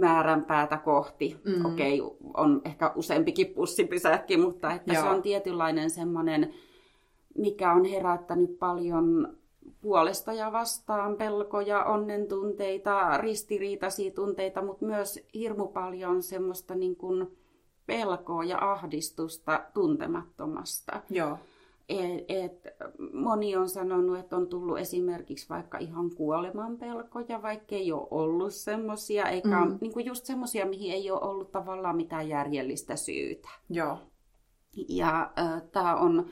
määränpäätä 0.00 0.76
kohti. 0.76 1.36
Mm. 1.44 1.64
Okei, 1.64 2.00
okay, 2.00 2.16
on 2.34 2.62
ehkä 2.64 2.92
useampikin 2.96 3.46
pussipysäkki, 3.46 4.36
mutta 4.36 4.72
että 4.72 4.92
Joo. 4.92 5.02
se 5.02 5.08
on 5.08 5.22
tietynlainen 5.22 5.90
semmoinen, 5.90 6.54
mikä 7.38 7.72
on 7.72 7.84
herättänyt 7.84 8.58
paljon 8.58 9.36
puolesta 9.84 10.32
ja 10.32 10.52
vastaan 10.52 11.16
pelkoja, 11.16 11.84
onnen 11.84 12.28
tunteita, 12.28 13.16
ristiriitaisia 13.16 14.10
tunteita, 14.10 14.62
mutta 14.62 14.86
myös 14.86 15.26
hirmu 15.34 15.66
paljon 15.66 16.22
semmoista 16.22 16.74
niin 16.74 16.96
kuin, 16.96 17.36
pelkoa 17.86 18.44
ja 18.44 18.72
ahdistusta 18.72 19.64
tuntemattomasta. 19.74 21.02
Joo. 21.10 21.38
Et, 21.88 22.24
et, 22.28 22.66
moni 23.12 23.56
on 23.56 23.68
sanonut, 23.68 24.18
että 24.18 24.36
on 24.36 24.48
tullut 24.48 24.78
esimerkiksi 24.78 25.48
vaikka 25.48 25.78
ihan 25.78 26.10
kuoleman 26.14 26.78
pelkoja, 26.78 27.42
vaikka 27.42 27.74
ei 27.74 27.92
ole 27.92 28.08
ollut 28.10 28.54
semmoisia, 28.54 29.28
eikä 29.28 29.64
mm. 29.64 29.78
niin 29.80 29.92
kuin 29.92 30.06
just 30.06 30.24
semmoisia, 30.24 30.66
mihin 30.66 30.92
ei 30.92 31.10
ole 31.10 31.20
ollut 31.20 31.52
tavallaan 31.52 31.96
mitään 31.96 32.28
järjellistä 32.28 32.96
syytä. 32.96 33.48
Joo. 33.70 33.98
Ja 34.88 35.32
äh, 35.38 35.62
tämä 35.72 35.96
on 35.96 36.26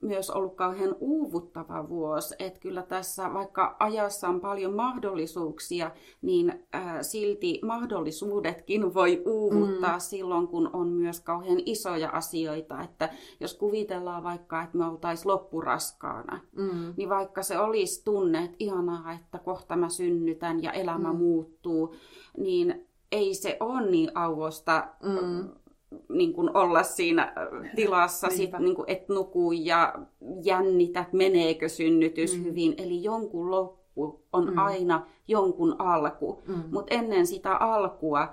myös 0.00 0.30
ollut 0.30 0.54
kauhean 0.54 0.96
uuvuttava 1.00 1.88
vuosi. 1.88 2.34
Että 2.38 2.60
kyllä 2.60 2.82
tässä, 2.82 3.32
vaikka 3.34 3.76
ajassa 3.78 4.28
on 4.28 4.40
paljon 4.40 4.74
mahdollisuuksia, 4.74 5.90
niin 6.22 6.64
äh, 6.74 6.98
silti 7.02 7.60
mahdollisuudetkin 7.64 8.94
voi 8.94 9.22
uuvuttaa 9.26 9.96
mm. 9.96 10.00
silloin, 10.00 10.48
kun 10.48 10.70
on 10.72 10.88
myös 10.88 11.20
kauhean 11.20 11.62
isoja 11.66 12.10
asioita. 12.10 12.82
Että 12.82 13.10
jos 13.40 13.54
kuvitellaan 13.54 14.22
vaikka, 14.22 14.62
että 14.62 14.78
me 14.78 14.86
oltaisiin 14.86 15.28
loppuraskaana, 15.28 16.40
mm. 16.56 16.94
niin 16.96 17.08
vaikka 17.08 17.42
se 17.42 17.58
olisi 17.58 18.04
tunne, 18.04 18.44
että 18.44 18.56
ihanaa, 18.58 19.12
että 19.12 19.38
kohta 19.38 19.76
mä 19.76 19.88
synnytän 19.88 20.62
ja 20.62 20.72
elämä 20.72 21.12
mm. 21.12 21.18
muuttuu, 21.18 21.94
niin 22.38 22.86
ei 23.12 23.34
se 23.34 23.56
ole 23.60 23.90
niin 23.90 24.10
auosta 24.14 24.86
mm 25.02 25.59
niin 26.08 26.32
kuin 26.32 26.56
olla 26.56 26.82
siinä 26.82 27.22
äh, 27.22 27.70
tilassa, 27.76 28.30
sit, 28.30 28.50
niin 28.58 28.74
kuin 28.74 28.90
et 28.90 29.08
nuku 29.08 29.52
ja 29.52 29.94
jännität, 30.42 31.12
meneekö 31.12 31.68
synnytys 31.68 32.38
mm. 32.38 32.44
hyvin. 32.44 32.74
Eli 32.78 33.02
jonkun 33.02 33.50
loppu 33.50 34.24
on 34.32 34.50
mm. 34.50 34.58
aina 34.58 35.06
jonkun 35.28 35.76
alku. 35.78 36.42
Mm. 36.46 36.62
Mutta 36.70 36.94
ennen 36.94 37.26
sitä 37.26 37.56
alkua 37.56 38.28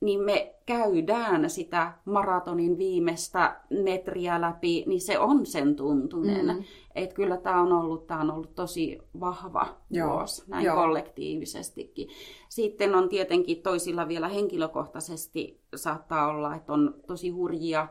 niin 0.00 0.20
me 0.20 0.54
käydään 0.66 1.50
sitä 1.50 1.92
maratonin 2.04 2.78
viimeistä 2.78 3.60
metriä 3.70 4.40
läpi, 4.40 4.84
niin 4.86 5.00
se 5.00 5.18
on 5.18 5.46
sen 5.46 5.76
tuntunen. 5.76 6.46
Mm. 6.46 6.64
Että 6.94 7.14
kyllä 7.14 7.36
tämä 7.36 7.60
on, 7.60 7.72
ollut, 7.72 8.06
tää 8.06 8.20
on 8.20 8.30
ollut 8.30 8.54
tosi 8.54 8.98
vahva 9.20 9.76
Joo. 9.90 10.10
vuosi, 10.10 10.44
näin 10.46 10.64
Joo. 10.64 10.76
kollektiivisestikin. 10.76 12.08
Sitten 12.48 12.94
on 12.94 13.08
tietenkin 13.08 13.62
toisilla 13.62 14.08
vielä 14.08 14.28
henkilökohtaisesti 14.28 15.60
saattaa 15.76 16.28
olla, 16.28 16.54
että 16.54 16.72
on 16.72 16.94
tosi 17.06 17.28
hurjia 17.28 17.88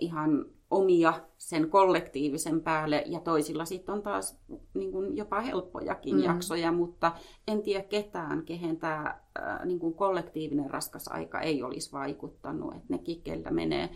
ihan 0.00 0.44
omia 0.70 1.12
sen 1.38 1.70
kollektiivisen 1.70 2.60
päälle 2.60 3.04
ja 3.06 3.20
toisilla 3.20 3.64
sitten 3.64 3.94
on 3.94 4.02
taas 4.02 4.40
niin 4.74 4.92
kuin 4.92 5.16
jopa 5.16 5.40
helppojakin 5.40 6.16
mm. 6.16 6.22
jaksoja, 6.22 6.72
mutta 6.72 7.12
en 7.48 7.62
tiedä 7.62 7.84
ketään, 7.84 8.44
kehen 8.44 8.76
tämä 8.76 9.20
äh, 9.42 9.64
niin 9.64 9.78
kuin 9.78 9.94
kollektiivinen 9.94 10.70
raskas 10.70 11.08
aika 11.08 11.40
ei 11.40 11.62
olisi 11.62 11.92
vaikuttanut, 11.92 12.74
että 12.74 12.86
ne 12.88 12.98
kikellä 12.98 13.50
menee 13.50 13.90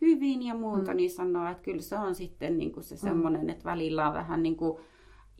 hyvin 0.00 0.42
ja 0.42 0.54
muuta, 0.54 0.90
mm. 0.90 0.96
niin 0.96 1.10
sanoo, 1.10 1.50
että 1.50 1.62
kyllä 1.62 1.82
se 1.82 1.98
on 1.98 2.14
sitten 2.14 2.58
niin 2.58 2.72
kuin 2.72 2.84
se 2.84 2.94
mm. 2.94 2.98
semmoinen, 2.98 3.50
että 3.50 3.64
välillä 3.64 4.08
on 4.08 4.14
vähän 4.14 4.42
niin 4.42 4.56
kuin 4.56 4.78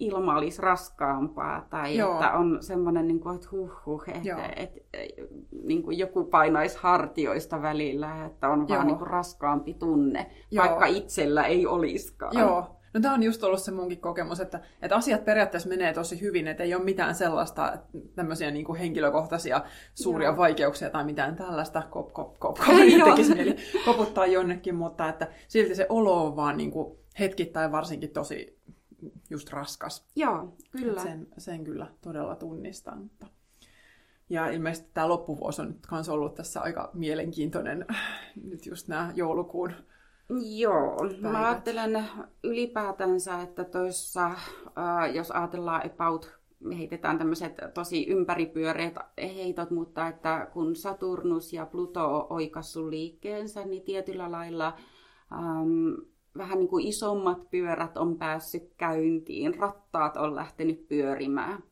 ilma 0.00 0.36
olisi 0.36 0.62
raskaampaa 0.62 1.66
tai 1.70 1.96
Joo. 1.96 2.12
että 2.12 2.32
on 2.32 2.58
semmoinen, 2.60 3.08
niin 3.08 3.20
kuin, 3.20 3.34
että 3.34 3.48
huh 3.52 3.70
huh, 3.86 4.04
että, 4.08 4.46
että, 4.46 4.80
että 4.92 5.20
niin 5.62 5.82
kuin 5.82 5.98
joku 5.98 6.24
painaisi 6.24 6.78
hartioista 6.80 7.62
välillä, 7.62 8.24
että 8.24 8.48
on 8.48 8.58
Joo. 8.58 8.68
vaan 8.68 8.86
niin 8.86 8.98
kuin 8.98 9.10
raskaampi 9.10 9.74
tunne, 9.74 10.30
Joo. 10.50 10.64
vaikka 10.64 10.86
itsellä 10.86 11.44
ei 11.44 11.66
olisikaan. 11.66 12.38
Joo. 12.38 12.79
No 12.94 13.00
tämä 13.00 13.14
on 13.14 13.22
just 13.22 13.44
ollut 13.44 13.62
se 13.62 13.70
munkin 13.70 14.00
kokemus, 14.00 14.40
että, 14.40 14.60
että 14.82 14.96
asiat 14.96 15.24
periaatteessa 15.24 15.68
menee 15.68 15.92
tosi 15.92 16.20
hyvin, 16.20 16.48
että 16.48 16.62
ei 16.62 16.74
ole 16.74 16.84
mitään 16.84 17.14
sellaista 17.14 17.78
tämmöisiä 18.14 18.50
niin 18.50 18.64
kuin 18.64 18.78
henkilökohtaisia 18.78 19.64
suuria 19.94 20.28
Joo. 20.28 20.36
vaikeuksia 20.36 20.90
tai 20.90 21.04
mitään 21.04 21.36
tällaista, 21.36 21.82
kop, 21.90 22.12
kop, 22.12 22.38
kop, 22.38 22.58
kop 22.66 22.76
tekisi 23.04 23.34
mieli 23.34 23.56
koputtaa 23.84 24.26
jonnekin, 24.26 24.74
mutta 24.74 25.08
että 25.08 25.28
silti 25.48 25.74
se 25.74 25.86
olo 25.88 26.26
on 26.26 26.36
vaan 26.36 26.56
niin 26.56 26.70
kuin 26.70 26.98
hetkittäin 27.18 27.72
varsinkin 27.72 28.10
tosi 28.10 28.60
just 29.30 29.50
raskas. 29.50 30.06
Joo, 30.16 30.56
kyllä. 30.70 31.02
sen, 31.02 31.26
sen 31.38 31.64
kyllä 31.64 31.86
todella 32.00 32.36
tunnistan. 32.36 32.98
Mutta... 32.98 33.26
Ja 34.28 34.50
ilmeisesti 34.50 34.90
tämä 34.94 35.08
loppuvuosi 35.08 35.62
on 35.62 35.68
nyt 35.68 35.86
myös 35.90 36.08
ollut 36.08 36.34
tässä 36.34 36.60
aika 36.60 36.90
mielenkiintoinen, 36.94 37.86
nyt 38.44 38.66
just 38.66 38.88
nämä 38.88 39.12
joulukuun 39.14 39.72
Joo, 40.58 40.96
päivät. 40.96 41.20
mä 41.20 41.48
ajattelen 41.48 42.04
ylipäätänsä, 42.44 43.42
että 43.42 43.64
tuossa, 43.64 44.26
äh, 44.26 45.14
jos 45.14 45.30
ajatellaan 45.30 45.82
about, 45.86 46.38
me 46.60 46.78
heitetään 46.78 47.18
tämmöiset 47.18 47.54
tosi 47.74 48.06
ympäripyöreät 48.06 48.94
heitot, 49.18 49.70
mutta 49.70 50.08
että 50.08 50.50
kun 50.52 50.76
Saturnus 50.76 51.52
ja 51.52 51.66
Pluto 51.66 52.16
on 52.16 52.26
oikassu 52.30 52.90
liikkeensä, 52.90 53.64
niin 53.64 53.82
tietyllä 53.82 54.30
lailla 54.30 54.74
ähm, 55.32 56.10
vähän 56.36 56.58
niin 56.58 56.68
kuin 56.68 56.86
isommat 56.86 57.50
pyörät 57.50 57.96
on 57.96 58.18
päässyt 58.18 58.74
käyntiin, 58.76 59.54
rattaat 59.54 60.16
on 60.16 60.34
lähtenyt 60.34 60.88
pyörimään. 60.88 61.62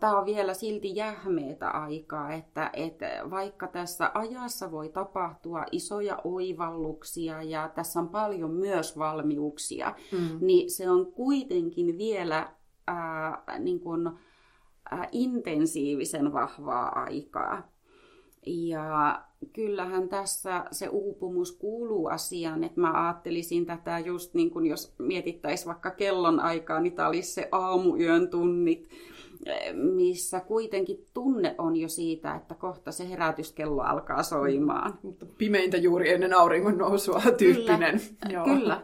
Tämä 0.00 0.18
on 0.18 0.26
vielä 0.26 0.54
silti 0.54 0.96
jähmeetä 0.96 1.70
aikaa, 1.70 2.32
että, 2.32 2.70
että 2.72 3.06
vaikka 3.30 3.66
tässä 3.66 4.10
ajassa 4.14 4.70
voi 4.70 4.88
tapahtua 4.88 5.64
isoja 5.72 6.18
oivalluksia 6.24 7.42
ja 7.42 7.70
tässä 7.74 8.00
on 8.00 8.08
paljon 8.08 8.50
myös 8.50 8.98
valmiuksia, 8.98 9.94
mm. 10.12 10.46
niin 10.46 10.70
se 10.70 10.90
on 10.90 11.12
kuitenkin 11.12 11.98
vielä 11.98 12.52
ää, 12.86 13.42
niin 13.58 13.80
kuin, 13.80 14.10
ää, 14.90 15.08
intensiivisen 15.12 16.32
vahvaa 16.32 16.88
aikaa. 16.88 17.72
Ja 18.46 19.22
kyllähän 19.52 20.08
tässä 20.08 20.64
se 20.70 20.88
uupumus 20.88 21.52
kuuluu 21.52 22.06
asiaan, 22.06 22.64
että 22.64 22.80
mä 22.80 23.04
ajattelisin 23.04 23.66
tätä 23.66 23.98
just 23.98 24.34
niin 24.34 24.50
kuin 24.50 24.66
jos 24.66 24.94
mietittäisiin 24.98 25.66
vaikka 25.66 25.90
kellon 25.90 26.40
aikaa, 26.40 26.80
niin 26.80 26.92
tämä 26.92 27.08
olisi 27.08 27.32
se 27.32 27.48
aamuyön 27.52 28.28
tunnit, 28.28 28.88
missä 29.72 30.40
kuitenkin 30.40 31.06
tunne 31.14 31.54
on 31.58 31.76
jo 31.76 31.88
siitä, 31.88 32.34
että 32.34 32.54
kohta 32.54 32.92
se 32.92 33.08
herätyskello 33.08 33.82
alkaa 33.82 34.22
soimaan. 34.22 34.98
Mutta 35.02 35.26
pimeintä 35.38 35.76
juuri 35.76 36.10
ennen 36.10 36.34
auringon 36.34 36.78
nousua 36.78 37.22
tyyppinen. 37.38 38.00
Kyllä, 38.22 38.32
Joo. 38.32 38.44
kyllä. 38.44 38.82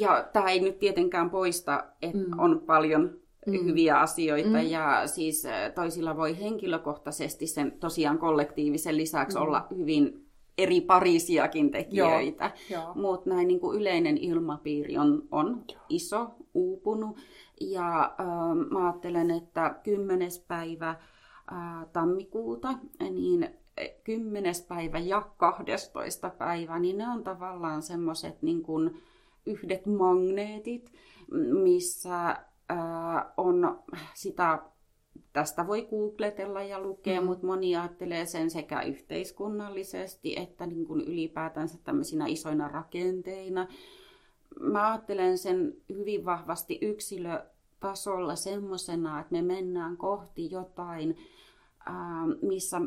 Ja 0.00 0.28
tämä 0.32 0.50
ei 0.50 0.60
nyt 0.60 0.78
tietenkään 0.78 1.30
poista, 1.30 1.84
että 2.02 2.18
mm. 2.18 2.38
on 2.38 2.62
paljon 2.66 3.20
mm. 3.46 3.64
hyviä 3.64 4.00
asioita 4.00 4.48
mm. 4.48 4.70
ja 4.70 5.06
siis 5.06 5.44
toisilla 5.74 6.16
voi 6.16 6.38
henkilökohtaisesti 6.38 7.46
sen 7.46 7.72
tosiaan 7.80 8.18
kollektiivisen 8.18 8.96
lisäksi 8.96 9.36
mm. 9.36 9.42
olla 9.42 9.66
hyvin 9.76 10.29
eri 10.62 10.80
parisiakin 10.80 11.70
tekijöitä, 11.70 12.50
mutta 12.94 13.30
näin 13.30 13.48
niin 13.48 13.60
kuin 13.60 13.80
yleinen 13.80 14.18
ilmapiiri 14.18 14.98
on, 14.98 15.22
on 15.30 15.64
iso, 15.88 16.30
uupunut 16.54 17.16
ja 17.60 18.02
äh, 18.20 18.26
mä 18.70 18.84
ajattelen, 18.86 19.30
että 19.30 19.74
10. 19.82 20.30
päivä 20.48 20.88
äh, 20.90 21.86
tammikuuta, 21.92 22.74
niin 23.10 23.48
10. 24.04 24.54
päivä 24.68 24.98
ja 24.98 25.22
12. 25.36 26.30
päivä, 26.30 26.78
niin 26.78 26.98
ne 26.98 27.08
on 27.08 27.24
tavallaan 27.24 27.82
semmoiset 27.82 28.42
niin 28.42 28.62
kuin 28.62 29.02
yhdet 29.46 29.86
magneetit, 29.86 30.92
missä 31.62 32.36
on 33.36 33.78
sitä, 34.14 34.62
tästä 35.32 35.66
voi 35.66 35.86
googletella 35.90 36.62
ja 36.62 36.80
lukea, 36.80 37.20
mm. 37.20 37.26
mutta 37.26 37.46
moni 37.46 37.76
ajattelee 37.76 38.26
sen 38.26 38.50
sekä 38.50 38.82
yhteiskunnallisesti 38.82 40.38
että 40.38 40.66
niin 40.66 40.86
kuin 40.86 41.00
ylipäätänsä 41.00 41.78
tämmöisinä 41.84 42.26
isoina 42.26 42.68
rakenteina. 42.68 43.68
Mä 44.60 44.90
ajattelen 44.90 45.38
sen 45.38 45.74
hyvin 45.88 46.24
vahvasti 46.24 46.78
yksilötasolla 46.82 48.36
semmoisena, 48.36 49.20
että 49.20 49.32
me 49.32 49.42
mennään 49.42 49.96
kohti 49.96 50.50
jotain, 50.50 51.16
missä 52.42 52.80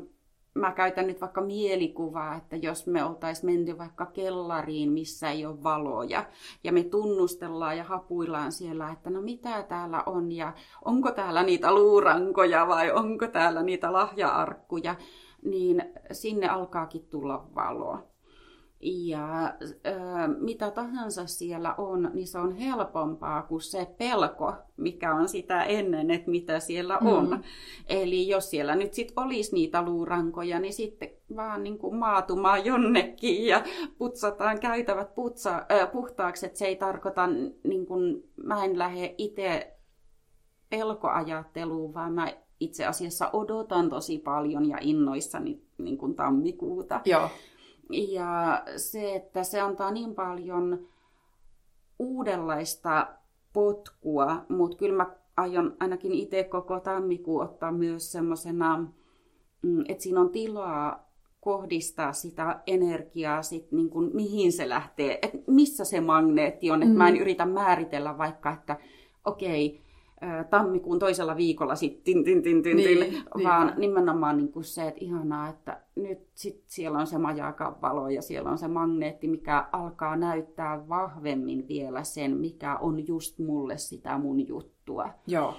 mä 0.54 0.72
käytän 0.72 1.08
nyt 1.08 1.22
vaikka 1.22 1.42
mielikuvaa, 1.42 2.36
että 2.36 2.56
jos 2.56 2.88
me 2.88 3.04
oltaisiin 3.04 3.46
menty 3.46 3.78
vaikka 3.78 4.06
kellariin, 4.06 4.92
missä 4.92 5.30
ei 5.30 5.46
ole 5.46 5.64
valoja, 5.64 6.26
ja 6.64 6.72
me 6.72 6.84
tunnustellaan 6.84 7.78
ja 7.78 7.84
hapuillaan 7.84 8.52
siellä, 8.52 8.92
että 8.92 9.10
no 9.10 9.22
mitä 9.22 9.64
täällä 9.64 10.04
on, 10.06 10.32
ja 10.32 10.54
onko 10.86 11.12
täällä 11.12 11.44
niitä 11.44 11.74
luurankoja 11.76 12.68
vai 12.68 12.92
onko 12.92 13.28
täällä 13.28 13.64
niitä 13.64 13.94
lahjaarkkuja, 13.94 14.96
niin 15.46 15.84
sinne 16.12 16.48
alkaakin 16.48 17.06
tulla 17.10 17.48
valoa 17.56 18.13
ja 18.84 19.44
äh, 19.46 20.30
mitä 20.40 20.72
tahansa 20.72 21.28
siellä 21.28 21.76
on, 21.78 22.12
niin 22.14 22.28
se 22.28 22.38
on 22.38 22.56
helpompaa 22.56 23.42
kuin 23.42 23.62
se 23.62 23.88
pelko, 23.98 24.54
mikä 24.78 25.16
on 25.16 25.30
sitä 25.30 25.64
ennen, 25.64 26.12
että 26.12 26.32
mitä 26.32 26.60
siellä 26.60 26.98
on. 26.98 27.30
Mm. 27.30 27.44
Eli 27.88 28.28
jos 28.28 28.50
siellä 28.50 28.76
nyt 28.76 28.94
sitten 28.94 29.24
olisi 29.24 29.54
niitä 29.54 29.82
luurankoja, 29.82 30.60
niin 30.60 30.74
sitten 30.74 31.10
vaan 31.36 31.64
niin 31.64 31.78
kuin 31.78 31.96
maatumaan 31.96 32.66
jonnekin 32.66 33.46
ja 33.46 33.64
putsataan 33.98 34.60
käytävät 34.60 35.16
putsa, 35.16 35.66
äh, 35.72 35.92
puhtaaksi, 35.92 36.46
että 36.46 36.60
se 36.60 36.66
ei 36.66 36.76
tarkoita, 36.76 37.28
niin 37.64 37.86
kuin, 37.86 38.24
mä 38.44 38.66
en 38.66 38.80
lähde 38.80 39.16
itse 39.18 39.78
pelkoajatteluun, 40.70 41.94
vaan 41.94 42.14
mä 42.14 42.34
itse 42.60 42.86
asiassa 42.86 43.30
odotan 43.34 43.90
tosi 43.90 44.18
paljon 44.18 44.70
ja 44.70 44.78
innoissani 44.82 45.62
niin 45.78 45.98
kuin 45.98 46.16
tammikuuta. 46.16 47.02
Joo. 47.06 47.30
Ja 47.90 48.64
se, 48.78 49.16
että 49.16 49.44
se 49.44 49.62
antaa 49.62 49.92
niin 49.92 50.16
paljon 50.16 50.88
uudenlaista 52.00 53.08
potkua, 53.54 54.46
mutta 54.50 54.78
kyllä 54.78 54.96
mä 54.96 55.16
aion 55.38 55.76
ainakin 55.80 56.14
itse 56.14 56.44
koko 56.44 56.80
tammikuun 56.80 57.44
ottaa 57.44 57.72
myös 57.72 58.12
semmoisena, 58.12 58.78
mm, 59.62 59.84
että 59.88 60.04
siinä 60.04 60.22
on 60.22 60.30
tilaa 60.30 61.10
kohdistaa 61.42 62.14
sitä 62.14 62.60
energiaa, 62.68 63.42
sit 63.42 63.72
niin 63.72 63.90
kuin, 63.90 64.10
mihin 64.14 64.52
se 64.52 64.70
lähtee, 64.70 65.20
että 65.22 65.38
missä 65.48 65.86
se 65.86 66.02
magneetti 66.02 66.72
on. 66.72 66.80
Mm. 66.80 66.84
Että 66.84 66.98
mä 66.98 67.08
en 67.08 67.18
yritä 67.18 67.46
määritellä 67.46 68.18
vaikka, 68.18 68.52
että 68.52 68.78
okei, 69.26 69.68
okay, 69.68 69.83
tammikuun 70.50 71.00
toisella 71.00 71.38
viikolla 71.38 71.76
sitten, 71.76 72.04
tin, 72.04 72.24
tin, 72.24 72.64
tin, 72.64 72.78
niin, 72.78 73.00
tin, 73.00 73.24
vaan 73.44 73.68
niin. 73.68 73.80
nimenomaan 73.80 74.38
niin 74.38 74.52
kuin 74.52 74.66
se, 74.66 74.88
että 74.88 75.00
ihanaa, 75.02 75.50
että 75.50 75.82
nyt 75.96 76.20
sit 76.34 76.64
siellä 76.68 76.98
on 76.98 77.08
se 77.08 77.18
majaka 77.18 77.78
valo 77.82 78.10
ja 78.10 78.22
siellä 78.22 78.50
on 78.50 78.58
se 78.58 78.68
magneetti, 78.68 79.28
mikä 79.28 79.68
alkaa 79.72 80.16
näyttää 80.16 80.90
vahvemmin 80.90 81.68
vielä 81.68 82.04
sen, 82.04 82.38
mikä 82.38 82.78
on 82.78 83.08
just 83.08 83.40
mulle 83.40 83.78
sitä 83.78 84.18
mun 84.18 84.48
juttua. 84.48 85.10
Joo. 85.28 85.56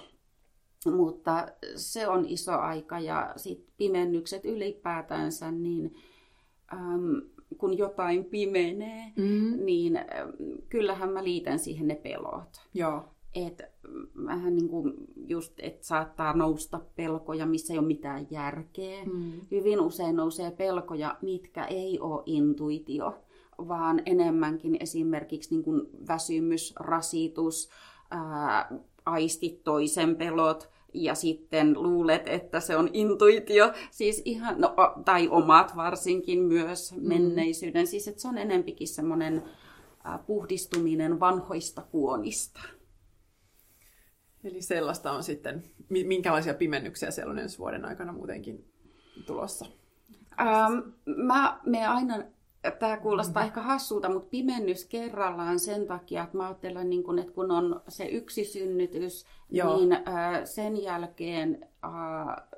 Mutta 0.96 1.48
se 1.76 2.08
on 2.08 2.24
iso 2.28 2.52
aika 2.52 2.98
ja 2.98 3.32
sitten 3.36 3.74
pimennykset 3.76 4.44
ylipäätänsä, 4.44 5.50
niin 5.50 5.96
äm, 6.72 7.22
kun 7.58 7.78
jotain 7.78 8.24
pimenee, 8.24 9.12
mm-hmm. 9.16 9.64
niin 9.64 9.96
äm, 9.96 10.04
kyllähän 10.68 11.10
mä 11.10 11.24
liitän 11.24 11.58
siihen 11.58 11.88
ne 11.88 11.94
pelot. 11.94 12.60
Joo 12.74 13.13
että 13.34 13.68
vähän 14.26 14.56
niin 14.56 14.68
kuin 14.68 14.94
just, 15.16 15.52
että 15.58 15.86
saattaa 15.86 16.32
nousta 16.32 16.80
pelkoja, 16.96 17.46
missä 17.46 17.72
ei 17.72 17.78
ole 17.78 17.86
mitään 17.86 18.26
järkeä. 18.30 19.04
Mm. 19.04 19.32
Hyvin 19.50 19.80
usein 19.80 20.16
nousee 20.16 20.50
pelkoja, 20.50 21.18
mitkä 21.22 21.64
ei 21.64 22.00
ole 22.00 22.22
intuitio, 22.26 23.14
vaan 23.58 24.02
enemmänkin 24.06 24.76
esimerkiksi 24.80 25.54
niin 25.54 25.64
kuin 25.64 25.82
väsymys, 26.08 26.74
rasitus, 26.80 27.68
ää, 28.10 28.78
aistit 29.06 29.64
toisen 29.64 30.16
pelot, 30.16 30.74
ja 30.94 31.14
sitten 31.14 31.82
luulet, 31.82 32.28
että 32.28 32.60
se 32.60 32.76
on 32.76 32.90
intuitio, 32.92 33.72
siis 33.90 34.22
ihan, 34.24 34.60
no, 34.60 34.74
tai 35.04 35.28
omat 35.28 35.76
varsinkin 35.76 36.40
myös 36.40 36.92
mm. 36.92 37.08
menneisyyden, 37.08 37.86
siis 37.86 38.08
että 38.08 38.22
se 38.22 38.28
on 38.28 38.38
enempikin 38.38 38.88
semmoinen 38.88 39.42
puhdistuminen 40.26 41.20
vanhoista 41.20 41.82
kuonista. 41.82 42.60
Eli 44.44 44.62
sellaista 44.62 45.12
on 45.12 45.22
sitten, 45.22 45.62
minkälaisia 45.88 46.54
pimennyksiä 46.54 47.10
siellä 47.10 47.30
on 47.30 47.38
ensi 47.38 47.58
vuoden 47.58 47.84
aikana 47.84 48.12
muutenkin 48.12 48.64
tulossa? 49.26 49.66
Ähm, 50.40 50.78
mä 51.06 51.60
me 51.66 51.86
aina, 51.86 52.24
tämä 52.78 52.96
kuulostaa 52.96 53.42
mm-hmm. 53.42 53.48
ehkä 53.48 53.60
hassulta, 53.60 54.08
mutta 54.08 54.28
pimennys 54.30 54.84
kerrallaan 54.84 55.58
sen 55.58 55.86
takia, 55.86 56.22
että 56.22 56.36
mä 56.36 56.46
ajattelen, 56.46 56.90
niin 56.90 57.04
kun, 57.04 57.18
että 57.18 57.32
kun 57.32 57.50
on 57.50 57.80
se 57.88 58.04
yksi 58.04 58.44
synnytys, 58.44 59.26
Joo. 59.50 59.76
niin 59.76 59.92
äh, 59.92 60.02
sen 60.44 60.82
jälkeen 60.82 61.68
äh, 61.84 62.53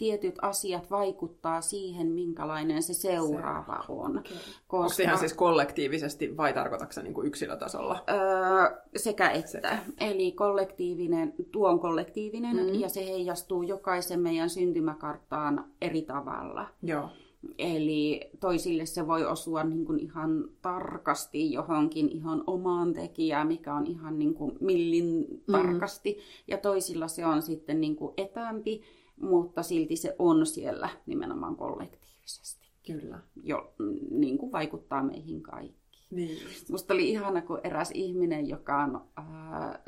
tietyt 0.00 0.34
asiat 0.42 0.90
vaikuttaa 0.90 1.60
siihen, 1.60 2.06
minkälainen 2.06 2.82
se 2.82 2.94
seuraava 2.94 3.82
se, 3.86 3.92
on. 3.92 4.18
Okay. 4.18 4.36
Koska, 4.66 4.76
Onko 4.76 4.88
se 4.88 5.02
ihan 5.02 5.18
siis 5.18 5.34
kollektiivisesti 5.34 6.36
vai 6.36 6.52
tarkoitatko 6.52 6.92
se 6.92 7.02
niin 7.02 7.14
kuin 7.14 7.26
yksilötasolla? 7.26 8.04
Öö, 8.10 8.80
sekä 8.96 9.30
että. 9.30 9.50
Sekä. 9.50 9.78
Eli 10.00 10.32
kollektiivinen, 10.32 11.34
tuo 11.52 11.68
on 11.68 11.80
kollektiivinen 11.80 12.56
mm-hmm. 12.56 12.80
ja 12.80 12.88
se 12.88 13.06
heijastuu 13.06 13.62
jokaisen 13.62 14.20
meidän 14.20 14.50
syntymäkarttaan 14.50 15.64
eri 15.80 16.02
tavalla. 16.02 16.66
Joo. 16.82 17.08
Eli 17.58 18.30
toisille 18.40 18.86
se 18.86 19.06
voi 19.06 19.24
osua 19.24 19.64
niin 19.64 19.84
kuin 19.84 20.00
ihan 20.00 20.44
tarkasti 20.62 21.52
johonkin 21.52 22.08
ihan 22.08 22.44
omaan 22.46 22.92
tekijään, 22.92 23.46
mikä 23.46 23.74
on 23.74 23.86
ihan 23.86 24.18
niin 24.18 24.34
kuin 24.34 24.56
millin 24.60 25.26
mm-hmm. 25.30 25.52
tarkasti. 25.52 26.12
Mm. 26.12 26.18
Ja 26.48 26.58
toisilla 26.58 27.08
se 27.08 27.26
on 27.26 27.42
sitten 27.42 27.80
niin 27.80 27.96
kuin 27.96 28.14
etäämpi 28.16 28.82
mutta 29.20 29.62
silti 29.62 29.96
se 29.96 30.16
on 30.18 30.46
siellä 30.46 30.88
nimenomaan 31.06 31.56
kollektiivisesti. 31.56 32.66
Kyllä. 32.86 33.18
Jo, 33.42 33.74
niin 34.10 34.38
kuin 34.38 34.52
vaikuttaa 34.52 35.02
meihin 35.02 35.42
kaikkiin. 35.42 35.80
Niin 36.10 36.38
Musta 36.70 36.94
oli 36.94 37.10
ihana, 37.10 37.42
kun 37.42 37.60
eräs 37.64 37.90
ihminen, 37.94 38.48
joka 38.48 38.82
on 38.82 39.00
äh, 39.18 39.24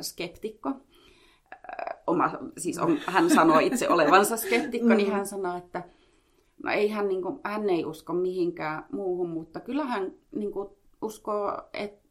skeptikko, 0.00 0.68
äh, 0.68 1.98
oma, 2.06 2.30
siis 2.58 2.78
on, 2.78 2.98
hän 3.06 3.30
sanoo 3.30 3.58
itse 3.58 3.88
olevansa 3.88 4.36
skeptikko, 4.36 4.88
niin 4.88 4.96
mm. 4.96 4.96
niin 4.96 5.12
hän 5.12 5.26
sanoi, 5.26 5.58
että 5.58 5.84
no 6.64 6.70
ei 6.70 6.88
hän, 6.88 7.08
niin 7.08 7.22
kuin, 7.22 7.40
hän 7.44 7.70
ei 7.70 7.84
usko 7.84 8.12
mihinkään 8.12 8.84
muuhun, 8.92 9.28
mutta 9.28 9.60
kyllä 9.60 9.84
hän 9.84 10.12
niin 10.34 10.52
kuin, 10.52 10.68
uskoo 11.02 11.62
et, 11.72 12.02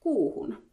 kuuhun. 0.00 0.69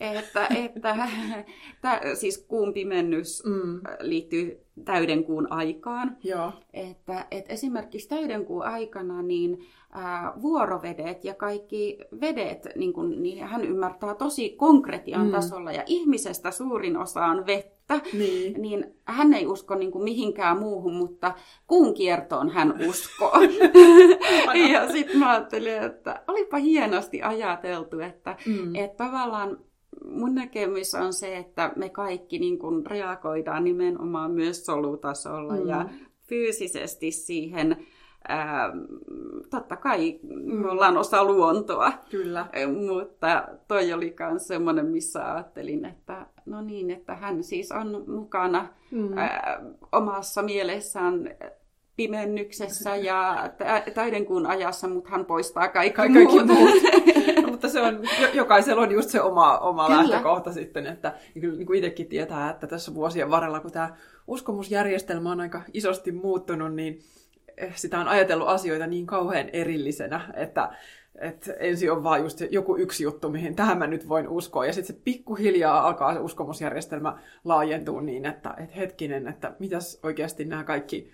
Että, 0.00 0.46
että 0.64 0.96
tä, 1.82 2.00
siis 2.14 2.44
kuun 2.48 2.72
pimennys 2.72 3.42
mm. 3.46 3.80
liittyy 4.00 4.66
täydenkuun 4.84 5.52
aikaan. 5.52 6.16
Joo. 6.22 6.52
Että, 6.72 7.26
että 7.30 7.52
esimerkiksi 7.52 8.08
täydenkuun 8.08 8.64
aikana 8.64 9.22
niin 9.22 9.66
ää, 9.92 10.32
vuorovedet 10.42 11.24
ja 11.24 11.34
kaikki 11.34 11.98
vedet, 12.20 12.68
niin, 12.76 12.92
kun, 12.92 13.22
niin 13.22 13.46
hän 13.46 13.64
ymmärtää 13.64 14.14
tosi 14.14 14.50
konkretian 14.50 15.26
mm. 15.26 15.32
tasolla 15.32 15.72
ja 15.72 15.82
ihmisestä 15.86 16.50
suurin 16.50 16.96
osa 16.96 17.24
on 17.24 17.46
vettä. 17.46 18.00
Niin. 18.12 18.62
niin 18.62 18.94
hän 19.04 19.34
ei 19.34 19.46
usko 19.46 19.74
niin 19.74 19.92
kuin 19.92 20.04
mihinkään 20.04 20.58
muuhun, 20.58 20.94
mutta 20.94 21.34
kuun 21.66 21.94
kiertoon 21.94 22.50
hän 22.50 22.74
uskoo. 22.88 23.32
ja 24.72 24.92
sitten 24.92 25.18
mä 25.18 25.30
ajattelin, 25.30 25.82
että 25.82 26.22
olipa 26.28 26.56
hienosti 26.56 27.22
ajateltu, 27.22 28.00
että, 28.00 28.36
mm. 28.46 28.74
että 28.74 29.04
tavallaan 29.04 29.58
mun 30.06 30.34
näkemys 30.34 30.94
on 30.94 31.12
se, 31.12 31.36
että 31.36 31.72
me 31.76 31.88
kaikki 31.88 32.38
niin 32.38 32.58
kun 32.58 32.86
reagoidaan 32.86 33.64
nimenomaan 33.64 34.30
myös 34.30 34.66
solutasolla 34.66 35.56
mm. 35.56 35.68
ja 35.68 35.88
fyysisesti 36.28 37.10
siihen. 37.10 37.86
Ää, 38.28 38.72
totta 39.50 39.76
kai 39.76 40.18
me 40.44 40.70
ollaan 40.70 40.96
osa 40.96 41.24
luontoa, 41.24 41.92
Kyllä. 42.10 42.46
mutta 42.88 43.48
toi 43.68 43.92
oli 43.92 44.16
myös 44.30 44.48
semmoinen, 44.48 44.86
missä 44.86 45.32
ajattelin, 45.32 45.84
että 45.84 46.26
no 46.46 46.62
niin, 46.62 46.90
että 46.90 47.14
hän 47.14 47.44
siis 47.44 47.72
on 47.72 48.04
mukana 48.06 48.68
mm. 48.90 49.18
ää, 49.18 49.60
omassa 49.92 50.42
mielessään 50.42 51.30
pimennyksessä 51.96 52.96
ja 52.96 53.50
täydenkuun 53.94 54.46
ajassa, 54.46 54.88
mutta 54.88 55.10
hän 55.10 55.24
poistaa 55.24 55.68
kaikki, 55.68 55.96
kaikki 55.96 56.18
muut. 56.18 56.46
muut. 56.46 56.70
mutta 57.66 58.08
se 58.16 58.26
on, 58.26 58.34
jokaisella 58.34 58.82
on 58.82 58.92
just 58.92 59.10
se 59.10 59.20
oma, 59.20 59.58
oma 59.58 59.90
lähtökohta 59.90 60.52
sitten, 60.52 60.86
että 60.86 61.14
kyllä 61.40 61.56
niin 61.56 61.66
kuin 61.66 61.76
itsekin 61.76 62.06
tietää, 62.06 62.50
että 62.50 62.66
tässä 62.66 62.94
vuosien 62.94 63.30
varrella, 63.30 63.60
kun 63.60 63.72
tämä 63.72 63.96
uskomusjärjestelmä 64.26 65.32
on 65.32 65.40
aika 65.40 65.62
isosti 65.72 66.12
muuttunut, 66.12 66.74
niin 66.74 66.98
eh, 67.56 67.76
sitä 67.76 68.00
on 68.00 68.08
ajatellut 68.08 68.48
asioita 68.48 68.86
niin 68.86 69.06
kauhean 69.06 69.48
erillisenä, 69.52 70.20
että 70.34 70.70
että 71.20 71.52
ensin 71.52 71.92
on 71.92 72.04
vaan 72.04 72.22
just 72.22 72.40
joku 72.50 72.76
yksi 72.76 73.04
juttu, 73.04 73.30
mihin 73.30 73.56
tähän 73.56 73.78
mä 73.78 73.86
nyt 73.86 74.08
voin 74.08 74.28
uskoa. 74.28 74.66
Ja 74.66 74.72
sitten 74.72 74.96
se 74.96 75.02
pikkuhiljaa 75.04 75.86
alkaa 75.86 76.14
se 76.14 76.20
uskomusjärjestelmä 76.20 77.18
laajentua 77.44 78.02
niin, 78.02 78.26
että 78.26 78.54
et 78.58 78.76
hetkinen, 78.76 79.28
että 79.28 79.54
mitäs 79.58 80.00
oikeasti 80.02 80.44
nämä 80.44 80.64
kaikki 80.64 81.12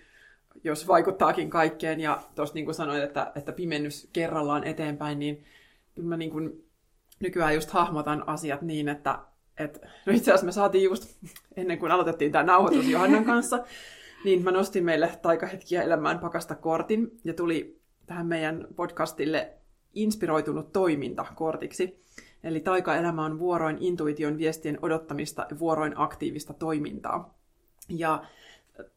jos 0.63 0.87
vaikuttaakin 0.87 1.49
kaikkeen, 1.49 1.99
ja 1.99 2.21
tuossa 2.35 2.55
niin 2.55 2.65
kuin 2.65 2.75
sanoit, 2.75 3.03
että, 3.03 3.31
että 3.35 3.51
pimennys 3.51 4.09
kerrallaan 4.13 4.63
eteenpäin, 4.63 5.19
niin 5.19 5.43
kyllä 5.95 6.09
mä 6.09 6.17
niin 6.17 6.31
kuin 6.31 6.65
nykyään 7.19 7.55
just 7.55 7.69
hahmotan 7.69 8.29
asiat 8.29 8.61
niin, 8.61 8.89
että, 8.89 9.19
että 9.57 9.79
no 10.05 10.13
itse 10.13 10.31
asiassa 10.31 10.45
me 10.45 10.51
saatiin 10.51 10.83
just 10.83 11.17
ennen 11.55 11.79
kuin 11.79 11.91
aloitettiin 11.91 12.31
tämä 12.31 12.43
nauhoitus 12.43 12.87
Johannan 12.87 13.25
kanssa, 13.25 13.63
niin 14.25 14.43
mä 14.43 14.51
nostin 14.51 14.85
meille 14.85 15.19
taikahetkiä 15.21 15.83
elämään 15.83 16.19
pakasta 16.19 16.55
kortin, 16.55 17.19
ja 17.23 17.33
tuli 17.33 17.81
tähän 18.05 18.27
meidän 18.27 18.67
podcastille 18.75 19.53
inspiroitunut 19.93 20.73
toiminta 20.73 21.25
kortiksi. 21.35 22.03
Eli 22.43 22.59
taikaelämä 22.59 23.25
on 23.25 23.39
vuoroin 23.39 23.77
intuition 23.79 24.37
viestien 24.37 24.79
odottamista 24.81 25.45
ja 25.49 25.59
vuoroin 25.59 25.93
aktiivista 25.95 26.53
toimintaa. 26.53 27.37
Ja 27.89 28.23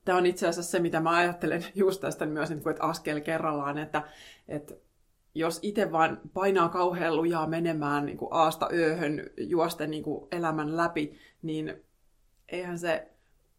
tämä 0.04 0.18
on 0.18 0.26
itse 0.26 0.48
asiassa 0.48 0.70
se, 0.70 0.78
mitä 0.78 1.00
mä 1.00 1.10
ajattelen 1.10 1.64
just 1.74 2.00
tästä 2.00 2.26
myös, 2.26 2.50
niin 2.50 2.68
että 2.70 2.82
askel 2.82 3.20
kerrallaan, 3.20 3.78
että, 3.78 4.02
että 4.48 4.74
jos 5.38 5.58
itse 5.62 5.92
vaan 5.92 6.20
painaa 6.34 6.68
kauhean 6.68 7.16
lujaa 7.16 7.46
menemään 7.46 8.06
niin 8.06 8.18
kuin 8.18 8.28
aasta 8.32 8.68
ööhön 8.72 9.30
juosten 9.36 9.90
niin 9.90 10.02
kuin 10.02 10.28
elämän 10.32 10.76
läpi, 10.76 11.18
niin 11.42 11.74
eihän 12.48 12.78
se 12.78 13.08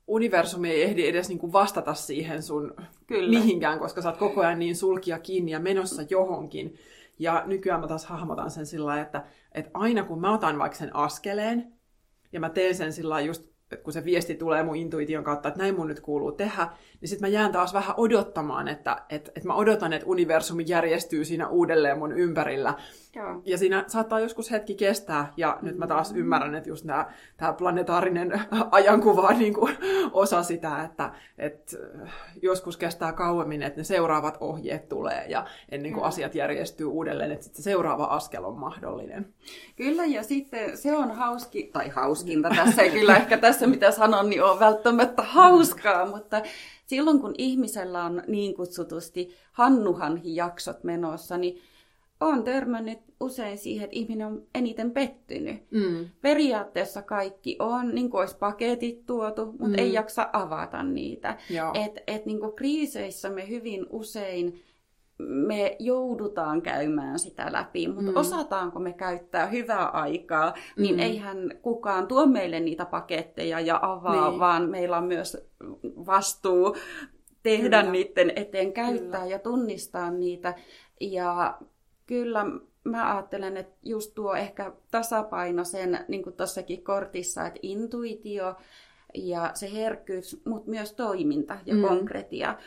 universumi 0.07 0.69
ei 0.69 0.83
ehdi 0.83 1.07
edes 1.07 1.29
niin 1.29 1.39
kuin 1.39 1.53
vastata 1.53 1.93
siihen 1.93 2.43
sun 2.43 2.75
Kyllä. 3.07 3.39
mihinkään, 3.39 3.79
koska 3.79 4.01
sä 4.01 4.09
oot 4.09 4.17
koko 4.17 4.41
ajan 4.41 4.59
niin 4.59 4.75
sulkia 4.75 5.19
kiinni 5.19 5.51
ja 5.51 5.59
menossa 5.59 6.01
johonkin. 6.09 6.75
Ja 7.19 7.43
nykyään 7.45 7.81
mä 7.81 7.87
taas 7.87 8.05
hahmotan 8.05 8.51
sen 8.51 8.65
sillä 8.65 9.01
että, 9.01 9.25
että 9.51 9.71
aina 9.73 10.03
kun 10.03 10.21
mä 10.21 10.33
otan 10.33 10.59
vaikka 10.59 10.77
sen 10.77 10.95
askeleen, 10.95 11.73
ja 12.31 12.39
mä 12.39 12.49
teen 12.49 12.75
sen 12.75 12.93
sillä 12.93 13.21
just 13.21 13.56
kun 13.83 13.93
se 13.93 14.05
viesti 14.05 14.35
tulee 14.35 14.63
mun 14.63 14.75
intuition 14.75 15.23
kautta, 15.23 15.47
että 15.47 15.59
näin 15.59 15.75
mun 15.75 15.87
nyt 15.87 15.99
kuuluu 15.99 16.31
tehdä, 16.31 16.69
niin 17.01 17.09
sitten 17.09 17.29
mä 17.29 17.33
jään 17.33 17.51
taas 17.51 17.73
vähän 17.73 17.95
odottamaan, 17.97 18.67
että, 18.67 19.01
että, 19.09 19.31
että 19.35 19.47
mä 19.47 19.55
odotan, 19.55 19.93
että 19.93 20.07
universumi 20.07 20.63
järjestyy 20.67 21.25
siinä 21.25 21.47
uudelleen 21.47 21.97
mun 21.97 22.11
ympärillä. 22.11 22.73
Joo. 23.15 23.41
Ja 23.45 23.57
siinä 23.57 23.83
saattaa 23.87 24.19
joskus 24.19 24.51
hetki 24.51 24.75
kestää, 24.75 25.33
ja 25.37 25.51
mm-hmm. 25.51 25.67
nyt 25.67 25.77
mä 25.77 25.87
taas 25.87 26.13
mm. 26.13 26.19
ymmärrän, 26.19 26.55
että 26.55 26.69
just 26.69 26.85
tämä 27.37 27.53
planetaarinen 27.53 28.41
ajankuva 28.71 29.21
on 29.21 29.39
niin 29.39 29.53
kuin 29.53 29.77
osa 30.11 30.43
sitä, 30.43 30.83
että, 30.83 31.11
että 31.37 31.77
joskus 32.41 32.77
kestää 32.77 33.13
kauemmin, 33.13 33.63
että 33.63 33.79
ne 33.79 33.83
seuraavat 33.83 34.37
ohjeet 34.39 34.89
tulee, 34.89 35.25
ja 35.27 35.45
ennen 35.69 35.93
kuin 35.93 36.03
mm. 36.03 36.07
asiat 36.07 36.35
järjestyy 36.35 36.87
uudelleen, 36.87 37.31
että 37.31 37.43
sitten 37.43 37.63
se 37.63 37.71
seuraava 37.71 38.05
askel 38.05 38.43
on 38.43 38.59
mahdollinen. 38.59 39.33
Kyllä, 39.75 40.05
ja 40.05 40.23
sitten 40.23 40.77
se 40.77 40.95
on 40.95 41.11
hauski, 41.11 41.69
tai 41.73 41.89
hauskinta 41.89 42.49
tässä, 42.65 42.81
ei 42.81 42.89
kyllä 42.89 43.15
ehkä 43.15 43.37
tässä 43.37 43.56
mitä 43.65 43.91
sanon, 43.91 44.29
niin 44.29 44.43
on 44.43 44.59
välttämättä 44.59 45.21
hauskaa, 45.21 46.05
mutta 46.05 46.41
silloin 46.85 47.19
kun 47.19 47.35
ihmisellä 47.37 48.03
on 48.03 48.23
niin 48.27 48.55
kutsutusti 48.55 49.35
hannuhanhi-jaksot 49.51 50.83
menossa, 50.83 51.37
niin 51.37 51.61
on 52.19 52.43
törmännyt 52.43 52.99
usein 53.19 53.57
siihen, 53.57 53.83
että 53.83 53.95
ihminen 53.95 54.27
on 54.27 54.43
eniten 54.55 54.91
pettynyt. 54.91 55.71
Mm. 55.71 56.09
Periaatteessa 56.21 57.01
kaikki 57.01 57.55
on, 57.59 57.95
niin 57.95 58.09
kuin 58.09 58.21
olisi 58.21 58.37
paketit 58.37 59.05
tuotu, 59.05 59.45
mutta 59.45 59.67
mm. 59.67 59.79
ei 59.79 59.93
jaksa 59.93 60.29
avata 60.33 60.83
niitä. 60.83 61.37
Et, 61.85 62.03
et 62.07 62.25
niin 62.25 62.39
kuin 62.39 62.53
kriiseissä 62.55 63.29
me 63.29 63.49
hyvin 63.49 63.85
usein 63.89 64.63
me 65.19 65.75
joudutaan 65.79 66.61
käymään 66.61 67.19
sitä 67.19 67.51
läpi, 67.51 67.87
mutta 67.87 68.11
mm. 68.11 68.17
osataanko 68.17 68.79
me 68.79 68.93
käyttää 68.93 69.45
hyvää 69.45 69.87
aikaa, 69.87 70.53
niin 70.77 70.95
mm. 70.95 70.99
eihän 70.99 71.51
kukaan 71.61 72.07
tuo 72.07 72.25
meille 72.25 72.59
niitä 72.59 72.85
paketteja 72.85 73.59
ja 73.59 73.79
avaa, 73.81 74.29
niin. 74.29 74.39
vaan 74.39 74.69
meillä 74.69 74.97
on 74.97 75.03
myös 75.03 75.37
vastuu 75.83 76.75
tehdä 77.43 77.79
kyllä. 77.79 77.91
niiden 77.91 78.31
eteen, 78.35 78.73
käyttää 78.73 79.21
kyllä. 79.21 79.33
ja 79.33 79.39
tunnistaa 79.39 80.11
niitä. 80.11 80.53
Ja 81.01 81.57
kyllä 82.05 82.45
mä 82.83 83.15
ajattelen, 83.15 83.57
että 83.57 83.75
just 83.83 84.15
tuo 84.15 84.35
ehkä 84.35 84.71
tasapaino 84.91 85.63
sen, 85.63 86.05
niin 86.07 86.23
kuin 86.23 86.35
tuossakin 86.35 86.83
kortissa, 86.83 87.45
että 87.45 87.59
intuitio 87.61 88.55
ja 89.13 89.51
se 89.53 89.73
herkkyys, 89.73 90.41
mutta 90.45 90.69
myös 90.69 90.93
toiminta 90.93 91.57
ja 91.65 91.75
mm. 91.75 91.81
konkretia. 91.81 92.57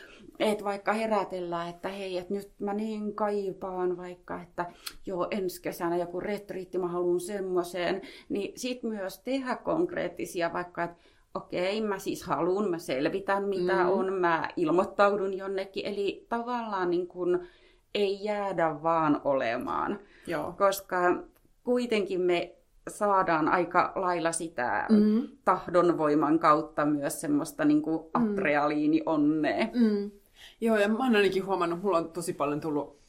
Että 0.41 0.63
vaikka 0.63 0.93
herätellään, 0.93 1.69
että 1.69 1.89
hei, 1.89 2.17
että 2.17 2.33
nyt 2.33 2.51
mä 2.59 2.73
niin 2.73 3.15
kaipaan 3.15 3.97
vaikka, 3.97 4.41
että 4.41 4.65
joo, 5.05 5.27
ensi 5.31 5.61
kesänä 5.61 5.97
joku 5.97 6.19
retriitti, 6.19 6.77
mä 6.77 6.87
haluan 6.87 7.19
semmoiseen, 7.19 8.01
niin 8.29 8.51
sit 8.55 8.83
myös 8.83 9.19
tehdä 9.19 9.55
konkreettisia 9.55 10.53
vaikka, 10.53 10.83
että 10.83 10.97
okei, 11.35 11.81
mä 11.81 11.99
siis 11.99 12.23
haluan, 12.23 12.69
mä 12.69 12.77
selvitän 12.77 13.43
mitä 13.43 13.83
mm. 13.83 13.89
on, 13.89 14.13
mä 14.13 14.49
ilmoittaudun 14.57 15.37
jonnekin. 15.37 15.85
Eli 15.85 16.25
tavallaan 16.29 16.89
niin 16.89 17.07
kun 17.07 17.39
ei 17.95 18.23
jäädä 18.23 18.83
vaan 18.83 19.21
olemaan, 19.23 19.99
Joo. 20.27 20.53
koska 20.57 21.23
kuitenkin 21.63 22.21
me 22.21 22.55
saadaan 22.89 23.47
aika 23.47 23.91
lailla 23.95 24.31
sitä 24.31 24.85
mm. 24.89 25.27
tahdonvoiman 25.45 26.39
kautta 26.39 26.85
myös 26.85 27.21
semmoista 27.21 27.65
niin 27.65 27.81
kuin 27.81 27.99
mm. 27.99 28.33
adrealiini-onnea. 28.33 29.67
Mm. 29.73 30.11
Joo, 30.61 30.77
ja 30.77 30.87
mä 30.87 31.03
oon 31.03 31.15
ainakin 31.15 31.45
huomannut, 31.45 31.81
mulla 31.83 31.97
on 31.97 32.11
tosi 32.11 32.33
paljon 32.33 32.61
tullut 32.61 32.99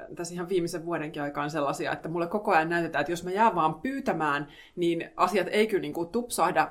äh, 0.00 0.06
tässä 0.16 0.34
ihan 0.34 0.48
viimeisen 0.48 0.84
vuodenkin 0.84 1.22
aikaan 1.22 1.50
sellaisia, 1.50 1.92
että 1.92 2.08
mulle 2.08 2.26
koko 2.26 2.52
ajan 2.52 2.68
näytetään, 2.68 3.00
että 3.00 3.12
jos 3.12 3.24
mä 3.24 3.30
jään 3.30 3.54
vaan 3.54 3.74
pyytämään, 3.74 4.48
niin 4.76 5.10
asiat 5.16 5.46
ei 5.50 5.66
kyllä 5.66 5.80
niin 5.80 5.92
kuin 5.92 6.08
tupsahda 6.08 6.70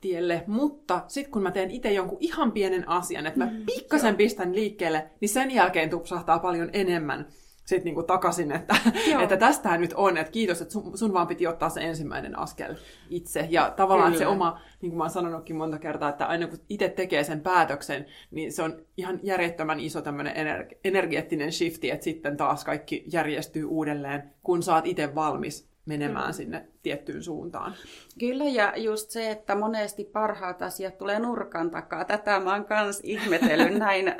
tielle, 0.00 0.44
mutta 0.46 1.04
sitten 1.08 1.32
kun 1.32 1.42
mä 1.42 1.50
teen 1.50 1.70
itse 1.70 1.92
jonkun 1.92 2.18
ihan 2.20 2.52
pienen 2.52 2.88
asian, 2.88 3.26
että 3.26 3.38
mä 3.38 3.46
mm, 3.46 3.66
pikkasen 3.66 4.16
pistän 4.16 4.54
liikkeelle, 4.54 5.10
niin 5.20 5.28
sen 5.28 5.50
jälkeen 5.50 5.90
tupsahtaa 5.90 6.38
paljon 6.38 6.70
enemmän 6.72 7.26
sitten 7.64 7.84
niinku 7.84 8.02
takaisin, 8.02 8.52
että, 8.52 8.76
että 9.22 9.36
tästähän 9.36 9.80
nyt 9.80 9.92
on, 9.96 10.16
että 10.16 10.32
kiitos, 10.32 10.60
että 10.60 10.72
sun, 10.72 10.98
sun 10.98 11.12
vaan 11.12 11.26
piti 11.26 11.46
ottaa 11.46 11.68
se 11.68 11.80
ensimmäinen 11.80 12.38
askel 12.38 12.74
itse. 13.10 13.46
Ja 13.50 13.70
tavallaan 13.76 14.12
Kyllä. 14.12 14.24
se 14.24 14.26
oma, 14.26 14.60
niin 14.80 14.90
kuin 14.90 14.98
mä 14.98 15.04
oon 15.04 15.10
sanonutkin 15.10 15.56
monta 15.56 15.78
kertaa, 15.78 16.08
että 16.08 16.26
aina 16.26 16.46
kun 16.46 16.58
itse 16.68 16.88
tekee 16.88 17.24
sen 17.24 17.40
päätöksen, 17.40 18.06
niin 18.30 18.52
se 18.52 18.62
on 18.62 18.82
ihan 18.96 19.20
järjettömän 19.22 19.80
iso 19.80 20.02
tämmöinen 20.02 20.36
energi- 20.36 20.78
energeettinen 20.84 21.52
shifti, 21.52 21.90
että 21.90 22.04
sitten 22.04 22.36
taas 22.36 22.64
kaikki 22.64 23.04
järjestyy 23.12 23.64
uudelleen, 23.64 24.22
kun 24.42 24.62
saat 24.62 24.86
itse 24.86 25.14
valmis 25.14 25.71
menemään 25.86 26.30
mm. 26.30 26.32
sinne 26.32 26.68
tiettyyn 26.82 27.22
suuntaan. 27.22 27.74
Kyllä, 28.18 28.44
ja 28.44 28.72
just 28.76 29.10
se, 29.10 29.30
että 29.30 29.54
monesti 29.54 30.04
parhaat 30.04 30.62
asiat 30.62 30.98
tulee 30.98 31.18
nurkan 31.18 31.70
takaa. 31.70 32.04
Tätä 32.04 32.40
mä 32.40 32.52
oon 32.52 32.64
kans 32.64 33.00
ihmetellyt. 33.04 33.78
Näin 33.78 34.08
äh, 34.08 34.16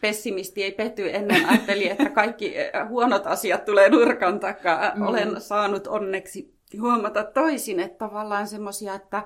pessimisti 0.00 0.62
ei 0.62 0.72
pety 0.72 1.14
ennen 1.14 1.48
ajatteli, 1.48 1.90
että 1.90 2.10
kaikki 2.10 2.54
huonot 2.88 3.26
asiat 3.26 3.64
tulee 3.64 3.88
nurkan 3.88 4.40
takaa. 4.40 4.92
Mm. 4.94 5.02
Olen 5.02 5.40
saanut 5.40 5.86
onneksi 5.86 6.54
huomata 6.80 7.24
toisin, 7.24 7.80
että 7.80 7.98
tavallaan 7.98 8.46
semmoisia, 8.46 8.94
että 8.94 9.22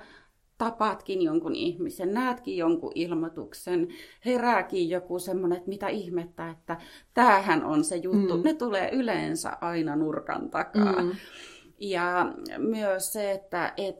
tapaatkin 0.58 1.22
jonkun 1.22 1.54
ihmisen, 1.54 2.14
näetkin 2.14 2.56
jonkun 2.56 2.92
ilmoituksen, 2.94 3.88
herääkin 4.24 4.88
joku 4.88 5.18
semmoinen, 5.18 5.58
että 5.58 5.68
mitä 5.68 5.88
ihmettä, 5.88 6.50
että 6.50 6.76
tämähän 7.14 7.64
on 7.64 7.84
se 7.84 7.96
juttu. 7.96 8.36
Mm. 8.36 8.42
Ne 8.44 8.54
tulee 8.54 8.90
yleensä 8.92 9.52
aina 9.60 9.96
nurkan 9.96 10.50
takaa. 10.50 11.02
Mm. 11.02 11.12
Ja 11.80 12.32
myös 12.58 13.12
se, 13.12 13.30
että 13.30 13.72
et, 13.76 13.96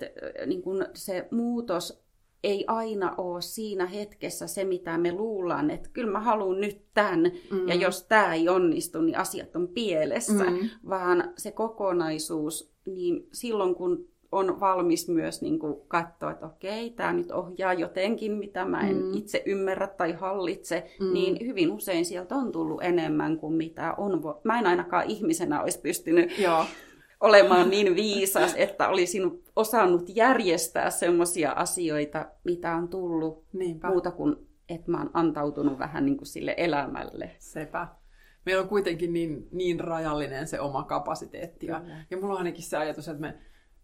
niin 0.46 0.62
kun 0.62 0.86
se 0.94 1.28
muutos 1.30 2.08
ei 2.44 2.64
aina 2.66 3.14
ole 3.18 3.40
siinä 3.40 3.86
hetkessä 3.86 4.46
se, 4.46 4.64
mitä 4.64 4.98
me 4.98 5.12
luullaan, 5.12 5.70
että 5.70 5.88
kyllä 5.92 6.12
mä 6.12 6.20
haluan 6.20 6.60
nyt 6.60 6.82
tämän, 6.94 7.32
mm. 7.50 7.68
ja 7.68 7.74
jos 7.74 8.02
tämä 8.02 8.34
ei 8.34 8.48
onnistu, 8.48 9.00
niin 9.00 9.18
asiat 9.18 9.56
on 9.56 9.68
pielessä, 9.68 10.50
mm. 10.50 10.68
vaan 10.88 11.32
se 11.36 11.50
kokonaisuus, 11.50 12.72
niin 12.86 13.28
silloin 13.32 13.74
kun 13.74 14.08
on 14.32 14.60
valmis 14.60 15.08
myös 15.08 15.42
niin 15.42 15.58
kuin 15.58 15.76
katsoa, 15.88 16.30
että 16.30 16.46
okei, 16.46 16.90
tämä 16.90 17.12
nyt 17.12 17.30
ohjaa 17.30 17.74
jotenkin, 17.74 18.32
mitä 18.32 18.64
mä 18.64 18.80
en 18.80 18.96
mm. 18.96 19.14
itse 19.14 19.42
ymmärrä 19.46 19.86
tai 19.86 20.12
hallitse, 20.12 20.90
mm. 21.00 21.12
niin 21.12 21.46
hyvin 21.46 21.72
usein 21.72 22.04
sieltä 22.04 22.34
on 22.34 22.52
tullut 22.52 22.82
enemmän 22.82 23.38
kuin 23.38 23.54
mitä 23.54 23.94
on. 23.96 24.22
Mä 24.44 24.58
en 24.58 24.66
ainakaan 24.66 25.10
ihmisenä 25.10 25.62
olisi 25.62 25.80
pystynyt 25.80 26.38
Joo 26.38 26.64
olemaan 27.20 27.70
niin 27.70 27.94
viisas, 27.94 28.54
että 28.56 28.88
olisin 28.88 29.42
osannut 29.56 30.16
järjestää 30.16 30.90
semmoisia 30.90 31.52
asioita, 31.52 32.26
mitä 32.44 32.74
on 32.76 32.88
tullut 32.88 33.44
Niinpä. 33.52 33.88
muuta 33.88 34.10
kuin, 34.10 34.36
että 34.68 34.90
mä 34.90 34.98
oon 34.98 35.10
antautunut 35.14 35.78
vähän 35.78 36.06
niin 36.06 36.16
kuin 36.16 36.26
sille 36.26 36.54
elämälle. 36.56 37.30
Sepä. 37.38 37.88
Meillä 38.46 38.62
on 38.62 38.68
kuitenkin 38.68 39.12
niin, 39.12 39.48
niin 39.52 39.80
rajallinen 39.80 40.48
se 40.48 40.60
oma 40.60 40.82
kapasiteetti. 40.82 41.66
Ja, 41.66 41.82
ja 42.10 42.16
mulla 42.16 42.32
on 42.32 42.38
ainakin 42.38 42.62
se 42.62 42.76
ajatus, 42.76 43.08
että 43.08 43.20
me 43.20 43.34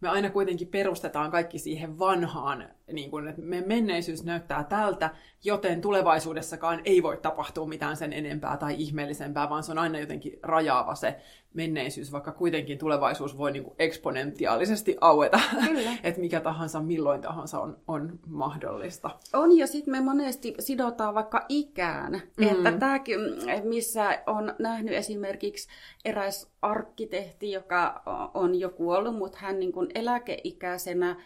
me 0.05 0.09
aina 0.09 0.31
kuitenkin 0.31 0.69
perustetaan 0.69 1.31
kaikki 1.31 1.59
siihen 1.59 1.99
vanhaan, 1.99 2.69
niin 2.93 3.11
kuin, 3.11 3.29
että 3.29 3.43
me 3.43 3.63
menneisyys 3.67 4.25
näyttää 4.25 4.65
tältä, 4.65 5.11
joten 5.45 5.81
tulevaisuudessakaan 5.81 6.81
ei 6.85 7.03
voi 7.03 7.17
tapahtua 7.17 7.67
mitään 7.67 7.97
sen 7.97 8.13
enempää 8.13 8.57
tai 8.57 8.75
ihmeellisempää, 8.79 9.51
vaan 9.51 9.63
se 9.63 9.73
on 9.73 9.79
aina 9.79 9.99
jotenkin 9.99 10.39
rajaava 10.43 10.95
se 10.95 11.17
menneisyys, 11.55 12.13
vaikka 12.13 12.33
kuitenkin 12.33 12.79
tulevaisuus 12.79 13.39
voi 13.39 13.53
niin 13.53 13.65
kuin 13.65 13.75
eksponentiaalisesti 13.79 14.97
aueta, 15.01 15.41
että 16.03 16.21
mikä 16.21 16.41
tahansa, 16.41 16.81
milloin 16.81 17.21
tahansa 17.21 17.61
on, 17.61 17.79
on 17.89 18.19
mahdollista. 18.27 19.11
On, 19.33 19.59
ja 19.59 19.67
sitten 19.67 19.93
me 19.93 20.01
monesti 20.01 20.55
sidotaan 20.59 21.15
vaikka 21.15 21.47
ikään. 21.49 22.13
Mm. 22.37 22.49
Että 22.49 22.73
tämäkin, 22.73 23.21
missä 23.65 24.23
on 24.27 24.55
nähnyt 24.59 24.95
esimerkiksi 24.95 25.69
eräs 26.05 26.51
arkkitehti, 26.63 27.53
joka 27.53 28.03
on 28.35 28.55
jo 28.55 28.71
kuollut, 28.71 29.17
mutta 29.17 29.39
hän 29.41 29.59
niin 29.59 29.73
kuin 29.73 29.89
eläkeikäisenä 29.95 31.17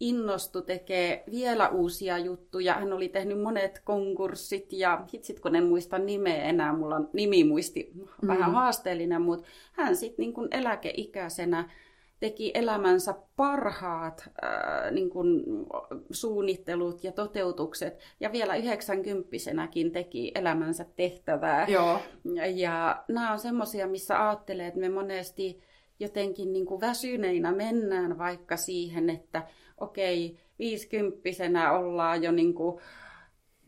innostu 0.00 0.62
tekee 0.62 1.24
vielä 1.30 1.68
uusia 1.68 2.18
juttuja. 2.18 2.74
Hän 2.74 2.92
oli 2.92 3.08
tehnyt 3.08 3.42
monet 3.42 3.80
konkurssit 3.84 4.72
ja 4.72 5.04
hitsit 5.14 5.40
kun 5.40 5.56
en 5.56 5.64
muista 5.64 5.98
nimeä 5.98 6.42
enää, 6.42 6.76
mulla 6.76 6.96
on 6.96 7.10
nimimuisti 7.12 7.90
mm. 7.94 8.28
vähän 8.28 8.52
haasteellinen, 8.52 9.22
mutta 9.22 9.48
hän 9.72 9.96
sitten 9.96 10.22
niin 10.22 10.48
eläkeikäisenä 10.50 11.70
teki 12.20 12.50
elämänsä 12.54 13.14
parhaat 13.36 14.30
äh, 14.44 14.92
niin 14.92 15.10
kuin 15.10 15.42
suunnittelut 16.10 17.04
ja 17.04 17.12
toteutukset, 17.12 17.98
ja 18.20 18.32
vielä 18.32 18.56
90 18.56 19.28
teki 19.92 20.32
elämänsä 20.34 20.86
tehtävää. 20.96 21.66
Joo. 21.68 22.00
Ja 22.54 23.04
nämä 23.08 23.32
on 23.32 23.38
semmoisia, 23.38 23.86
missä 23.86 24.28
ajattelee, 24.28 24.66
että 24.66 24.80
me 24.80 24.88
monesti 24.88 25.60
jotenkin 26.00 26.52
niin 26.52 26.66
kuin 26.66 26.80
väsyneinä 26.80 27.52
mennään 27.52 28.18
vaikka 28.18 28.56
siihen, 28.56 29.10
että 29.10 29.42
okei, 29.80 30.38
viisikymppisenä 30.58 31.72
ollaan 31.72 32.22
jo 32.22 32.32
niin 32.32 32.54
kuin 32.54 32.80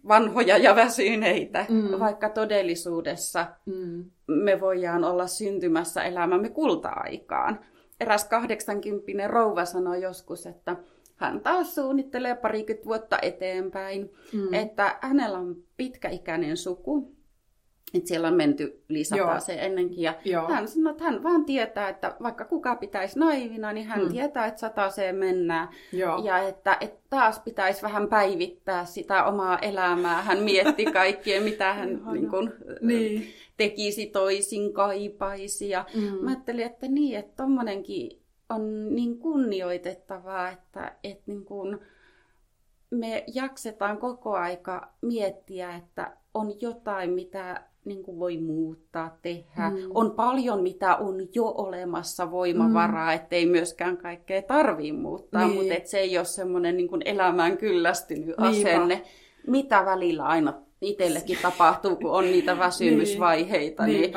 vanhoja 0.08 0.58
ja 0.58 0.76
väsyneitä, 0.76 1.66
mm. 1.68 2.00
vaikka 2.00 2.28
todellisuudessa 2.28 3.46
mm. 3.66 4.04
me 4.26 4.60
voidaan 4.60 5.04
olla 5.04 5.26
syntymässä 5.26 6.02
elämämme 6.02 6.48
kulta-aikaan. 6.48 7.60
Eräs 8.00 8.24
80 8.24 9.28
rouva 9.28 9.64
sanoi 9.64 10.02
joskus, 10.02 10.46
että 10.46 10.76
hän 11.16 11.40
taas 11.40 11.74
suunnittelee 11.74 12.34
parikymmentä 12.34 12.86
vuotta 12.86 13.18
eteenpäin, 13.22 14.10
mm. 14.32 14.54
että 14.54 14.98
hänellä 15.00 15.38
on 15.38 15.56
pitkäikäinen 15.76 16.56
suku, 16.56 17.17
että 17.94 18.08
siellä 18.08 18.28
on 18.28 18.34
menty 18.34 18.82
lisätä 18.88 19.40
se 19.40 19.56
ennenkin. 19.60 20.02
Ja 20.02 20.14
Joo. 20.24 20.48
hän 20.48 20.68
sanoi, 20.68 20.90
että 20.90 21.04
hän 21.04 21.22
vaan 21.22 21.44
tietää, 21.44 21.88
että 21.88 22.16
vaikka 22.22 22.44
kuka 22.44 22.76
pitäisi 22.76 23.18
naivina, 23.18 23.72
niin 23.72 23.86
hän 23.86 24.02
mm. 24.02 24.08
tietää, 24.12 24.46
että 24.46 24.60
sataseen 24.60 25.16
mennään. 25.16 25.68
Joo. 25.92 26.24
Ja 26.24 26.38
että, 26.38 26.76
että 26.80 27.00
taas 27.10 27.40
pitäisi 27.40 27.82
vähän 27.82 28.08
päivittää 28.08 28.84
sitä 28.84 29.24
omaa 29.24 29.58
elämää. 29.58 30.22
Hän 30.22 30.38
mietti 30.38 30.84
kaikkea, 30.92 31.40
mitä 31.40 31.74
hän 31.74 32.02
niin 32.12 32.30
kuin, 32.30 32.52
niin. 32.80 33.26
tekisi 33.56 34.06
toisin, 34.06 34.72
kaipaisi. 34.72 35.68
Ja 35.68 35.84
mm. 35.94 36.24
mä 36.24 36.30
ajattelin, 36.30 36.66
että 36.66 36.88
niin, 36.88 37.18
että 37.18 37.42
tommonenkin 37.42 38.22
on 38.48 38.94
niin 38.94 39.18
kunnioitettavaa, 39.18 40.50
että, 40.50 40.96
että 41.04 41.22
niin 41.26 41.44
kuin 41.44 41.78
me 42.90 43.24
jaksetaan 43.34 43.98
koko 43.98 44.32
aika 44.32 44.92
miettiä, 45.02 45.76
että 45.76 46.16
on 46.34 46.60
jotain, 46.60 47.10
mitä 47.10 47.67
niin 47.84 48.02
kuin 48.02 48.18
voi 48.18 48.38
muuttaa, 48.38 49.18
tehdä. 49.22 49.70
Mm. 49.70 49.76
On 49.94 50.10
paljon, 50.10 50.62
mitä 50.62 50.96
on 50.96 51.14
jo 51.34 51.44
olemassa 51.46 52.30
voimavaraa, 52.30 53.10
mm. 53.10 53.14
ettei 53.16 53.46
myöskään 53.46 53.96
kaikkea 53.96 54.42
tarvii 54.42 54.92
muuttaa, 54.92 55.46
niin. 55.46 55.56
mutta 55.56 55.74
et 55.74 55.86
se 55.86 55.98
ei 55.98 56.18
ole 56.18 56.24
semmoinen 56.24 56.76
niin 56.76 56.88
kuin 56.88 57.02
elämään 57.04 57.58
kyllästynyt 57.58 58.26
Niinpä. 58.26 58.42
asenne, 58.42 59.02
mitä 59.46 59.84
välillä 59.84 60.24
aina 60.24 60.62
itsellekin 60.80 61.38
tapahtuu, 61.42 61.96
kun 61.96 62.10
on 62.10 62.24
niitä 62.24 62.58
väsymysvaiheita, 62.64 63.86
niin, 63.86 64.00
niin 64.00 64.14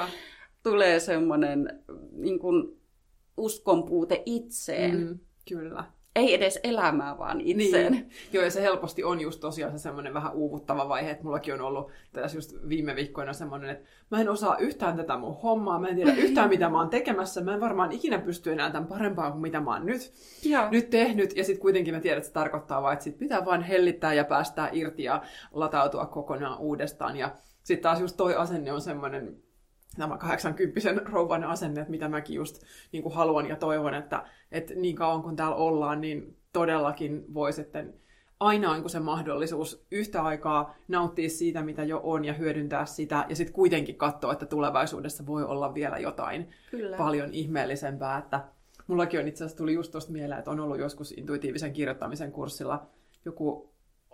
tulee 0.64 1.00
semmoinen 1.00 1.84
niin 2.12 2.40
kuin 2.40 2.82
uskonpuute 3.38 4.24
itseen. 4.26 5.00
Mm, 5.00 5.20
kyllä 5.50 5.84
ei 6.16 6.34
edes 6.34 6.60
elämää, 6.64 7.18
vaan 7.18 7.42
itseen. 7.42 7.92
Niin. 7.92 8.10
Joo, 8.34 8.44
ja 8.44 8.52
se 8.52 8.62
helposti 8.62 9.04
on 9.04 9.22
just 9.22 9.40
tosiaan 9.40 9.72
se 9.72 9.82
semmoinen 9.82 10.14
vähän 10.14 10.34
uuvuttava 10.34 10.90
vaihe, 10.90 11.12
että 11.12 11.24
mullakin 11.24 11.54
on 11.54 11.62
ollut 11.62 11.92
tässä 12.14 12.38
just 12.38 12.54
viime 12.70 12.96
viikkoina 12.96 13.34
semmoinen, 13.34 13.70
että 13.70 13.90
mä 14.12 14.22
en 14.22 14.30
osaa 14.30 14.58
yhtään 14.58 14.98
tätä 14.98 15.18
mun 15.18 15.42
hommaa, 15.44 15.80
mä 15.80 15.88
en 15.88 15.96
tiedä 15.96 16.14
yhtään 16.14 16.50
mitä 16.50 16.70
mä 16.70 16.78
oon 16.78 16.90
tekemässä, 16.90 17.42
mä 17.42 17.54
en 17.54 17.62
varmaan 17.62 17.92
ikinä 17.92 18.20
pysty 18.20 18.52
enää 18.52 18.72
tämän 18.72 18.88
parempaa 18.88 19.32
kuin 19.32 19.42
mitä 19.42 19.60
mä 19.60 19.74
oon 19.74 19.86
nyt, 19.86 20.14
nyt 20.72 20.90
tehnyt, 20.90 21.38
ja 21.38 21.44
sitten 21.44 21.62
kuitenkin 21.62 21.94
mä 21.94 22.00
tiedän, 22.00 22.18
että 22.18 22.28
se 22.28 22.34
tarkoittaa 22.34 22.82
vaan, 22.82 22.94
että 22.94 23.04
sit 23.04 23.18
pitää 23.18 23.46
vaan 23.46 23.62
hellittää 23.62 24.14
ja 24.14 24.26
päästää 24.26 24.70
irti 24.72 25.04
ja 25.04 25.22
latautua 25.52 26.06
kokonaan 26.06 26.60
uudestaan, 26.60 27.18
ja 27.18 27.32
sitten 27.64 27.84
taas 27.84 28.00
just 28.00 28.18
toi 28.18 28.36
asenne 28.36 28.72
on 28.72 28.82
semmoinen, 28.82 29.38
tämä 29.98 30.18
80 30.18 31.02
rouvan 31.06 31.44
asenne, 31.44 31.82
että 31.82 31.92
mitä 31.92 32.10
mäkin 32.10 32.36
just 32.36 32.64
niin 32.92 33.04
kuin 33.04 33.16
haluan 33.16 33.50
ja 33.50 33.56
toivon, 33.56 33.94
että, 33.94 34.24
että 34.52 34.74
niin 34.76 34.96
kauan 34.96 35.22
kun 35.22 35.36
täällä 35.36 35.56
ollaan, 35.56 36.02
niin 36.02 36.38
todellakin 36.54 37.34
voi 37.34 37.54
sitten 37.54 37.94
aina 38.42 38.72
on 38.72 38.90
se 38.90 39.00
mahdollisuus 39.00 39.86
yhtä 39.92 40.24
aikaa 40.24 40.76
nauttia 40.88 41.30
siitä, 41.30 41.62
mitä 41.62 41.84
jo 41.84 42.02
on 42.04 42.26
ja 42.26 42.34
hyödyntää 42.34 42.86
sitä, 42.86 43.26
ja 43.30 43.36
sitten 43.36 43.54
kuitenkin 43.54 43.96
katsoa, 43.96 44.34
että 44.34 44.46
tulevaisuudessa 44.46 45.26
voi 45.26 45.44
olla 45.44 45.74
vielä 45.74 45.98
jotain 45.98 46.50
Kyllä. 46.72 46.98
paljon 46.98 47.34
ihmeellisempää. 47.34 48.18
Että 48.18 48.44
mullakin 48.88 49.20
on 49.20 49.28
itse 49.28 49.44
asiassa 49.44 49.58
tuli 49.58 49.74
just 49.74 49.92
tuosta 49.92 50.12
mieleen, 50.12 50.40
että 50.40 50.52
on 50.52 50.60
ollut 50.60 50.80
joskus 50.80 51.12
intuitiivisen 51.12 51.74
kirjoittamisen 51.74 52.32
kurssilla 52.32 52.90
joku 53.26 53.71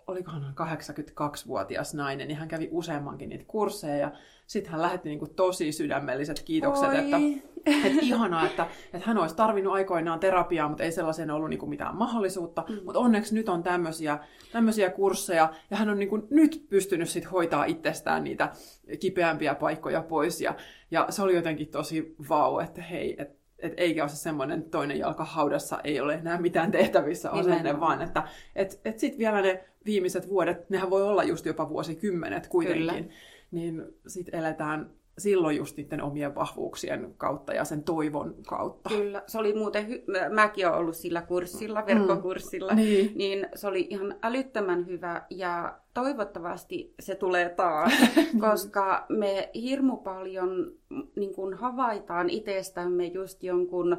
olikohan 0.07 0.53
82-vuotias 0.61 1.93
nainen, 1.93 2.27
niin 2.27 2.37
hän 2.37 2.47
kävi 2.47 2.69
useammankin 2.71 3.29
niitä 3.29 3.45
kursseja 3.47 3.97
ja 3.97 4.11
sitten 4.47 4.71
hän 4.71 4.81
lähetti 4.81 5.09
niin 5.09 5.19
kuin 5.19 5.35
tosi 5.35 5.71
sydämelliset 5.71 6.39
kiitokset, 6.39 6.89
Oi. 6.89 6.97
että, 6.97 7.17
että 7.65 7.99
ihanaa, 8.01 8.45
että, 8.45 8.67
että 8.93 9.07
hän 9.07 9.17
olisi 9.17 9.35
tarvinnut 9.35 9.73
aikoinaan 9.73 10.19
terapiaa, 10.19 10.69
mutta 10.69 10.83
ei 10.83 10.91
sellaiseen 10.91 11.31
ollut 11.31 11.49
niin 11.49 11.59
kuin 11.59 11.69
mitään 11.69 11.95
mahdollisuutta, 11.95 12.63
mm. 12.69 12.75
mutta 12.85 12.99
onneksi 12.99 13.35
nyt 13.35 13.49
on 13.49 13.63
tämmöisiä, 13.63 14.19
tämmöisiä 14.51 14.89
kursseja 14.89 15.53
ja 15.71 15.77
hän 15.77 15.89
on 15.89 15.99
niin 15.99 16.09
kuin 16.09 16.27
nyt 16.29 16.65
pystynyt 16.69 17.09
sit 17.09 17.31
hoitaa 17.31 17.65
itsestään 17.65 18.23
niitä 18.23 18.51
kipeämpiä 18.99 19.55
paikkoja 19.55 20.01
pois 20.01 20.41
ja, 20.41 20.55
ja 20.91 21.05
se 21.09 21.21
oli 21.21 21.35
jotenkin 21.35 21.67
tosi 21.67 22.15
vau, 22.29 22.59
että 22.59 22.81
hei, 22.81 23.15
että 23.21 23.37
et 23.59 23.73
eikä 23.77 24.03
ole 24.03 24.09
se 24.09 24.15
semmoinen 24.15 24.63
toinen 24.63 24.99
jalka 24.99 25.25
haudassa, 25.25 25.79
ei 25.83 25.99
ole 25.99 26.13
enää 26.13 26.41
mitään 26.41 26.71
tehtävissä 26.71 27.31
asenne, 27.31 27.79
vaan 27.79 28.01
että 28.01 28.23
et, 28.55 28.81
et 28.85 28.99
sitten 28.99 29.19
vielä 29.19 29.41
ne 29.41 29.63
viimeiset 29.87 30.29
vuodet, 30.29 30.69
nehän 30.69 30.89
voi 30.89 31.03
olla 31.03 31.23
just 31.23 31.45
jopa 31.45 31.69
vuosikymmenet 31.69 32.47
kuitenkin, 32.47 32.87
Kyllä. 32.87 33.03
niin 33.51 33.83
sitten 34.07 34.39
eletään 34.39 34.89
silloin 35.17 35.57
just 35.57 35.77
niiden 35.77 36.01
omien 36.01 36.35
vahvuuksien 36.35 37.13
kautta 37.17 37.53
ja 37.53 37.65
sen 37.65 37.83
toivon 37.83 38.35
kautta. 38.47 38.89
Kyllä, 38.89 39.23
se 39.27 39.37
oli 39.37 39.53
muuten, 39.53 39.87
hy- 39.87 40.33
mäkin 40.33 40.67
olen 40.67 40.79
ollut 40.79 40.95
sillä 40.95 41.21
kurssilla, 41.21 41.81
mm. 41.81 41.85
verkkokurssilla, 41.85 42.71
mm. 42.71 42.77
niin. 42.77 43.11
niin 43.15 43.47
se 43.55 43.67
oli 43.67 43.87
ihan 43.89 44.15
älyttömän 44.23 44.85
hyvä 44.87 45.25
ja 45.29 45.79
toivottavasti 45.93 46.93
se 46.99 47.15
tulee 47.15 47.49
taas, 47.49 47.93
koska 48.49 49.05
me 49.09 49.49
hirmu 49.55 49.97
paljon 49.97 50.71
niin 51.15 51.33
kun 51.33 51.53
havaitaan 51.53 52.29
itsestämme 52.29 53.05
just 53.05 53.43
jonkun 53.43 53.97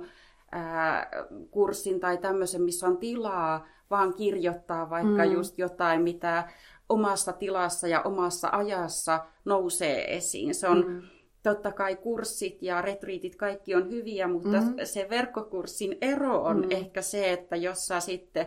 ää, 0.53 1.11
kurssin 1.51 2.01
tai 2.01 2.18
tämmöisen, 2.18 2.62
missä 2.62 2.86
on 2.86 2.97
tilaa 2.97 3.66
vaan 3.91 4.14
kirjoittaa 4.14 4.91
vaikka 4.91 5.24
mm. 5.24 5.32
just 5.32 5.59
jotain, 5.59 6.03
mitä 6.03 6.49
omassa 6.89 7.32
tilassa 7.32 7.89
ja 7.89 8.03
omassa 8.03 8.49
ajassa 8.53 9.24
nousee 9.45 10.16
esiin. 10.16 10.55
Se 10.55 10.68
on 10.68 10.84
mm. 10.89 11.03
totta 11.43 11.72
kai 11.72 11.97
kurssit 11.97 12.62
ja 12.62 12.82
retriitit, 12.82 13.36
kaikki 13.36 13.74
on 13.74 13.91
hyviä, 13.91 14.28
mutta 14.28 14.61
mm. 14.61 14.74
se 14.84 15.07
verkkokurssin 15.11 15.99
ero 16.01 16.43
on 16.43 16.57
mm. 16.57 16.70
ehkä 16.70 17.03
se, 17.03 17.32
että 17.32 17.57
jos 17.57 17.86
sä 17.86 18.01
sitten 18.01 18.47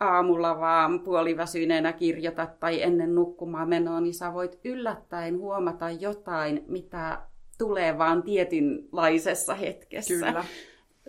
aamulla 0.00 0.60
vaan 0.60 1.00
puoliväsyneenä 1.00 1.92
kirjoitat 1.92 2.60
tai 2.60 2.82
ennen 2.82 3.14
nukkumaan 3.14 3.68
menoa, 3.68 4.00
niin 4.00 4.14
sä 4.14 4.32
voit 4.32 4.60
yllättäen 4.64 5.38
huomata 5.38 5.90
jotain, 5.90 6.64
mitä 6.68 7.18
tulee 7.58 7.98
vaan 7.98 8.22
tietynlaisessa 8.22 9.54
hetkessä. 9.54 10.26
Kyllä. 10.26 10.44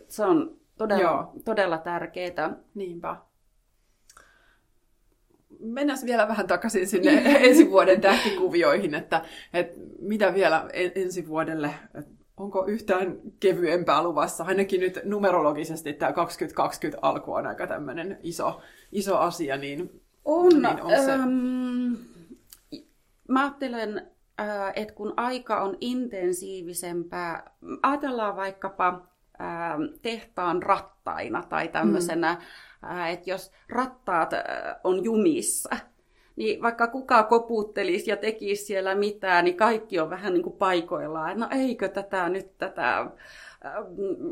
Se 0.07 0.25
on 0.25 0.57
todella, 0.77 1.31
todella 1.45 1.77
tärkeää. 1.77 2.57
Niinpä 2.75 3.15
mennään 5.65 5.99
vielä 6.05 6.27
vähän 6.27 6.47
takaisin 6.47 6.87
sinne 6.87 7.21
ensi 7.49 7.71
vuoden 7.71 8.01
tähtikuvioihin, 8.01 8.95
että, 8.95 9.21
että 9.53 9.79
mitä 9.99 10.33
vielä 10.33 10.69
ensi 10.73 11.27
vuodelle, 11.27 11.69
onko 12.37 12.65
yhtään 12.67 13.17
kevyempää 13.39 14.03
luvassa? 14.03 14.43
Ainakin 14.43 14.79
nyt 14.79 14.99
numerologisesti 15.03 15.93
tämä 15.93 16.13
2020 16.13 17.07
alku 17.07 17.33
on 17.33 17.47
aika 17.47 17.67
tämmöinen 17.67 18.19
iso, 18.23 18.61
iso 18.91 19.17
asia, 19.17 19.57
niin 19.57 20.01
on. 20.25 20.49
Niin 20.49 20.81
on 20.81 20.89
se... 20.89 21.11
ähm, 21.11 21.93
mä 23.29 23.41
ajattelen, 23.43 24.07
äh, 24.39 24.73
että 24.75 24.93
kun 24.93 25.13
aika 25.17 25.61
on 25.61 25.77
intensiivisempää, 25.81 27.51
ajatellaan 27.83 28.35
vaikkapa 28.35 29.07
äh, 29.41 29.77
tehtaan 30.01 30.63
rattaina 30.63 31.43
tai 31.49 31.67
tämmöisenä 31.67 32.33
mm 32.33 32.41
että 33.11 33.29
jos 33.29 33.51
rattaat 33.69 34.29
on 34.83 35.03
jumissa, 35.03 35.77
niin 36.35 36.61
vaikka 36.61 36.87
kuka 36.87 37.23
koputtelisi 37.23 38.09
ja 38.09 38.17
tekisi 38.17 38.65
siellä 38.65 38.95
mitään, 38.95 39.45
niin 39.45 39.57
kaikki 39.57 39.99
on 39.99 40.09
vähän 40.09 40.33
niin 40.33 40.43
kuin 40.43 40.57
paikoillaan. 40.57 41.39
No 41.39 41.47
eikö 41.51 41.89
tätä 41.89 42.29
nyt 42.29 42.57
tätä 42.57 43.05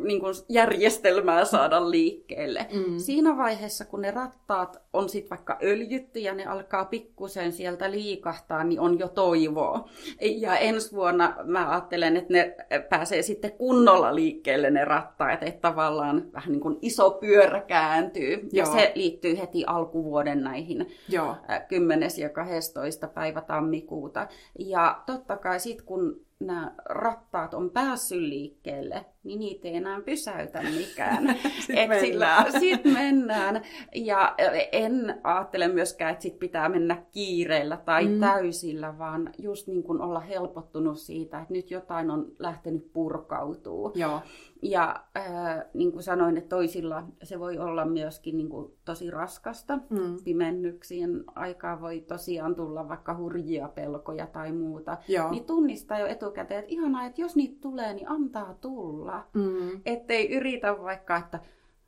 niin 0.03 0.19
kuin 0.19 0.33
järjestelmää 0.49 1.45
saada 1.45 1.91
liikkeelle. 1.91 2.67
Mm. 2.73 2.97
Siinä 2.97 3.37
vaiheessa, 3.37 3.85
kun 3.85 4.01
ne 4.01 4.11
rattaat 4.11 4.81
on 4.93 5.09
sitten 5.09 5.29
vaikka 5.29 5.57
öljytty 5.63 6.19
ja 6.19 6.33
ne 6.33 6.45
alkaa 6.45 6.85
pikkusen 6.85 7.51
sieltä 7.51 7.91
liikahtaa, 7.91 8.63
niin 8.63 8.79
on 8.79 8.99
jo 8.99 9.07
toivoa. 9.07 9.89
Ja 10.21 10.57
ensi 10.57 10.91
vuonna 10.95 11.35
mä 11.43 11.69
ajattelen, 11.71 12.17
että 12.17 12.33
ne 12.33 12.55
pääsee 12.89 13.21
sitten 13.21 13.51
kunnolla 13.51 14.15
liikkeelle 14.15 14.69
ne 14.69 14.85
rattaat, 14.85 15.43
että 15.43 15.61
tavallaan 15.61 16.33
vähän 16.33 16.51
niin 16.51 16.61
kuin 16.61 16.77
iso 16.81 17.11
pyörä 17.11 17.61
kääntyy. 17.61 18.33
Joo. 18.33 18.47
Ja 18.53 18.65
se 18.65 18.91
liittyy 18.95 19.37
heti 19.37 19.63
alkuvuoden 19.67 20.43
näihin 20.43 20.87
Joo. 21.09 21.35
10. 21.67 22.03
Äh, 22.03 22.19
ja 22.19 22.29
12. 22.29 23.07
päivä 23.07 23.41
tammikuuta. 23.41 24.27
Ja 24.59 25.01
totta 25.05 25.37
kai 25.37 25.59
sitten 25.59 25.85
kun 25.85 26.25
nämä 26.39 26.71
rattaat 26.85 27.53
on 27.53 27.69
päässyt 27.69 28.21
liikkeelle, 28.21 29.05
niin 29.23 29.39
niitä 29.39 29.67
ei 29.67 29.75
enää 29.75 30.01
pysäytä 30.01 30.61
mikään. 30.61 31.35
sitten 31.65 31.89
mennään. 31.89 32.51
Sitten 32.59 32.93
mennään. 32.93 33.61
Ja 33.95 34.35
en 34.71 35.19
ajattele 35.23 35.67
myöskään, 35.67 36.11
että 36.11 36.23
sit 36.23 36.39
pitää 36.39 36.69
mennä 36.69 37.03
kiireellä 37.11 37.77
tai 37.77 38.07
mm. 38.07 38.19
täysillä, 38.19 38.97
vaan 38.97 39.29
just 39.37 39.67
niin 39.67 39.83
kuin 39.83 40.01
olla 40.01 40.19
helpottunut 40.19 40.97
siitä, 40.97 41.41
että 41.41 41.53
nyt 41.53 41.71
jotain 41.71 42.11
on 42.11 42.31
lähtenyt 42.39 42.93
purkautuu. 42.93 43.91
Joo. 43.95 44.21
Ja 44.63 45.03
äh, 45.17 45.25
niin 45.73 45.91
kuin 45.91 46.03
sanoin, 46.03 46.37
että 46.37 46.49
toisilla 46.49 47.03
se 47.23 47.39
voi 47.39 47.57
olla 47.57 47.85
myöskin 47.85 48.37
niin 48.37 48.49
kuin 48.49 48.71
tosi 48.85 49.11
raskasta. 49.11 49.79
Mm. 49.89 50.17
Pimennyksien 50.23 51.23
aikaa 51.35 51.81
voi 51.81 52.01
tosiaan 52.01 52.55
tulla 52.55 52.89
vaikka 52.89 53.17
hurjia 53.17 53.67
pelkoja 53.67 54.27
tai 54.27 54.51
muuta. 54.51 54.97
Joo. 55.07 55.31
Niin 55.31 55.45
tunnistaa 55.45 55.99
jo 55.99 56.07
etukäteen, 56.07 56.59
että 56.59 56.71
ihanaa, 56.71 57.05
että 57.05 57.21
jos 57.21 57.35
niitä 57.35 57.57
tulee, 57.61 57.93
niin 57.93 58.09
antaa 58.09 58.53
tulla. 58.61 59.12
Mm. 59.33 59.81
Ettei 59.85 60.31
yritä 60.35 60.81
vaikka, 60.81 61.17
että 61.17 61.39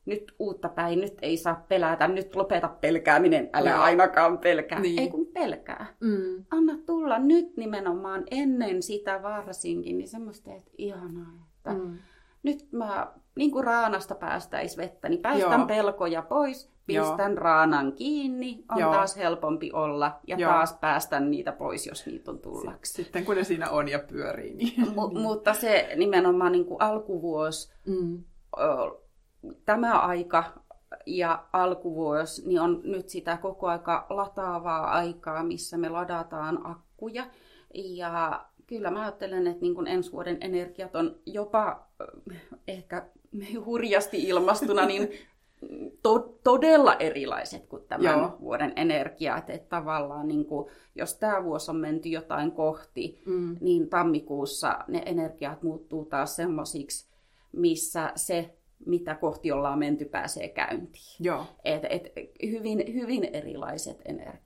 nyt 0.05 0.36
uutta 0.39 0.69
päin, 0.69 0.99
nyt 1.01 1.13
ei 1.21 1.38
saa 1.38 1.65
pelätä, 1.67 2.07
nyt 2.07 2.36
lopeta 2.36 2.67
pelkääminen, 2.67 3.49
älä 3.53 3.69
Joo. 3.69 3.80
ainakaan 3.80 4.38
pelkää. 4.38 4.80
Niin. 4.80 4.99
Ei 4.99 5.09
kun 5.09 5.26
pelkää. 5.34 5.86
Mm. 5.99 6.45
Anna 6.51 6.73
tulla 6.86 7.19
nyt 7.19 7.57
nimenomaan 7.57 8.23
ennen 8.32 8.84
sitä 8.84 9.23
varsinkin, 9.23 9.97
niin 9.97 10.07
semmoista, 10.07 10.53
että 10.53 10.71
ihanaa, 10.78 11.47
että 11.57 11.73
Mm. 11.73 11.97
nyt 12.43 12.71
mä 12.71 13.11
niin 13.36 13.51
kuin 13.51 13.63
raanasta 13.63 14.15
päästäis 14.15 14.78
vettä, 14.78 15.09
niin 15.09 15.21
päästän 15.21 15.59
Joo. 15.59 15.67
pelkoja 15.67 16.21
pois, 16.21 16.74
pistän 16.88 17.38
raanan 17.38 17.93
kiinni, 17.93 18.63
on 18.71 18.79
Joo. 18.79 18.91
taas 18.93 19.17
helpompi 19.17 19.71
olla 19.71 20.19
ja 20.27 20.38
Joo. 20.38 20.51
taas 20.51 20.73
päästän 20.73 21.31
niitä 21.31 21.51
pois, 21.51 21.88
jos 21.88 22.05
niitä 22.05 22.31
on 22.31 22.39
tullaksi. 22.39 23.03
Sitten 23.03 23.25
kun 23.25 23.36
ne 23.36 23.43
siinä 23.43 23.69
on 23.69 23.88
ja 23.88 23.99
pyörii, 23.99 24.53
niin... 24.53 24.73
M- 24.95 25.19
mutta 25.21 25.53
se 25.53 25.89
nimenomaan 25.95 26.51
niin 26.51 26.65
kuin 26.65 26.81
alkuvuosi, 26.81 27.73
Mm. 27.88 28.23
ö, 28.59 28.63
tämä 29.65 29.99
aika 29.99 30.43
ja 31.05 31.45
alkuvuosi, 31.53 32.47
niin 32.47 32.59
on 32.59 32.81
nyt 32.83 33.09
sitä 33.09 33.38
koko 33.38 33.67
aika 33.67 34.05
lataavaa 34.09 34.91
aikaa, 34.91 35.43
missä 35.43 35.77
me 35.77 35.89
ladataan 35.89 36.67
akkuja. 36.67 37.25
Ja 37.73 38.45
kyllä 38.67 38.91
mä 38.91 39.01
ajattelen, 39.01 39.47
että 39.47 39.61
niin 39.61 39.75
kuin 39.75 39.88
ensi 39.88 40.11
vuoden 40.11 40.38
energiat 40.41 40.95
on 40.95 41.15
jopa 41.25 41.88
ehkä 42.67 43.05
hurjasti 43.65 44.23
ilmastuna, 44.23 44.86
niin 44.86 45.09
to- 46.03 46.39
todella 46.43 46.95
erilaiset 46.95 47.65
kuin 47.67 47.83
tämän 47.89 48.19
Joo. 48.19 48.37
vuoden 48.39 48.73
energiat. 48.75 49.49
Että 49.49 49.69
tavallaan 49.69 50.27
niin 50.27 50.45
kuin, 50.45 50.69
jos 50.95 51.15
tämä 51.15 51.43
vuosi 51.43 51.71
on 51.71 51.77
menty 51.77 52.09
jotain 52.09 52.51
kohti, 52.51 53.21
Mm. 53.25 53.57
niin 53.61 53.89
tammikuussa 53.89 54.79
ne 54.87 55.03
energiat 55.05 55.63
muuttuu 55.63 56.05
taas 56.05 56.35
semmoisiksi, 56.35 57.09
missä 57.51 58.11
se, 58.15 58.55
mitä 58.85 59.15
kohti 59.15 59.51
ollaan 59.51 59.79
menty, 59.79 60.05
pääsee 60.05 60.49
käyntiin. 60.49 61.15
Joo. 61.19 61.45
Et, 61.65 61.81
et, 61.89 62.11
hyvin, 62.51 62.83
hyvin 62.93 63.23
erilaiset 63.33 64.01
energiat. 64.05 64.44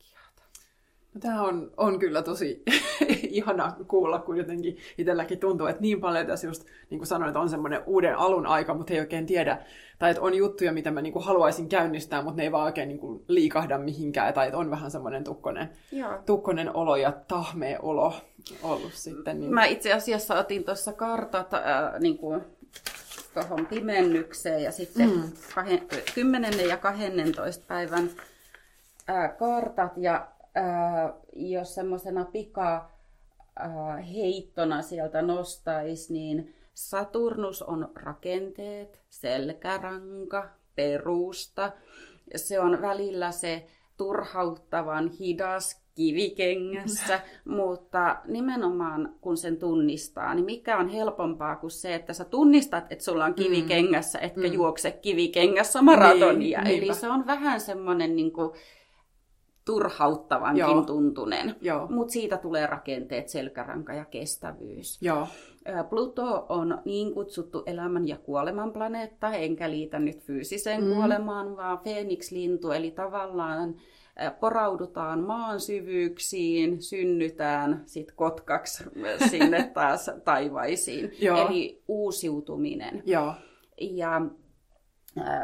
Tämä 1.20 1.42
on, 1.42 1.72
on 1.78 2.00
kyllä 2.00 2.22
tosi 2.22 2.64
ihana 3.30 3.76
kuulla, 3.88 4.20
kun 4.20 4.38
jotenkin 4.38 4.78
itselläkin 4.98 5.40
tuntuu, 5.40 5.68
että 5.68 5.82
niin 5.82 6.02
paljon 6.02 6.26
tässä 6.26 6.48
just, 6.48 6.66
niin 6.90 7.00
kuin 7.00 7.08
sanoin, 7.08 7.30
että 7.30 7.40
on 7.40 7.50
semmoinen 7.50 7.82
uuden 7.86 8.18
alun 8.18 8.48
aika, 8.48 8.74
mutta 8.74 8.94
ei 8.94 9.00
oikein 9.00 9.26
tiedä, 9.26 9.58
tai 10.00 10.10
että 10.12 10.22
on 10.22 10.34
juttuja, 10.34 10.72
mitä 10.72 10.92
mä 10.92 11.02
niin 11.02 11.14
kuin 11.14 11.26
haluaisin 11.26 11.70
käynnistää, 11.70 12.22
mutta 12.22 12.38
ne 12.38 12.44
ei 12.44 12.52
vaan 12.52 12.66
oikein 12.66 12.88
niin 12.88 13.00
kuin 13.00 13.24
liikahda 13.28 13.78
mihinkään, 13.78 14.34
tai 14.34 14.48
että 14.48 14.58
on 14.58 14.72
vähän 14.72 14.92
semmoinen 14.92 15.24
tukkonen, 15.24 15.70
Joo. 15.92 16.18
tukkonen 16.26 16.76
olo 16.76 16.96
ja 16.96 17.12
tahmea 17.28 17.80
olo 17.82 18.14
ollut 18.64 18.94
sitten. 18.94 19.40
Niin... 19.40 19.54
Mä 19.54 19.66
itse 19.66 19.94
asiassa 19.94 20.36
otin 20.40 20.64
tuossa 20.64 20.94
kartat 20.94 21.54
äh, 21.54 21.62
niin 22.00 22.18
kuin 22.18 22.42
tuohon 23.34 23.66
pimennykseen 23.66 24.64
ja 24.64 24.72
sitten 24.72 25.10
Mm. 25.10 25.16
mm. 25.16 25.92
10. 26.16 26.68
ja 26.70 26.78
12 26.78 27.66
päivän 27.68 28.10
äh, 29.10 29.38
kartat 29.38 29.92
ja 29.98 30.28
jos 31.34 31.76
semmoisena 31.76 32.26
pika 32.26 32.90
heittona 34.14 34.82
sieltä 34.82 35.22
nostaisi, 35.22 36.14
niin 36.14 36.56
Saturnus 36.74 37.62
on 37.62 37.92
rakenteet, 37.96 39.00
selkäranka, 39.10 40.50
perusta. 40.76 41.72
Se 42.36 42.60
on 42.60 42.82
välillä 42.82 43.32
se 43.32 43.66
turhauttavan 43.98 45.10
hidas 45.10 45.82
kivikengässä, 45.96 47.22
mutta 47.46 48.18
nimenomaan 48.26 49.16
kun 49.22 49.38
sen 49.38 49.58
tunnistaa, 49.58 50.34
niin 50.34 50.46
mikä 50.46 50.78
on 50.78 50.90
helpompaa 50.90 51.56
kuin 51.56 51.72
se, 51.72 51.96
että 51.96 52.14
sä 52.14 52.26
tunnistat, 52.26 52.92
että 52.92 53.04
sulla 53.06 53.26
on 53.26 53.34
kivikengässä, 53.34 54.20
etkä 54.20 54.42
Mm. 54.48 54.54
juokse 54.54 54.92
kivikengässä 54.92 55.82
maratonia. 55.82 56.62
Niin, 56.62 56.68
Eli 56.72 56.80
niinpä. 56.80 56.94
se 56.94 57.10
on 57.10 57.28
vähän 57.28 57.62
semmoinen 57.62 58.16
niin 58.16 58.32
kuin 58.32 58.52
turhauttavankin 59.70 60.60
Joo. 60.60 60.82
tuntunen. 60.82 61.56
Mutta 61.90 62.12
siitä 62.12 62.38
tulee 62.38 62.68
rakenteet, 62.68 63.30
selkäranka 63.30 63.94
ja 63.94 64.06
kestävyys. 64.06 65.02
Joo. 65.02 65.28
Pluto 65.90 66.46
on 66.50 66.82
niin 66.86 67.14
kutsuttu 67.14 67.64
elämän 67.66 68.08
ja 68.08 68.18
kuoleman 68.18 68.74
planeetta, 68.74 69.32
enkä 69.34 69.70
liitä 69.70 70.00
nyt 70.00 70.20
fyysiseen 70.24 70.84
Mm. 70.84 70.94
kuolemaan, 70.94 71.58
vaan 71.58 71.78
Phoenix-lintu, 71.80 72.72
eli 72.72 72.92
tavallaan 72.92 73.76
poraudutaan 74.40 75.20
maan 75.24 75.60
syvyyksiin, 75.60 76.82
synnytään 76.82 77.84
sitten 77.86 78.16
kotkaksi 78.16 78.84
sinne 79.32 79.72
taas 79.74 80.12
taivaisiin. 80.24 81.12
Joo. 81.22 81.48
Eli 81.48 81.84
uusiutuminen. 81.88 83.04
Joo. 83.06 83.34
Ja 83.80 84.22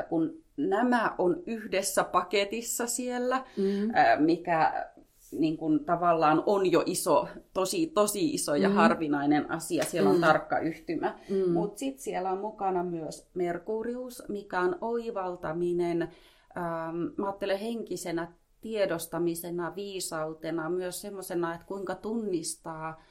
kun 0.10 0.45
nämä 0.58 1.16
on 1.18 1.44
yhdessä 1.46 2.04
paketissa 2.04 2.88
siellä, 2.88 3.44
Mm. 3.58 4.24
mikä 4.24 4.86
niin 5.32 5.58
kuin 5.58 5.86
tavallaan 5.86 6.44
on 6.46 6.72
jo 6.72 6.84
iso, 6.86 7.28
tosi, 7.54 7.88
tosi 7.88 8.34
iso 8.34 8.56
ja 8.56 8.70
Mm. 8.70 8.76
harvinainen 8.76 9.52
asia. 9.52 9.84
Siellä 9.84 10.10
on 10.10 10.16
Mm. 10.16 10.22
tarkka 10.22 10.60
yhtymä. 10.60 11.20
Mm. 11.30 11.52
Mutta 11.54 11.80
sitten 11.80 12.04
siellä 12.04 12.32
on 12.32 12.38
mukana 12.40 12.84
myös 12.84 13.30
Merkurius, 13.34 14.24
mikä 14.30 14.60
on 14.62 14.76
oivaltaminen, 14.82 16.02
ähm, 16.02 16.96
mä 17.18 17.26
ajattelen 17.26 17.60
henkisenä 17.60 18.32
tiedostamisena, 18.62 19.76
viisautena, 19.76 20.70
myös 20.70 21.02
semmoisena, 21.02 21.54
että 21.56 21.68
kuinka 21.68 21.96
tunnistaa, 21.96 23.02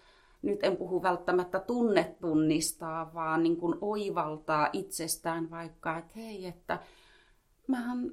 nyt 0.43 0.65
en 0.65 0.77
puhu 0.77 1.03
välttämättä 1.03 1.59
tunnetunnistaa, 1.61 3.15
vaan 3.15 3.43
niin 3.43 3.57
kuin 3.57 3.75
oivaltaa 3.81 4.69
itsestään 4.73 5.51
vaikka, 5.51 5.99
että 5.99 6.13
hei, 6.17 6.47
että 6.47 6.79
mähän 7.69 8.11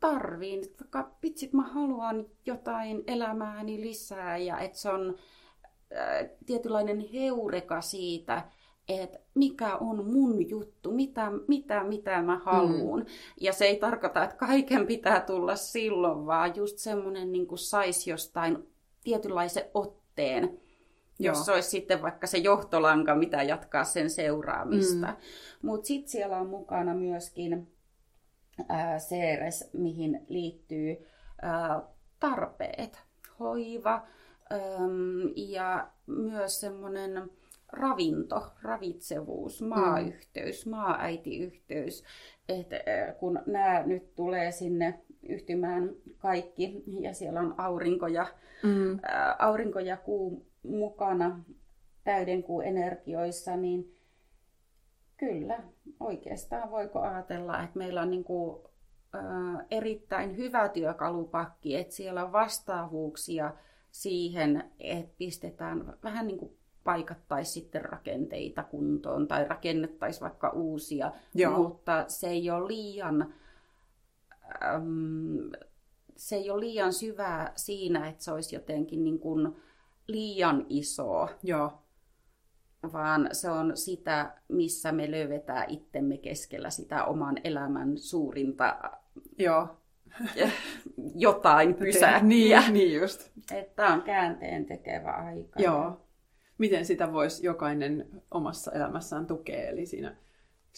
tarviin, 0.00 0.64
että 0.64 0.84
vaikka 0.84 1.16
pitsit 1.20 1.52
mä 1.52 1.62
haluan 1.62 2.26
jotain 2.46 3.02
elämääni 3.06 3.80
lisää 3.80 4.38
ja 4.38 4.58
että 4.58 4.78
se 4.78 4.90
on 4.90 5.14
äh, 5.96 6.30
tietynlainen 6.46 7.00
heureka 7.12 7.80
siitä, 7.80 8.48
että 8.88 9.18
mikä 9.34 9.76
on 9.76 10.06
mun 10.06 10.48
juttu, 10.48 10.90
mitä, 10.90 11.30
mitä, 11.48 11.84
mitä 11.84 12.22
mä 12.22 12.38
haluan. 12.38 13.00
Mm. 13.00 13.06
Ja 13.40 13.52
se 13.52 13.64
ei 13.64 13.76
tarkoita, 13.76 14.24
että 14.24 14.36
kaiken 14.36 14.86
pitää 14.86 15.20
tulla 15.20 15.56
silloin, 15.56 16.26
vaan 16.26 16.56
just 16.56 16.78
semmoinen 16.78 17.32
niin 17.32 17.46
saisi 17.54 18.10
jostain 18.10 18.58
tietynlaisen 19.04 19.64
otteen. 19.74 20.42
Joo. 21.18 21.34
Jos 21.34 21.44
se 21.44 21.52
olisi 21.52 21.70
sitten 21.70 22.02
vaikka 22.02 22.26
se 22.26 22.38
johtolanka, 22.38 23.14
mitä 23.14 23.42
jatkaa 23.42 23.84
sen 23.84 24.10
seuraamista. 24.10 25.06
Mm. 25.06 25.16
Mutta 25.62 25.86
sitten 25.86 26.10
siellä 26.10 26.38
on 26.38 26.46
mukana 26.46 26.94
myöskin 26.94 27.71
ää, 28.68 28.98
Ceres, 28.98 29.70
mihin 29.72 30.20
liittyy 30.28 30.96
tarpeet, 32.20 33.02
hoiva 33.38 34.06
ja 35.36 35.90
myös 36.06 36.60
semmoinen 36.60 37.30
ravinto, 37.72 38.52
ravitsevuus, 38.62 39.62
maayhteys, 39.62 40.66
maaäitiyhteys. 40.66 42.04
Et, 42.48 42.72
ää, 42.72 43.12
kun 43.12 43.42
nämä 43.46 43.82
nyt 43.86 44.14
tulee 44.14 44.52
sinne 44.52 45.00
yhtymään 45.28 45.90
kaikki 46.18 46.82
ja 47.00 47.14
siellä 47.14 47.40
on 47.40 47.54
aurinko 47.58 48.06
ja, 48.06 48.26
Mm. 48.62 48.98
ää, 49.02 49.36
aurinko 49.38 49.78
ja 49.78 49.96
kuu 49.96 50.46
mukana 50.62 51.44
täydenkuun 52.04 52.64
energioissa, 52.64 53.56
niin 53.56 53.96
kyllä, 55.16 55.62
oikeastaan 56.00 56.70
voiko 56.70 57.00
ajatella, 57.00 57.62
että 57.62 57.78
meillä 57.78 58.02
on 58.02 58.10
niin 58.10 58.24
kuin, 58.24 58.62
ää, 59.12 59.66
erittäin 59.70 60.36
hyvä 60.36 60.68
työkalupakki, 60.68 61.76
että 61.76 61.94
siellä 61.94 62.24
on 62.24 62.32
vastaavuuksia 62.32 63.54
siihen, 63.90 64.70
että 64.78 65.14
pistetään 65.18 65.98
vähän 66.02 66.26
niin 66.26 66.38
kuin 66.38 66.56
paikattaisiin 66.84 67.54
sitten 67.54 67.84
rakenteita 67.84 68.62
kuntoon 68.62 69.28
tai 69.28 69.48
rakennettaisiin 69.48 70.22
vaikka 70.22 70.50
uusia, 70.50 71.12
Joo. 71.34 71.58
mutta 71.58 72.04
se 72.08 72.28
ei 72.28 72.50
ole 72.50 72.68
liian 72.68 73.34
äm, 74.64 75.50
se 76.16 76.36
ei 76.36 76.50
ole 76.50 76.60
liian 76.60 76.92
syvää 76.92 77.52
siinä, 77.56 78.08
että 78.08 78.24
se 78.24 78.32
olisi 78.32 78.56
jotenkin 78.56 79.04
niin 79.04 79.18
kuin 79.18 79.56
liian 80.06 80.66
iso, 80.68 81.28
Joo. 81.42 81.81
Vaan 82.92 83.28
se 83.32 83.50
on 83.50 83.76
sitä, 83.76 84.32
missä 84.48 84.92
me 84.92 85.10
löydetään 85.10 85.70
itsemme 85.70 86.16
keskellä 86.16 86.70
sitä 86.70 87.04
oman 87.04 87.36
elämän 87.44 87.98
suurinta 87.98 88.76
Joo. 89.38 89.68
jotain 91.14 91.74
pysäkkiä. 91.74 92.20
Niin, 92.22 92.72
niin 92.72 93.00
just. 93.00 93.30
Että 93.52 93.86
on 93.86 94.02
käänteen 94.02 94.66
tekevä 94.66 95.10
aika. 95.10 95.60
Joo. 95.62 96.00
Miten 96.58 96.84
sitä 96.84 97.12
voisi 97.12 97.46
jokainen 97.46 98.22
omassa 98.30 98.72
elämässään 98.72 99.26
tukea? 99.26 99.68
Eli 99.68 99.86
siinä 99.86 100.16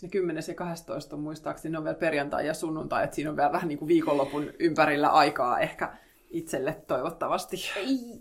ne 0.03 0.09
10. 0.09 0.43
ja 0.49 0.55
12 0.55 1.17
on 1.17 1.23
muistaakseni, 1.23 1.77
on 1.77 1.85
vielä 1.85 1.99
perjantai 1.99 2.47
ja 2.47 2.55
sunnuntai, 2.55 3.05
että 3.05 3.17
siinä 3.17 3.31
on 3.31 3.37
vielä 3.37 3.53
vähän 3.53 3.69
niin 3.69 3.79
kuin 3.79 3.89
viikonlopun 3.89 4.51
ympärillä 4.59 5.09
aikaa 5.09 5.61
ehkä 5.61 5.93
itselle 6.35 6.83
toivottavasti. 6.87 7.57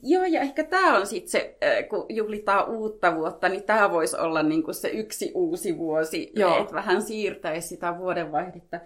Joo, 0.04 0.24
ja 0.24 0.42
ehkä 0.42 0.64
tämä 0.64 0.98
on 0.98 1.08
sitten 1.08 1.32
se, 1.32 1.58
kun 1.90 2.06
juhlitaan 2.10 2.70
uutta 2.70 3.16
vuotta, 3.16 3.50
niin 3.50 3.64
tämä 3.64 3.92
voisi 3.92 4.18
olla 4.18 4.44
niinku 4.44 4.74
se 4.74 4.90
yksi 4.90 5.32
uusi 5.36 5.78
vuosi, 5.78 6.34
että 6.62 6.76
vähän 6.76 7.02
siirtäisi 7.02 7.68
sitä 7.68 7.98
vuodenvaihdetta. 7.98 8.80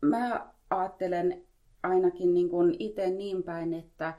mä 0.00 0.46
ajattelen 0.70 1.42
ainakin 1.82 2.34
niin 2.34 2.48
kuin 2.48 2.76
itse 2.78 3.10
niin 3.10 3.42
päin, 3.42 3.74
että 3.74 4.14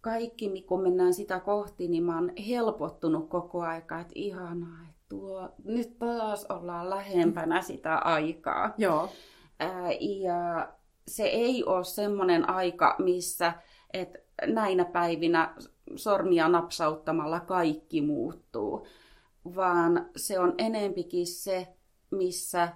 kaikki, 0.00 0.62
kun 0.62 0.82
mennään 0.82 1.14
sitä 1.14 1.40
kohti, 1.40 1.88
niin 1.88 2.02
mä 2.02 2.14
oon 2.14 2.32
helpottunut 2.48 3.28
koko 3.28 3.60
aika, 3.62 4.00
että 4.00 4.12
ihanaa, 4.14 4.78
että 4.90 5.02
tuo, 5.08 5.48
nyt 5.64 5.98
taas 5.98 6.46
ollaan 6.48 6.90
lähempänä 6.90 7.62
sitä 7.62 7.96
aikaa. 7.96 8.74
Joo. 8.78 9.08
Ää, 9.60 9.92
ja 10.00 10.68
se 11.08 11.24
ei 11.24 11.64
ole 11.64 11.84
semmoinen 11.84 12.50
aika, 12.50 12.96
missä 12.98 13.52
että 13.92 14.18
näinä 14.46 14.84
päivinä 14.84 15.54
sormia 15.96 16.48
napsauttamalla 16.48 17.40
kaikki 17.40 18.00
muuttuu, 18.00 18.86
vaan 19.56 20.10
se 20.16 20.38
on 20.38 20.54
enempikin 20.58 21.26
se, 21.26 21.68
missä 22.10 22.68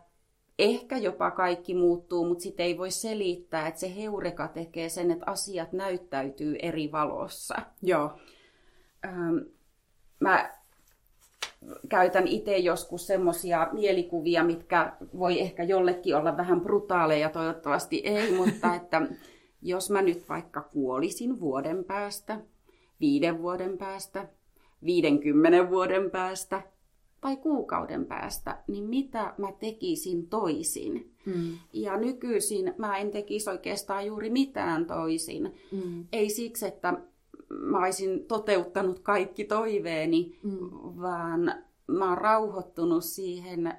ehkä 0.59 0.99
jopa 0.99 1.31
kaikki 1.31 1.75
muuttuu, 1.75 2.25
mutta 2.29 2.43
sitten 2.43 2.67
ei 2.67 2.79
voi 2.79 2.91
selittää, 2.91 3.69
että 3.69 3.81
se 3.81 3.97
heureka 3.97 4.49
tekee 4.49 4.89
sen, 4.89 5.11
että 5.11 5.25
asiat 5.31 5.73
näyttäytyy 5.73 6.57
eri 6.63 6.93
valossa. 6.93 7.55
Joo. 7.83 8.19
Ähm, 9.05 9.37
mä 10.21 10.62
käytän 11.89 12.29
itse 12.29 12.59
joskus 12.59 13.07
semmoisia 13.07 13.69
mielikuvia, 13.73 14.45
mitkä 14.45 14.93
voi 15.19 15.41
ehkä 15.41 15.63
jollekin 15.63 16.17
olla 16.17 16.37
vähän 16.37 16.61
brutaaleja, 16.61 17.31
toivottavasti 17.31 18.01
ei, 18.05 18.33
mutta 18.39 18.75
että 18.75 19.03
jos 19.63 19.91
mä 19.91 20.03
nyt 20.03 20.29
vaikka 20.29 20.61
kuolisin 20.61 21.41
vuoden 21.41 21.85
päästä, 21.85 22.41
viiden 23.01 23.43
vuoden 23.43 23.79
päästä, 23.79 24.29
viidenkymmenen 24.85 25.71
vuoden 25.71 26.11
päästä 26.11 26.63
tai 27.21 27.37
kuukauden 27.37 28.07
päästä, 28.07 28.63
niin 28.69 28.85
mitä 28.85 29.35
mä 29.39 29.53
tekisin 29.61 30.29
toisin? 30.29 31.13
Mm. 31.27 31.59
Ja 31.73 31.97
nykyisin 31.97 32.75
mä 32.79 32.99
en 32.99 33.11
tekisi 33.11 33.51
oikeastaan 33.51 34.07
juuri 34.07 34.31
mitään 34.31 34.87
toisin. 34.87 35.55
Mm. 35.73 36.07
Ei 36.13 36.31
siksi, 36.31 36.67
että 36.67 36.95
mä 37.61 37.79
olisin 37.79 38.25
toteuttanut 38.27 38.99
kaikki 38.99 39.45
toiveeni, 39.45 40.39
mm. 40.43 40.71
vaan 41.03 41.55
mä 41.87 42.09
oon 42.09 42.19
rauhoittunut 42.19 43.05
siihen 43.05 43.75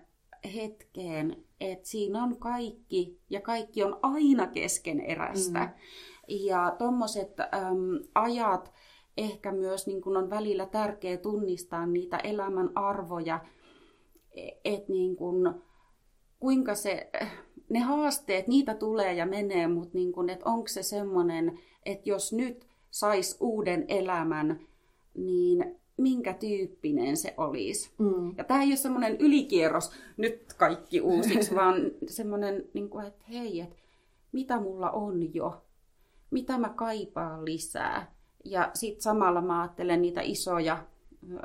hetkeen, 0.55 1.43
että 1.61 1.87
siinä 1.87 2.23
on 2.23 2.37
kaikki 2.37 3.19
ja 3.29 3.41
kaikki 3.41 3.83
on 3.83 3.99
aina 4.01 4.47
keskeneräistä. 4.47 5.59
Mm. 5.59 5.71
Ja 6.27 6.75
tuommoiset 6.77 7.37
ajat 8.15 8.73
ehkä 9.17 9.51
myös 9.51 9.87
niin 9.87 10.01
kun 10.01 10.17
on 10.17 10.29
välillä 10.29 10.65
tärkeä 10.65 11.17
tunnistaa 11.17 11.85
niitä 11.85 12.17
elämän 12.17 12.69
arvoja, 12.75 13.39
että 14.65 14.91
niin 14.91 15.15
kun, 15.15 15.61
kuinka 16.39 16.75
se, 16.75 17.09
ne 17.69 17.79
haasteet, 17.79 18.47
niitä 18.47 18.75
tulee 18.75 19.13
ja 19.13 19.25
menee, 19.25 19.67
mutta 19.67 19.97
niin 19.97 20.11
kun, 20.11 20.27
onko 20.45 20.67
se 20.67 20.83
semmoinen, 20.83 21.59
että 21.85 22.09
jos 22.09 22.33
nyt 22.33 22.67
sais 22.93 23.37
uuden 23.39 23.85
elämän, 23.87 24.59
niin 25.13 25.79
minkä 25.97 26.33
tyyppinen 26.33 27.17
se 27.17 27.33
olisi. 27.37 27.91
Mm. 27.97 28.33
Ja 28.37 28.43
tämä 28.43 28.61
ei 28.61 28.67
ole 28.67 28.75
semmoinen 28.75 29.17
ylikierros, 29.17 29.91
nyt 30.17 30.53
kaikki 30.57 31.01
uusiksi, 31.01 31.55
vaan 31.61 31.75
semmoinen, 32.07 32.63
niin 32.73 32.89
kuin, 32.89 33.05
että 33.05 33.25
hei, 33.29 33.59
että 33.59 33.75
mitä 34.31 34.59
mulla 34.59 34.91
on 34.91 35.35
jo, 35.35 35.65
mitä 36.31 36.57
mä 36.57 36.69
kaipaan 36.69 37.45
lisää. 37.45 38.13
Ja 38.45 38.71
sitten 38.73 39.01
samalla 39.01 39.41
mä 39.41 39.61
ajattelen 39.61 40.01
niitä 40.01 40.21
isoja 40.21 40.85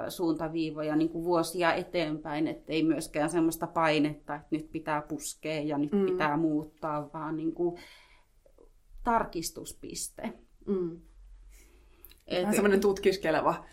suuntaviivoja 0.09 0.97
niin 0.97 1.09
kuin 1.09 1.25
vuosia 1.25 1.75
eteenpäin, 1.75 2.49
ettei 2.49 2.83
myöskään 2.83 3.31
semmoista 3.31 3.67
painetta, 3.67 4.35
että 4.35 4.49
nyt 4.51 4.71
pitää 4.71 5.03
puskea 5.03 5.61
ja 5.61 5.79
nyt 5.79 5.93
mm. 5.93 6.07
pitää 6.07 6.37
muuttaa, 6.37 7.11
vaan 7.13 7.37
niin 7.37 7.53
kuin 7.53 7.77
tarkistuspiste. 9.05 10.33
Mm. 10.67 11.01
Et, 12.29 12.53
semmoinen 12.53 12.81
tutkiskeleva 12.81 13.65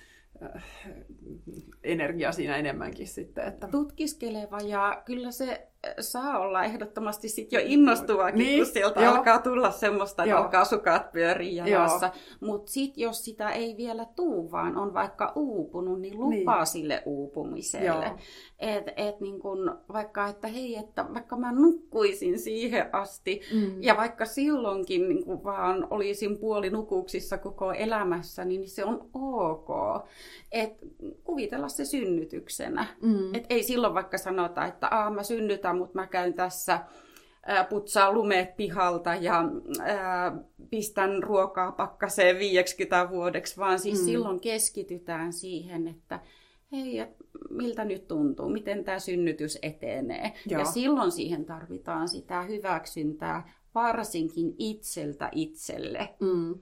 Äh, 1.86 1.92
energia 1.92 2.32
siinä 2.32 2.58
enemmänkin 2.58 3.08
sitten. 3.08 3.48
Että... 3.48 3.68
Tutkiskeleva 3.68 4.60
ja 4.60 5.02
kyllä 5.06 5.32
se 5.32 5.68
saa 6.00 6.40
olla 6.40 6.64
ehdottomasti 6.64 7.30
sit 7.30 7.52
jo 7.52 7.60
innostuvaakin, 7.64 8.38
niin, 8.38 8.60
kun 8.60 8.74
sieltä 8.74 9.02
joo. 9.02 9.16
alkaa 9.16 9.40
tulla 9.40 9.72
semmoista, 9.72 10.24
että 10.24 10.32
joo. 10.32 10.42
alkaa 10.42 10.66
sukat 10.66 11.12
pyöriä 11.12 11.68
jalassa. 11.68 12.12
Mutta 12.40 12.72
sitten 12.72 13.02
jos 13.02 13.26
sitä 13.26 13.50
ei 13.50 13.78
vielä 13.78 14.06
tuu, 14.16 14.52
vaan 14.52 14.78
on 14.78 14.94
vaikka 14.94 15.32
uupunut, 15.36 16.02
niin 16.02 16.20
lupaa 16.20 16.58
niin. 16.58 16.66
sille 16.66 17.04
uupumiselle. 17.06 18.12
Et, 18.60 18.86
et 18.96 19.20
niin 19.20 19.40
kun, 19.40 19.78
vaikka, 19.94 20.28
että 20.28 20.48
hei, 20.48 20.76
että 20.76 21.06
vaikka 21.14 21.38
mä 21.38 21.52
nukkuisin 21.52 22.40
siihen 22.40 22.90
asti, 22.92 23.42
mm. 23.54 23.84
ja 23.84 23.98
vaikka 23.98 24.26
silloinkin 24.26 25.10
niin 25.10 25.26
kun 25.26 25.44
vaan 25.44 25.88
olisin 25.90 26.38
puolinukuksissa 26.38 27.38
koko 27.38 27.72
elämässä, 27.72 28.46
niin 28.46 28.70
se 28.70 28.86
on 28.86 29.10
ok. 29.14 29.70
Et 30.52 30.74
kuvitella 31.24 31.68
se 31.76 31.86
synnytyksenä. 31.86 32.86
Mm. 33.02 33.36
Et 33.36 33.46
ei 33.50 33.64
silloin 33.64 33.94
vaikka 33.94 34.18
sanota, 34.18 34.66
että 34.66 34.88
Aa, 34.92 35.10
mä 35.12 35.24
synnytän 35.24 35.78
mutta 35.78 36.00
mä 36.00 36.08
käyn 36.08 36.34
tässä 36.34 36.80
putsaa 37.70 38.12
lumeet 38.14 38.58
pihalta 38.58 39.16
ja 39.16 39.44
ää, 39.82 40.38
pistän 40.70 41.24
ruokaa 41.24 41.72
pakkaseen 41.72 42.40
50 42.40 43.10
vuodeksi, 43.10 43.58
vaan 43.58 43.80
siis 43.80 44.00
mm. 44.00 44.06
silloin 44.06 44.40
keskitytään 44.40 45.34
siihen, 45.34 45.88
että 45.88 46.20
hei, 46.72 47.06
miltä 47.50 47.86
nyt 47.86 48.08
tuntuu, 48.08 48.50
miten 48.50 48.84
tämä 48.84 49.00
synnytys 49.00 49.60
etenee. 49.62 50.34
Joo. 50.50 50.60
Ja 50.60 50.66
silloin 50.66 51.12
siihen 51.12 51.46
tarvitaan 51.46 52.08
sitä 52.08 52.42
hyväksyntää 52.42 53.54
varsinkin 53.76 54.56
itseltä 54.58 55.30
itselle, 55.32 56.16
mm. 56.20 56.56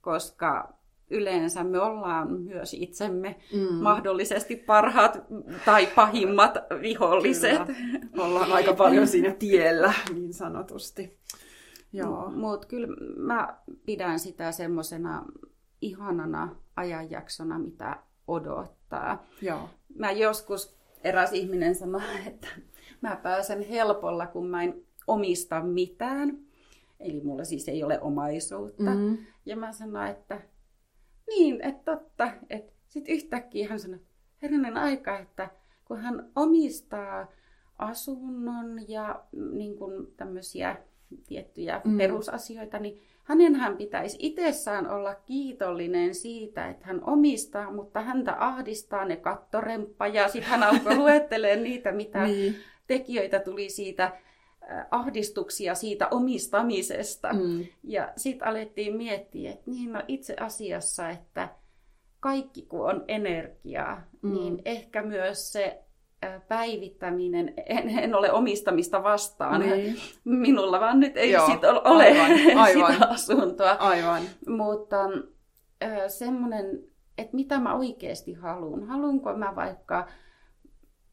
koska 0.00 0.78
yleensä 1.10 1.64
me 1.64 1.80
ollaan 1.80 2.32
myös 2.32 2.74
itsemme 2.74 3.36
mm. 3.52 3.74
mahdollisesti 3.74 4.56
parhaat 4.56 5.18
tai 5.64 5.86
pahimmat 5.86 6.54
viholliset. 6.80 7.62
Kyllä. 7.66 8.00
Ollaan 8.26 8.52
aika 8.52 8.74
paljon 8.74 9.06
siinä 9.06 9.30
tiellä, 9.38 9.94
niin 10.14 10.34
sanotusti. 10.34 11.18
Joo. 11.92 12.30
Mutta 12.30 12.66
kyllä 12.66 12.88
mä 13.16 13.58
pidän 13.86 14.18
sitä 14.18 14.52
semmoisena 14.52 15.24
ihanana 15.80 16.56
ajanjaksona, 16.76 17.58
mitä 17.58 17.96
odottaa. 18.28 19.26
Joo. 19.42 19.68
Mä 19.98 20.10
joskus 20.10 20.76
eräs 21.04 21.32
ihminen 21.32 21.74
sanoi, 21.74 22.02
että 22.26 22.48
mä 23.00 23.16
pääsen 23.22 23.62
helpolla, 23.62 24.26
kun 24.26 24.46
mä 24.46 24.62
en 24.62 24.82
omista 25.06 25.60
mitään. 25.62 26.38
Eli 27.00 27.20
mulla 27.20 27.44
siis 27.44 27.68
ei 27.68 27.84
ole 27.84 28.00
omaisuutta. 28.00 28.90
Mm. 28.94 29.18
Ja 29.46 29.56
mä 29.56 29.72
sanoin, 29.72 30.10
että 30.10 30.40
niin, 31.28 31.60
että 31.62 31.96
totta. 31.96 32.32
Että 32.50 32.72
sitten 32.88 33.14
yhtäkkiä 33.14 33.68
hän 33.68 33.80
sanoi, 33.80 34.00
herranen 34.42 34.76
aika, 34.76 35.18
että 35.18 35.50
kun 35.84 36.00
hän 36.00 36.30
omistaa 36.36 37.26
asunnon 37.78 38.88
ja 38.88 39.24
niin 39.52 39.76
kuin 39.76 40.06
tämmöisiä 40.16 40.76
tiettyjä 41.26 41.80
mm. 41.84 41.98
perusasioita, 41.98 42.78
niin 42.78 43.02
hänenhän 43.24 43.76
pitäisi 43.76 44.16
itsessään 44.20 44.90
olla 44.90 45.14
kiitollinen 45.14 46.14
siitä, 46.14 46.68
että 46.68 46.86
hän 46.86 47.04
omistaa, 47.04 47.72
mutta 47.72 48.00
häntä 48.00 48.36
ahdistaa 48.38 49.04
ne 49.04 49.16
kattoremppa 49.16 50.06
ja 50.06 50.28
sitten 50.28 50.50
hän 50.50 50.62
alkoi 50.62 50.96
luettelemaan 51.04 51.62
niitä, 51.62 51.92
mitä 51.92 52.24
niin. 52.24 52.56
tekijöitä 52.86 53.38
tuli 53.38 53.68
siitä 53.68 54.12
ahdistuksia 54.90 55.74
siitä 55.74 56.08
omistamisesta. 56.10 57.32
Mm. 57.32 57.66
Ja 57.84 58.12
sitten 58.16 58.48
alettiin 58.48 58.96
miettiä, 58.96 59.50
että 59.50 59.70
niin 59.70 59.92
no 59.92 60.02
itse 60.08 60.36
asiassa, 60.40 61.10
että 61.10 61.48
kaikki 62.20 62.62
kun 62.62 62.90
on 62.90 63.04
energiaa, 63.08 64.02
mm. 64.22 64.32
niin 64.34 64.62
ehkä 64.64 65.02
myös 65.02 65.52
se 65.52 65.82
päivittäminen, 66.48 67.54
en, 67.66 67.98
en 67.98 68.14
ole 68.14 68.32
omistamista 68.32 69.02
vastaan 69.02 69.60
niin. 69.60 69.96
minulla, 70.24 70.80
vaan 70.80 71.00
nyt 71.00 71.16
ei 71.16 71.32
Joo, 71.32 71.46
sit 71.46 71.64
ole 71.64 71.80
aivan, 71.84 72.30
aivan. 72.64 72.92
sitä 72.92 73.08
asuntoa. 73.08 73.70
Aivan. 73.70 74.22
Mutta 74.48 74.96
semmoinen, 76.08 76.84
että 77.18 77.36
mitä 77.36 77.58
mä 77.60 77.74
oikeasti 77.74 78.32
haluan. 78.32 78.84
Haluanko 78.84 79.34
mä 79.34 79.56
vaikka 79.56 80.08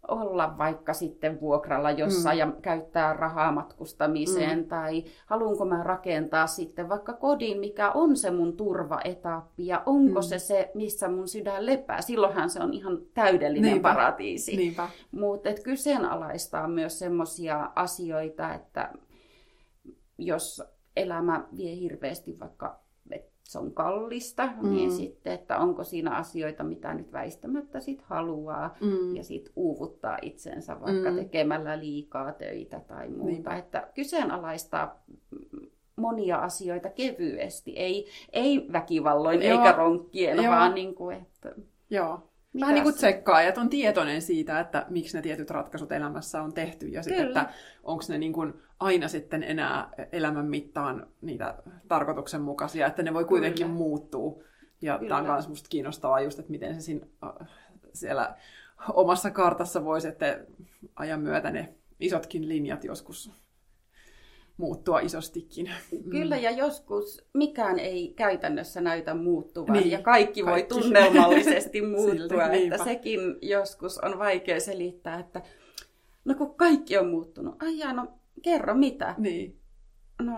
olla 0.08 0.58
vaikka 0.58 0.94
sitten 0.94 1.42
vuokralla 1.42 1.92
jossain 1.92 2.36
mm. 2.36 2.40
ja 2.40 2.52
käyttää 2.62 3.14
rahaa 3.14 3.52
matkustamiseen, 3.52 4.60
mm. 4.60 4.68
tai 4.68 5.04
haluanko 5.26 5.66
mä 5.66 5.84
rakentaa 5.84 6.48
sitten 6.48 6.90
vaikka 6.90 7.14
kodin, 7.14 7.60
mikä 7.60 7.92
on 7.92 8.18
se 8.18 8.32
mun 8.32 8.58
turvaetappi, 8.58 9.68
ja 9.68 9.84
onko 9.86 10.20
mm. 10.20 10.24
se 10.24 10.40
se, 10.40 10.72
missä 10.74 11.08
mun 11.08 11.28
sydän 11.28 11.66
lepää. 11.66 12.02
Silloinhan 12.02 12.50
se 12.50 12.60
on 12.60 12.74
ihan 12.74 12.98
täydellinen 13.14 13.72
Niinpä. 13.72 13.90
paratiisi. 13.90 14.58
Mutta 15.12 15.50
kyseenalaistaa 15.64 16.68
myös 16.68 17.00
semmoisia 17.00 17.72
asioita, 17.76 18.54
että 18.54 18.94
jos 20.18 20.64
elämä 20.96 21.48
vie 21.58 21.76
hirveästi 21.76 22.40
vaikka 22.40 22.83
se 23.54 23.60
on 23.60 23.74
kallista, 23.74 24.50
mm. 24.62 24.74
niin 24.74 24.92
sitten, 24.92 25.34
että 25.34 25.58
onko 25.58 25.84
siinä 25.84 26.16
asioita, 26.16 26.64
mitä 26.64 26.94
nyt 26.94 27.14
väistämättä 27.14 27.80
sit 27.80 28.02
haluaa 28.02 28.76
mm. 28.82 29.16
ja 29.16 29.24
sitten 29.24 29.54
uuvuttaa 29.56 30.18
itsensä 30.22 30.82
vaikka 30.82 31.12
mm. 31.12 31.16
tekemällä 31.16 31.80
liikaa 31.80 32.32
töitä 32.32 32.80
tai 32.80 33.10
muuta. 33.10 33.50
Niin. 33.50 33.60
Että 33.60 33.88
kyseenalaistaa 33.96 35.04
monia 35.96 36.38
asioita 36.38 36.90
kevyesti, 36.90 37.72
ei, 37.72 38.08
ei 38.34 38.68
väkivalloin 38.72 39.42
Joo. 39.42 39.52
eikä 39.52 39.72
ronkkien, 39.72 40.44
Joo. 40.44 40.52
vaan 40.52 40.76
niin 40.76 40.96
kuin, 40.96 41.18
että... 41.18 41.56
Joo. 41.90 42.20
Mitäs? 42.54 42.62
Vähän 42.62 42.76
niin 42.76 42.84
kuin 42.84 42.96
tsekkaa, 42.96 43.42
että 43.42 43.62
on 43.62 43.70
tietoinen 43.70 44.22
siitä, 44.22 44.60
että 44.60 44.86
miksi 44.90 45.18
ne 45.18 45.22
tietyt 45.22 45.50
ratkaisut 45.50 45.92
elämässä 45.92 46.42
on 46.42 46.54
tehty 46.54 46.88
ja 46.88 47.04
sitten, 47.04 47.28
että 47.28 47.50
onko 47.84 48.04
ne 48.10 48.18
niin 48.18 48.34
kuin 48.34 48.54
aina 48.80 49.08
sitten 49.08 49.44
enää 49.44 49.90
elämän 50.12 50.46
mittaan 50.46 51.08
niitä 51.22 51.56
tarkoituksenmukaisia, 51.88 52.88
että 52.88 53.04
ne 53.04 53.14
voi 53.14 53.26
kuitenkin 53.26 53.68
Kyllä. 53.68 53.78
muuttua. 53.78 54.44
Ja 54.82 54.98
Kyllä. 54.98 55.10
tämä 55.10 55.22
on 55.22 55.28
myös 55.28 55.48
musta 55.48 55.70
kiinnostavaa 55.70 56.22
just, 56.22 56.40
että 56.40 56.52
miten 56.52 56.76
se 56.76 56.82
siinä, 56.82 57.06
siellä 57.94 58.36
omassa 58.94 59.32
kartassa 59.32 59.86
voi 59.86 60.02
sitten 60.02 60.48
ajan 60.96 61.20
myötä 61.20 61.52
ne 61.52 61.74
isotkin 62.00 62.50
linjat 62.50 62.84
joskus 62.84 63.43
muuttua 64.58 65.00
isostikin. 65.00 65.70
Kyllä, 66.10 66.38
ja 66.38 66.52
joskus 66.52 67.26
mikään 67.34 67.80
ei 67.80 68.14
käytännössä 68.16 68.82
näytä 68.82 69.14
muuttuvan, 69.14 69.74
niin, 69.74 69.92
ja 69.92 70.02
kaikki, 70.02 70.44
kaikki 70.44 70.46
voi 70.46 70.82
tunnelmallisesti 70.82 71.82
muuttua, 71.96 72.44
Silti, 72.44 72.64
että 72.64 72.84
sekin 72.84 73.20
joskus 73.42 73.98
on 73.98 74.20
vaikea 74.20 74.60
selittää, 74.60 75.20
että 75.20 75.42
no 76.26 76.36
kun 76.36 76.56
kaikki 76.56 76.98
on 76.98 77.10
muuttunut, 77.10 77.64
ai 77.64 77.94
no 77.94 78.08
kerro 78.42 78.76
mitä. 78.76 79.16
Niin. 79.18 79.60
No, 80.22 80.34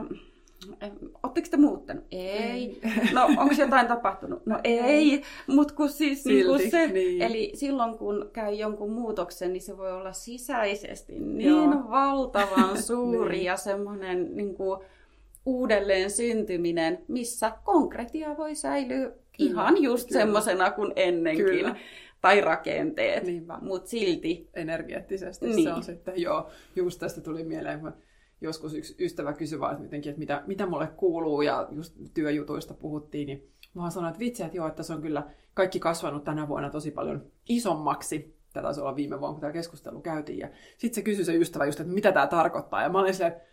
Oletteko 1.24 1.48
te 1.52 1.58
muuttanut? 1.58 2.04
Ei. 2.12 2.82
No, 3.14 3.26
onko 3.26 3.56
jotain 3.58 3.88
tapahtunut? 3.88 4.46
No 4.46 4.60
ei, 4.64 5.22
mutta 5.48 5.74
kun 5.74 5.90
siis 5.90 6.24
Silti, 6.24 6.36
niin 6.36 6.48
kun 6.48 6.72
se, 6.72 6.88
niin. 6.88 7.22
eli 7.22 7.52
silloin 7.56 7.98
kun 7.98 8.30
käy 8.34 8.54
jonkun 8.54 8.92
muutoksen, 8.92 9.54
niin 9.54 9.62
se 9.62 9.78
voi 9.78 9.92
olla 9.92 10.14
sisäisesti 10.14 11.20
niin 11.20 11.50
Joo. 11.50 11.90
valtavan 11.90 12.82
suuri 12.88 13.36
niin. 13.36 13.46
ja 13.46 13.58
semmoinen 13.58 14.36
niin 14.38 14.56
kuin, 14.56 14.80
uudelleen 15.46 16.12
syntyminen, 16.12 17.04
missä 17.08 17.52
konkretia 17.64 18.38
voi 18.38 18.56
säilyä 18.56 18.98
Kyllä. 18.98 19.22
ihan 19.38 19.84
just 19.84 20.10
semmoisena 20.10 20.72
kuin 20.72 20.94
ennenkin. 20.96 21.46
Kyllä 21.46 21.76
tai 22.22 22.42
rakenteet, 22.42 23.24
mutta 23.62 23.90
silti. 23.90 24.50
Energeettisesti 24.54 25.46
niin. 25.46 25.64
se 25.64 25.74
on 25.74 25.84
sitten, 25.84 26.14
joo, 26.22 26.50
just 26.76 27.00
tästä 27.00 27.22
tuli 27.22 27.44
mieleen, 27.44 27.80
kun 27.80 27.94
joskus 28.42 28.74
yksi 28.74 28.96
ystävä 29.00 29.34
kysyi 29.34 29.60
vaan, 29.60 29.72
että, 29.72 29.84
mitenkin, 29.84 30.10
että 30.10 30.20
mitä, 30.20 30.44
mitä 30.48 30.66
mulle 30.66 30.88
kuuluu, 30.88 31.42
ja 31.42 31.68
just 31.72 31.96
työjutuista 32.14 32.74
puhuttiin, 32.74 33.28
niin 33.28 33.50
mä 33.74 33.90
sanoin, 33.90 34.10
että 34.10 34.20
vitsi, 34.20 34.44
että 34.44 34.58
joo, 34.58 34.68
että 34.68 34.84
se 34.84 34.94
on 34.94 35.02
kyllä 35.02 35.24
kaikki 35.54 35.80
kasvanut 35.80 36.24
tänä 36.24 36.48
vuonna 36.48 36.70
tosi 36.70 36.92
paljon 36.92 37.26
isommaksi. 37.50 38.36
Tätä 38.54 38.64
taisi 38.64 38.82
olla 38.82 38.96
viime 38.96 39.20
vuonna, 39.20 39.34
kun 39.34 39.42
tämä 39.42 39.54
keskustelu 39.54 40.02
käytiin. 40.02 40.40
Ja 40.40 40.50
sitten 40.78 40.96
se 40.96 41.02
kysyi 41.02 41.26
se 41.26 41.36
ystävä 41.36 41.66
just, 41.66 41.80
että 41.80 41.94
mitä 41.94 42.12
tämä 42.12 42.28
tarkoittaa. 42.28 42.82
Ja 42.82 42.90
mä 42.90 43.00
olin 43.00 43.14
silleen, 43.14 43.34
että 43.34 43.46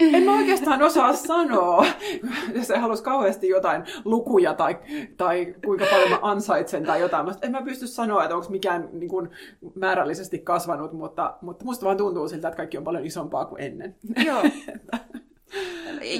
en 0.00 0.22
mä 0.22 0.36
oikeastaan 0.36 0.82
osaa 0.82 1.12
sanoa. 1.12 1.86
Ja 2.54 2.64
se 2.64 2.78
halusi 2.78 3.02
kauheasti 3.02 3.48
jotain 3.48 3.82
lukuja 4.04 4.54
tai, 4.54 4.78
tai 5.16 5.54
kuinka 5.64 5.86
paljon 5.90 6.10
mä 6.10 6.18
ansaitsen 6.22 6.84
tai 6.84 7.00
jotain. 7.00 7.26
Mä 7.26 7.32
en 7.42 7.52
mä 7.52 7.62
pysty 7.62 7.86
sanoa, 7.86 8.22
että 8.22 8.36
onko 8.36 8.48
mikään 8.50 8.88
niin 8.92 9.10
kuin, 9.10 9.30
määrällisesti 9.74 10.38
kasvanut, 10.38 10.92
mutta, 10.92 11.38
mutta 11.40 11.64
musta 11.64 11.86
vaan 11.86 11.96
tuntuu 11.96 12.28
siltä, 12.28 12.48
että 12.48 12.56
kaikki 12.56 12.78
on 12.78 12.84
paljon 12.84 13.06
isompaa 13.06 13.44
kuin 13.44 13.62
ennen. 13.62 13.96
Joo. 14.26 14.42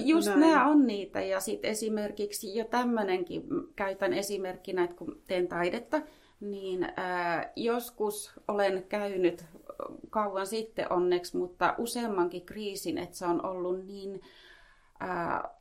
Just 0.05 0.29
Näin. 0.29 0.41
nämä 0.41 0.67
on 0.67 0.87
niitä. 0.87 1.21
Ja 1.21 1.41
sitten 1.41 1.71
esimerkiksi 1.71 2.57
jo 2.57 2.65
tämmöinenkin, 2.65 3.43
käytän 3.77 4.13
esimerkkinä, 4.13 4.85
että 4.85 4.97
kun 4.97 5.21
teen 5.27 5.49
taidetta, 5.49 6.03
niin 6.41 6.89
ää, 6.97 7.53
joskus 7.57 8.33
olen 8.49 8.85
käynyt 8.89 9.45
kauan 10.11 10.47
sitten 10.47 10.93
onneksi, 10.93 11.37
mutta 11.37 11.75
useammankin 11.79 12.47
kriisin, 12.47 12.99
että 12.99 13.17
se 13.17 13.27
on 13.27 13.47
ollut 13.47 13.87
niin 13.87 14.21
ää, 15.01 15.55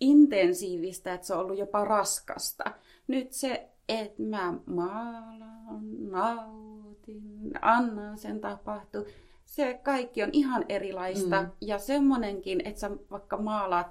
intensiivistä, 0.00 1.14
että 1.14 1.26
se 1.26 1.34
on 1.34 1.40
ollut 1.40 1.58
jopa 1.58 1.84
raskasta. 1.84 2.64
Nyt 3.06 3.32
se, 3.32 3.68
että 3.88 4.22
mä 4.22 4.54
maalan, 4.66 6.10
nautin, 6.10 7.50
annan 7.62 8.18
sen 8.18 8.40
tapahtua, 8.40 9.02
se 9.44 9.80
kaikki 9.82 10.22
on 10.22 10.30
ihan 10.32 10.64
erilaista. 10.68 11.42
Mm. 11.42 11.50
Ja 11.60 11.78
semmonenkin, 11.78 12.62
että 12.64 12.80
sä 12.80 12.90
vaikka 13.10 13.36
maalaat 13.36 13.86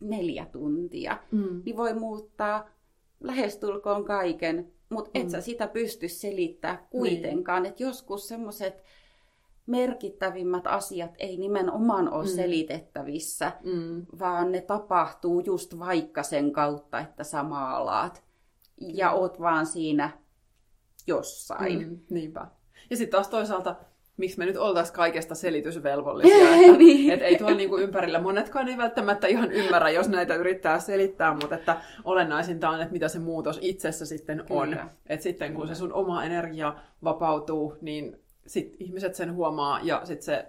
neljä 0.00 0.46
tuntia, 0.46 1.18
mm. 1.30 1.62
niin 1.64 1.76
voi 1.76 1.94
muuttaa 1.94 2.68
lähestulkoon 3.20 4.04
kaiken, 4.04 4.72
mutta 4.88 5.10
et 5.14 5.24
mm. 5.24 5.30
sä 5.30 5.40
sitä 5.40 5.68
pysty 5.68 6.08
selittämään 6.08 6.86
kuitenkaan. 6.90 7.62
Niin. 7.62 7.70
Että 7.70 7.82
joskus 7.82 8.28
semmoiset 8.28 8.82
merkittävimmät 9.70 10.66
asiat 10.66 11.10
ei 11.18 11.36
nimenomaan 11.36 12.12
ole 12.12 12.24
mm. 12.24 12.30
selitettävissä, 12.30 13.52
mm. 13.64 14.06
vaan 14.18 14.52
ne 14.52 14.60
tapahtuu 14.60 15.40
just 15.40 15.78
vaikka 15.78 16.22
sen 16.22 16.52
kautta, 16.52 17.00
että 17.00 17.24
sä 17.24 17.42
maalaat 17.42 18.22
ja 18.80 19.10
oot 19.10 19.40
vaan 19.40 19.66
siinä 19.66 20.10
jossain. 21.06 21.88
Mm, 21.88 21.98
niinpä. 22.10 22.46
Ja 22.90 22.96
sitten 22.96 23.12
taas 23.12 23.28
toisaalta, 23.28 23.76
miksi 24.16 24.38
me 24.38 24.46
nyt 24.46 24.56
oltaisiin 24.56 24.96
kaikesta 24.96 25.34
selitysvelvollisia, 25.34 26.54
että 26.54 26.78
niin. 26.78 27.12
et 27.12 27.22
ei 27.22 27.38
tuolla 27.38 27.56
niinku 27.56 27.78
ympärillä, 27.78 28.20
monetkaan 28.20 28.68
ei 28.68 28.76
välttämättä 28.76 29.26
ihan 29.26 29.52
ymmärrä, 29.52 29.90
jos 29.90 30.08
näitä 30.08 30.34
yrittää 30.34 30.78
selittää, 30.78 31.34
mutta 31.34 31.54
että 31.54 31.80
olennaisinta 32.04 32.70
on, 32.70 32.80
että 32.80 32.92
mitä 32.92 33.08
se 33.08 33.18
muutos 33.18 33.58
itsessä 33.62 34.06
sitten 34.06 34.44
on. 34.50 34.76
Että 35.06 35.22
sitten 35.22 35.54
kun 35.54 35.68
se 35.68 35.74
sun 35.74 35.92
oma 35.92 36.24
energia 36.24 36.74
vapautuu, 37.04 37.76
niin 37.80 38.20
sit 38.50 38.76
ihmiset 38.80 39.14
sen 39.14 39.34
huomaa 39.34 39.80
ja 39.82 40.00
sitten 40.04 40.24
se 40.24 40.46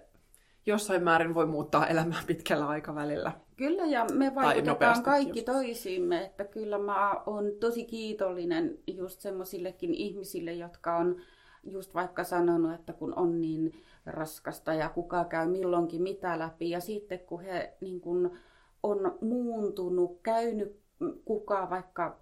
jossain 0.65 1.03
määrin 1.03 1.33
voi 1.33 1.45
muuttaa 1.45 1.87
elämää 1.87 2.21
pitkällä 2.27 2.67
aikavälillä. 2.67 3.31
Kyllä, 3.55 3.85
ja 3.85 4.05
me 4.13 4.35
vaikutetaan 4.35 5.03
kaikki 5.03 5.41
toisiimme, 5.41 6.25
että 6.25 6.45
kyllä 6.45 6.77
mä 6.77 7.21
oon 7.25 7.51
tosi 7.59 7.85
kiitollinen 7.85 8.77
just 8.87 9.19
semmoisillekin 9.19 9.93
ihmisille, 9.93 10.53
jotka 10.53 10.97
on 10.97 11.21
just 11.63 11.93
vaikka 11.93 12.23
sanonut, 12.23 12.73
että 12.73 12.93
kun 12.93 13.13
on 13.15 13.41
niin 13.41 13.73
raskasta 14.05 14.73
ja 14.73 14.89
kuka 14.89 15.25
käy 15.25 15.47
milloinkin 15.47 16.01
mitä 16.01 16.39
läpi, 16.39 16.69
ja 16.69 16.79
sitten 16.79 17.19
kun 17.19 17.41
he 17.41 17.73
niin 17.81 18.01
kun 18.01 18.31
on 18.83 19.17
muuntunut, 19.21 20.19
käynyt, 20.23 20.79
kuka 21.25 21.69
vaikka 21.69 22.19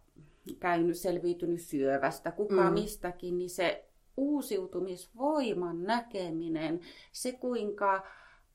käynyt, 0.59 0.97
selviytynyt 0.97 1.61
syövästä, 1.61 2.31
kuka 2.31 2.69
mm. 2.69 2.73
mistäkin, 2.73 3.37
niin 3.37 3.49
se 3.49 3.88
uusiutumisvoiman 4.19 5.83
näkeminen, 5.83 6.79
se 7.11 7.31
kuinka 7.31 8.07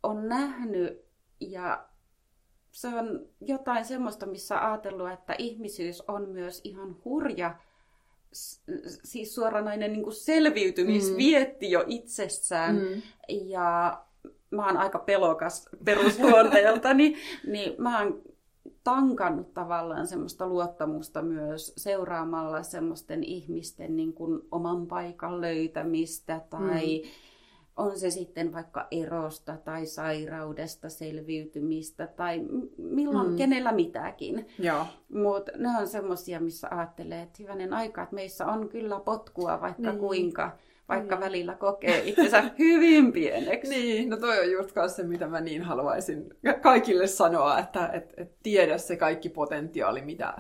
on 0.03 0.29
nähnyt 0.29 1.05
ja 1.41 1.89
se 2.71 2.89
on 2.89 3.29
jotain 3.41 3.85
semmoista, 3.85 4.27
missä 4.27 4.71
ajatellut, 4.71 5.11
että 5.11 5.35
ihmisyys 5.39 6.03
on 6.09 6.29
myös 6.29 6.61
ihan 6.65 6.97
hurja, 7.05 7.57
siis 9.05 9.35
suoranainen 9.35 9.93
niin 9.93 10.03
kuin 10.03 10.15
selviytymisvietti 10.15 11.67
mm. 11.67 11.73
jo 11.73 11.85
itsessään. 11.87 12.77
Mm. 12.77 13.03
Ja 13.29 14.01
mä 14.51 14.67
oon 14.67 14.77
aika 14.77 14.99
pelokas 14.99 15.69
perusluonteeltani, 15.85 17.17
niin 17.53 17.75
mä 17.79 17.99
oon 17.99 18.23
tankannut 18.85 19.55
tavallaan 19.55 20.07
semmoista 20.07 20.47
luottamusta 20.47 21.23
myös 21.23 21.73
seuraamalla 21.77 22.63
semmoisten 22.63 23.25
ihmisten 23.25 23.97
niin 23.97 24.13
kuin 24.13 24.41
oman 24.51 24.87
paikan 24.87 25.41
löytämistä 25.41 26.41
tai 26.51 27.03
mm. 27.05 27.09
on 27.77 27.99
se 27.99 28.11
sitten 28.11 28.53
vaikka 28.53 28.87
erosta 28.91 29.57
tai 29.57 29.87
sairaudesta 29.87 30.89
selviytymistä 30.89 32.07
tai 32.07 32.43
milloin 32.79 33.31
mm. 33.31 33.37
kenellä 33.37 33.73
mitäkin. 33.73 34.47
Mutta 35.09 35.53
ne 35.57 35.69
on 35.81 35.89
semmoisia, 35.89 36.41
missä 36.41 36.69
ajattelee, 36.71 37.23
että 37.23 37.43
hyvänen 37.43 37.73
aika, 37.73 38.03
että 38.03 38.15
meissä 38.15 38.47
on 38.47 38.69
kyllä 38.69 39.01
potkua 39.01 39.61
vaikka 39.61 39.91
niin. 39.91 39.99
kuinka 39.99 40.53
vaikka 40.89 41.17
mm. 41.17 41.21
välillä 41.21 41.55
kokee 41.55 42.03
itsensä 42.05 42.43
hyvin 42.59 43.13
pieneksi. 43.13 43.71
Niin, 43.75 44.11
no 44.11 44.17
toi 44.17 44.41
on 44.41 44.53
just 44.53 44.77
se, 44.97 45.03
mitä 45.03 45.27
mä 45.27 45.41
niin 45.41 45.63
haluaisin 45.63 46.35
kaikille 46.63 47.07
sanoa, 47.07 47.59
että 47.59 47.91
et, 47.93 48.15
et 48.17 48.43
tiedä 48.43 48.79
se 48.79 48.97
kaikki 48.97 49.29
potentiaali, 49.29 50.03
mitä, 50.03 50.35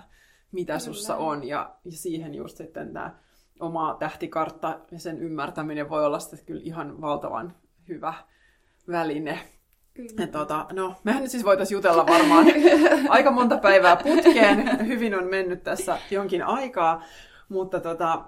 mitä 0.52 0.78
sussa 0.78 1.16
on, 1.16 1.44
ja, 1.44 1.74
ja 1.84 1.92
siihen 1.92 2.34
just 2.34 2.56
sitten 2.56 2.92
tämä 2.92 3.18
oma 3.60 3.96
tähtikartta 3.98 4.80
ja 4.90 4.98
sen 4.98 5.18
ymmärtäminen 5.18 5.90
voi 5.90 6.06
olla 6.06 6.18
sitten 6.18 6.46
kyllä 6.46 6.62
ihan 6.64 7.00
valtavan 7.00 7.56
hyvä 7.88 8.14
väline. 8.88 9.38
Kyllä. 9.94 10.26
tota, 10.26 10.66
no, 10.72 10.94
mehän 11.04 11.22
nyt 11.22 11.30
siis 11.30 11.44
voitaisiin 11.44 11.76
jutella 11.76 12.06
varmaan 12.06 12.46
aika 13.08 13.30
monta 13.30 13.58
päivää 13.58 13.96
putkeen. 13.96 14.86
Hyvin 14.86 15.14
on 15.14 15.24
mennyt 15.24 15.62
tässä 15.62 15.98
jonkin 16.10 16.42
aikaa, 16.42 17.02
mutta 17.48 17.80
tota, 17.80 18.24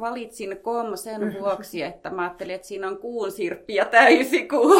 valitsin 0.00 0.58
kom 0.62 0.96
sen 0.96 1.34
vuoksi, 1.40 1.82
että 1.82 2.10
mä 2.10 2.22
ajattelin, 2.22 2.54
että 2.54 2.66
siinä 2.66 2.88
on 2.88 2.98
kuun 2.98 3.32
sirppi 3.32 3.74
ja 3.74 3.84
täysikuu. 3.84 4.72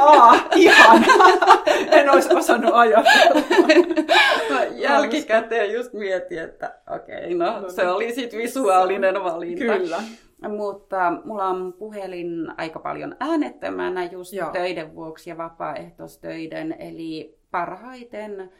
Ah, 0.00 0.46
ihan. 0.56 1.04
En 1.90 2.10
olisi 2.10 2.34
osannut 2.34 2.74
ajatella. 2.74 3.42
Jälkikäteen 4.74 5.72
just 5.72 5.92
mietin, 5.92 6.38
että 6.38 6.74
okei, 6.94 7.16
okay, 7.16 7.34
no, 7.34 7.60
no 7.60 7.70
se 7.70 7.82
niin. 7.82 7.94
oli 7.94 8.14
sitten 8.14 8.40
visuaalinen 8.40 9.24
valinta. 9.24 9.78
Kyllä. 9.78 10.02
Mutta 10.48 11.12
mulla 11.24 11.46
on 11.46 11.72
puhelin 11.72 12.28
aika 12.56 12.78
paljon 12.78 13.16
äänettömänä 13.20 14.04
just 14.04 14.32
Joo. 14.32 14.50
töiden 14.50 14.94
vuoksi 14.94 15.30
ja 15.30 15.36
vapaaehtoistöiden, 15.36 16.76
eli 16.78 17.38
parhaiten 17.50 18.52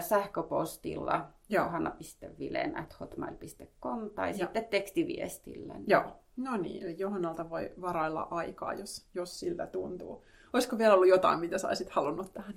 sähköpostilla 0.00 1.26
johanna.vilen.hotmail.com 1.48 4.10
tai 4.10 4.28
Joo. 4.28 4.38
sitten 4.38 4.64
tekstiviestillä. 4.64 5.74
Joo, 5.86 6.04
no 6.36 6.56
niin, 6.56 6.82
eli 6.82 6.98
Johannalta 6.98 7.50
voi 7.50 7.72
varailla 7.80 8.28
aikaa, 8.30 8.74
jos, 8.74 9.06
jos 9.14 9.40
siltä 9.40 9.66
tuntuu. 9.66 10.24
Olisiko 10.52 10.78
vielä 10.78 10.94
ollut 10.94 11.08
jotain, 11.08 11.40
mitä 11.40 11.58
saisit 11.58 11.90
halunnut 11.90 12.32
tähän 12.32 12.54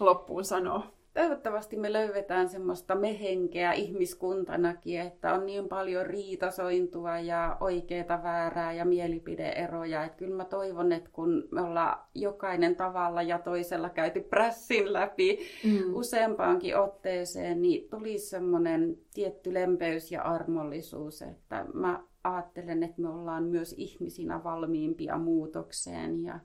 loppuun 0.00 0.44
sanoa? 0.44 0.95
Toivottavasti 1.16 1.76
me 1.76 1.92
löydetään 1.92 2.48
semmoista 2.48 2.94
mehenkeä 2.94 3.72
ihmiskuntanakin, 3.72 5.00
että 5.00 5.34
on 5.34 5.46
niin 5.46 5.68
paljon 5.68 6.06
riitasointua 6.06 7.18
ja 7.18 7.56
oikeita 7.60 8.22
väärää 8.22 8.72
ja 8.72 8.84
mielipideeroja. 8.84 10.04
Että 10.04 10.18
kyllä 10.18 10.36
mä 10.36 10.44
toivon, 10.44 10.92
että 10.92 11.10
kun 11.12 11.48
me 11.50 11.60
ollaan 11.60 11.98
jokainen 12.14 12.76
tavalla 12.76 13.22
ja 13.22 13.38
toisella 13.38 13.90
käyty 13.90 14.20
prässin 14.20 14.92
läpi 14.92 15.38
mm. 15.64 15.94
useampaankin 15.94 16.76
otteeseen, 16.76 17.62
niin 17.62 17.90
tulisi 17.90 18.26
semmoinen 18.26 18.98
tietty 19.14 19.54
lempeys 19.54 20.12
ja 20.12 20.22
armollisuus, 20.22 21.22
että 21.22 21.66
mä 21.74 22.04
ajattelen, 22.24 22.82
että 22.82 23.02
me 23.02 23.08
ollaan 23.08 23.44
myös 23.44 23.74
ihmisinä 23.78 24.44
valmiimpia 24.44 25.18
muutokseen 25.18 26.22
ja 26.22 26.40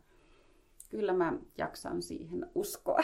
kyllä 0.90 1.14
mä 1.14 1.34
jaksan 1.58 2.02
siihen 2.02 2.50
uskoa. 2.56 3.04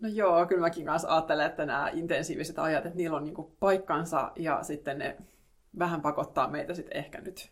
No 0.00 0.08
joo, 0.08 0.46
kyllä 0.46 0.60
mäkin 0.60 0.86
kanssa 0.86 1.08
ajattelen, 1.08 1.46
että 1.46 1.66
nämä 1.66 1.90
intensiiviset 1.92 2.58
ajat, 2.58 2.86
että 2.86 2.98
niillä 2.98 3.16
on 3.16 3.24
niinku 3.24 3.56
paikkansa 3.60 4.32
ja 4.36 4.62
sitten 4.62 4.98
ne 4.98 5.16
vähän 5.78 6.00
pakottaa 6.00 6.48
meitä 6.48 6.74
sitten 6.74 6.96
ehkä 6.96 7.20
nyt 7.20 7.50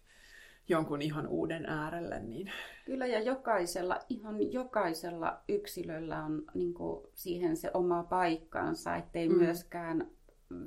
jonkun 0.68 1.02
ihan 1.02 1.26
uuden 1.26 1.66
äärelle. 1.66 2.20
Niin... 2.20 2.52
Kyllä 2.84 3.06
ja 3.06 3.20
jokaisella, 3.20 3.98
ihan 4.08 4.52
jokaisella 4.52 5.40
yksilöllä 5.48 6.24
on 6.24 6.42
niin 6.54 6.74
siihen 7.14 7.56
se 7.56 7.70
oma 7.74 8.02
paikkansa, 8.02 8.96
ettei 8.96 9.28
mm. 9.28 9.36
myöskään 9.38 10.10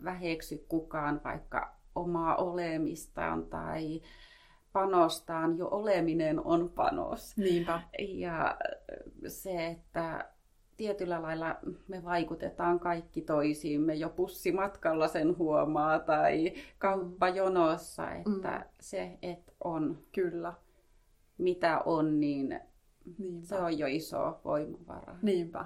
väheksy 0.04 0.66
kukaan 0.68 1.22
vaikka 1.24 1.76
omaa 1.96 2.36
olemistaan 2.36 3.46
tai 3.46 4.02
panostaan. 4.74 5.58
Jo 5.58 5.68
oleminen 5.68 6.40
on 6.40 6.70
panos. 6.70 7.38
Niinpä. 7.38 7.82
Ja 8.00 8.58
se, 9.28 9.68
että 9.68 10.30
tietyllä 10.80 11.22
lailla 11.22 11.56
me 11.88 12.04
vaikutetaan 12.04 12.80
kaikki 12.80 13.22
toisiimme 13.22 13.96
jo 13.96 14.10
pussimatkalla 14.10 15.08
sen 15.08 15.38
huomaa 15.38 16.00
tai 16.00 16.54
kauppajonossa, 16.78 18.12
että 18.12 18.50
mm. 18.50 18.64
se, 18.80 19.18
että 19.22 19.52
on 19.64 19.98
Kyllä. 20.12 20.54
mitä 21.38 21.80
on, 21.86 22.20
niin 22.20 22.60
Niinpä. 23.18 23.48
se 23.48 23.56
on 23.56 23.80
jo 23.80 23.88
iso 23.88 24.40
voimavara. 24.46 25.16
Niinpä. 25.22 25.66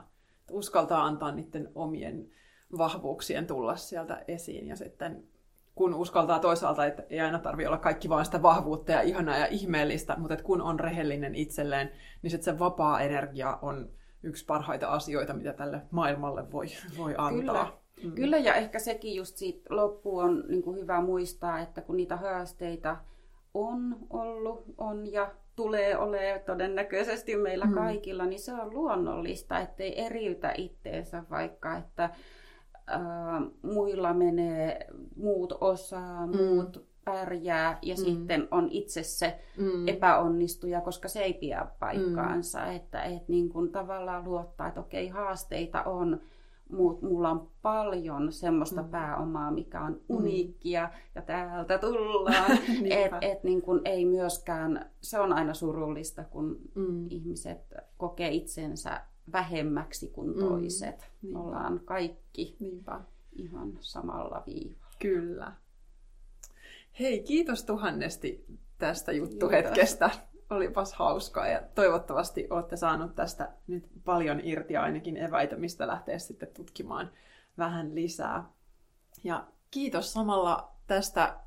Uskaltaa 0.51 1.05
antaa 1.05 1.31
niiden 1.31 1.71
omien 1.75 2.29
vahvuuksien 2.77 3.47
tulla 3.47 3.75
sieltä 3.75 4.23
esiin 4.27 4.67
ja 4.67 4.75
sitten 4.75 5.23
kun 5.75 5.93
uskaltaa 5.93 6.39
toisaalta, 6.39 6.85
että 6.85 7.03
ei 7.09 7.19
aina 7.19 7.39
tarvitse 7.39 7.67
olla 7.67 7.77
kaikki 7.77 8.09
vain 8.09 8.25
sitä 8.25 8.41
vahvuutta 8.41 8.91
ja 8.91 9.01
ihanaa 9.01 9.37
ja 9.37 9.45
ihmeellistä, 9.45 10.15
mutta 10.17 10.37
kun 10.43 10.61
on 10.61 10.79
rehellinen 10.79 11.35
itselleen, 11.35 11.91
niin 12.21 12.31
sitten 12.31 12.53
se 12.53 12.59
vapaa 12.59 13.01
energia 13.01 13.59
on 13.61 13.89
yksi 14.23 14.45
parhaita 14.45 14.87
asioita, 14.87 15.33
mitä 15.33 15.53
tälle 15.53 15.81
maailmalle 15.91 16.51
voi, 16.51 16.65
voi 16.97 17.15
antaa. 17.17 17.65
Kyllä. 17.65 17.83
Mm. 18.03 18.15
Kyllä, 18.15 18.37
ja 18.37 18.55
ehkä 18.55 18.79
sekin 18.79 19.15
just 19.15 19.37
siitä 19.37 19.75
loppuun 19.75 20.23
on 20.23 20.43
niin 20.47 20.63
kuin 20.63 20.79
hyvä 20.79 21.01
muistaa, 21.01 21.59
että 21.59 21.81
kun 21.81 21.97
niitä 21.97 22.15
haasteita 22.15 22.97
on 23.53 23.97
ollut, 24.09 24.63
on 24.77 25.11
ja 25.11 25.31
tulee 25.55 25.97
olemaan 25.97 26.39
todennäköisesti 26.45 27.37
meillä 27.37 27.65
mm. 27.65 27.73
kaikilla, 27.73 28.25
niin 28.25 28.39
se 28.39 28.53
on 28.53 28.73
luonnollista, 28.73 29.59
ettei 29.59 30.01
eriltä 30.01 30.53
itteensä 30.57 31.23
vaikka, 31.29 31.77
että 31.77 32.03
äh, 32.03 32.11
muilla 33.61 34.13
menee, 34.13 34.87
muut 35.15 35.53
osaa, 35.61 36.27
mm. 36.27 36.33
Pärjää 37.05 37.79
ja 37.81 37.95
mm. 37.95 38.03
sitten 38.03 38.47
on 38.51 38.67
itse 38.71 39.03
se 39.03 39.39
mm. 39.57 39.87
epäonnistuja, 39.87 40.81
koska 40.81 41.07
se 41.07 41.23
ei 41.23 41.33
pidä 41.33 41.67
paikkaansa. 41.79 42.59
Mm. 42.59 42.75
Että 42.75 43.03
et 43.03 43.27
niin 43.27 43.49
kuin 43.49 43.71
tavallaan 43.71 44.23
luottaa, 44.23 44.67
että 44.67 44.79
okei, 44.79 45.07
haasteita 45.07 45.83
on, 45.83 46.21
mutta 46.69 47.05
mulla 47.05 47.29
on 47.29 47.47
paljon 47.61 48.31
semmoista 48.31 48.83
mm. 48.83 48.89
pääomaa, 48.89 49.51
mikä 49.51 49.81
on 49.81 49.91
mm. 49.91 49.99
uniikkia 50.09 50.85
mm. 50.85 50.99
ja 51.15 51.21
täältä 51.21 51.77
tullaan. 51.77 52.51
että 52.89 53.17
et 53.21 53.43
niin 53.43 53.61
kuin 53.61 53.81
ei 53.85 54.05
myöskään, 54.05 54.91
se 55.01 55.19
on 55.19 55.33
aina 55.33 55.53
surullista, 55.53 56.23
kun 56.23 56.59
mm. 56.75 57.07
ihmiset 57.09 57.73
kokee 57.97 58.31
itsensä 58.31 59.01
vähemmäksi 59.31 60.07
kuin 60.07 60.33
mm. 60.33 60.39
toiset. 60.39 61.11
Mm. 61.21 61.35
Ollaan 61.35 61.81
kaikki 61.85 62.55
Niinpä. 62.59 63.01
ihan 63.35 63.73
samalla 63.79 64.43
viivalla. 64.45 64.83
Kyllä. 64.99 65.51
Hei, 66.99 67.23
kiitos 67.23 67.63
tuhannesti 67.63 68.45
tästä 68.77 69.11
juttuhetkestä. 69.11 70.09
Kiitos. 70.09 70.33
Olipas 70.49 70.93
hauskaa 70.93 71.47
ja 71.47 71.61
toivottavasti 71.75 72.47
olette 72.49 72.75
saanut 72.75 73.15
tästä 73.15 73.51
nyt 73.67 73.87
paljon 74.05 74.39
irti 74.43 74.77
ainakin 74.77 75.17
eväitä, 75.17 75.55
mistä 75.55 75.87
lähteä 75.87 76.19
sitten 76.19 76.49
tutkimaan 76.53 77.11
vähän 77.57 77.95
lisää. 77.95 78.43
Ja 79.23 79.47
kiitos 79.71 80.13
samalla 80.13 80.71
tästä 80.87 81.39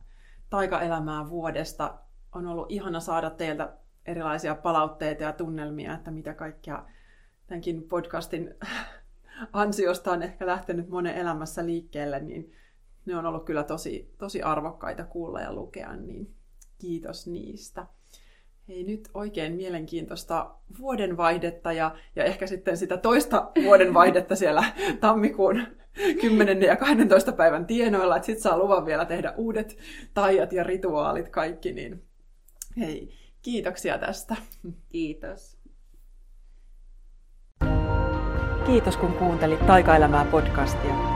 taikaelämää 0.51 1.29
vuodesta. 1.29 1.99
On 2.35 2.47
ollut 2.47 2.71
ihana 2.71 3.01
saada 3.01 3.31
teiltä 3.31 3.73
erilaisia 4.07 4.55
palautteita 4.55 5.23
ja 5.23 5.33
tunnelmia, 5.33 5.95
että 5.95 6.11
mitä 6.11 6.35
kaikkea 6.35 6.85
tämänkin 7.47 7.83
podcastin 7.83 8.55
ansiosta 9.53 10.13
on 10.13 10.23
ehkä 10.23 10.47
lähtenyt 10.47 10.89
monen 10.89 11.15
elämässä 11.15 11.67
liikkeelle, 11.67 12.21
niin 12.21 12.53
ne 13.07 13.17
on 13.17 13.27
ollut 13.27 13.45
kyllä 13.45 13.65
tosi, 13.65 14.15
tosi 14.19 14.43
arvokkaita 14.43 15.05
kuulla 15.05 15.41
ja 15.41 15.53
lukea, 15.53 15.97
niin 15.97 16.35
kiitos 16.79 17.27
niistä. 17.27 17.87
Hei, 18.69 18.85
nyt 18.85 19.09
oikein 19.15 19.55
mielenkiintoista 19.55 20.55
vuodenvaihdetta 20.79 21.73
ja, 21.73 21.97
ja 22.17 22.25
ehkä 22.25 22.47
sitten 22.47 22.77
sitä 22.77 22.97
toista 22.97 23.51
vuodenvaihdetta 23.65 24.37
siellä 24.37 24.65
tammikuun 25.01 25.67
10. 26.21 26.63
ja 26.63 26.77
12. 26.77 27.33
päivän 27.33 27.67
tienoilla, 27.67 28.17
että 28.17 28.27
sitten 28.27 28.43
saa 28.43 28.59
luvan 28.59 28.87
vielä 28.87 29.05
tehdä 29.05 29.35
uudet 29.37 29.79
taijat 30.15 30.53
ja 30.53 30.65
rituaalit 30.65 31.29
kaikki, 31.29 31.73
niin 31.73 32.03
hei, 32.79 33.13
kiitoksia 33.43 33.99
tästä. 33.99 34.37
Kiitos. 34.89 35.59
Kiitos 38.67 38.97
kun 38.97 39.13
kuuntelit 39.13 39.67
Taikaelämää 39.67 40.25
podcastia. 40.25 41.16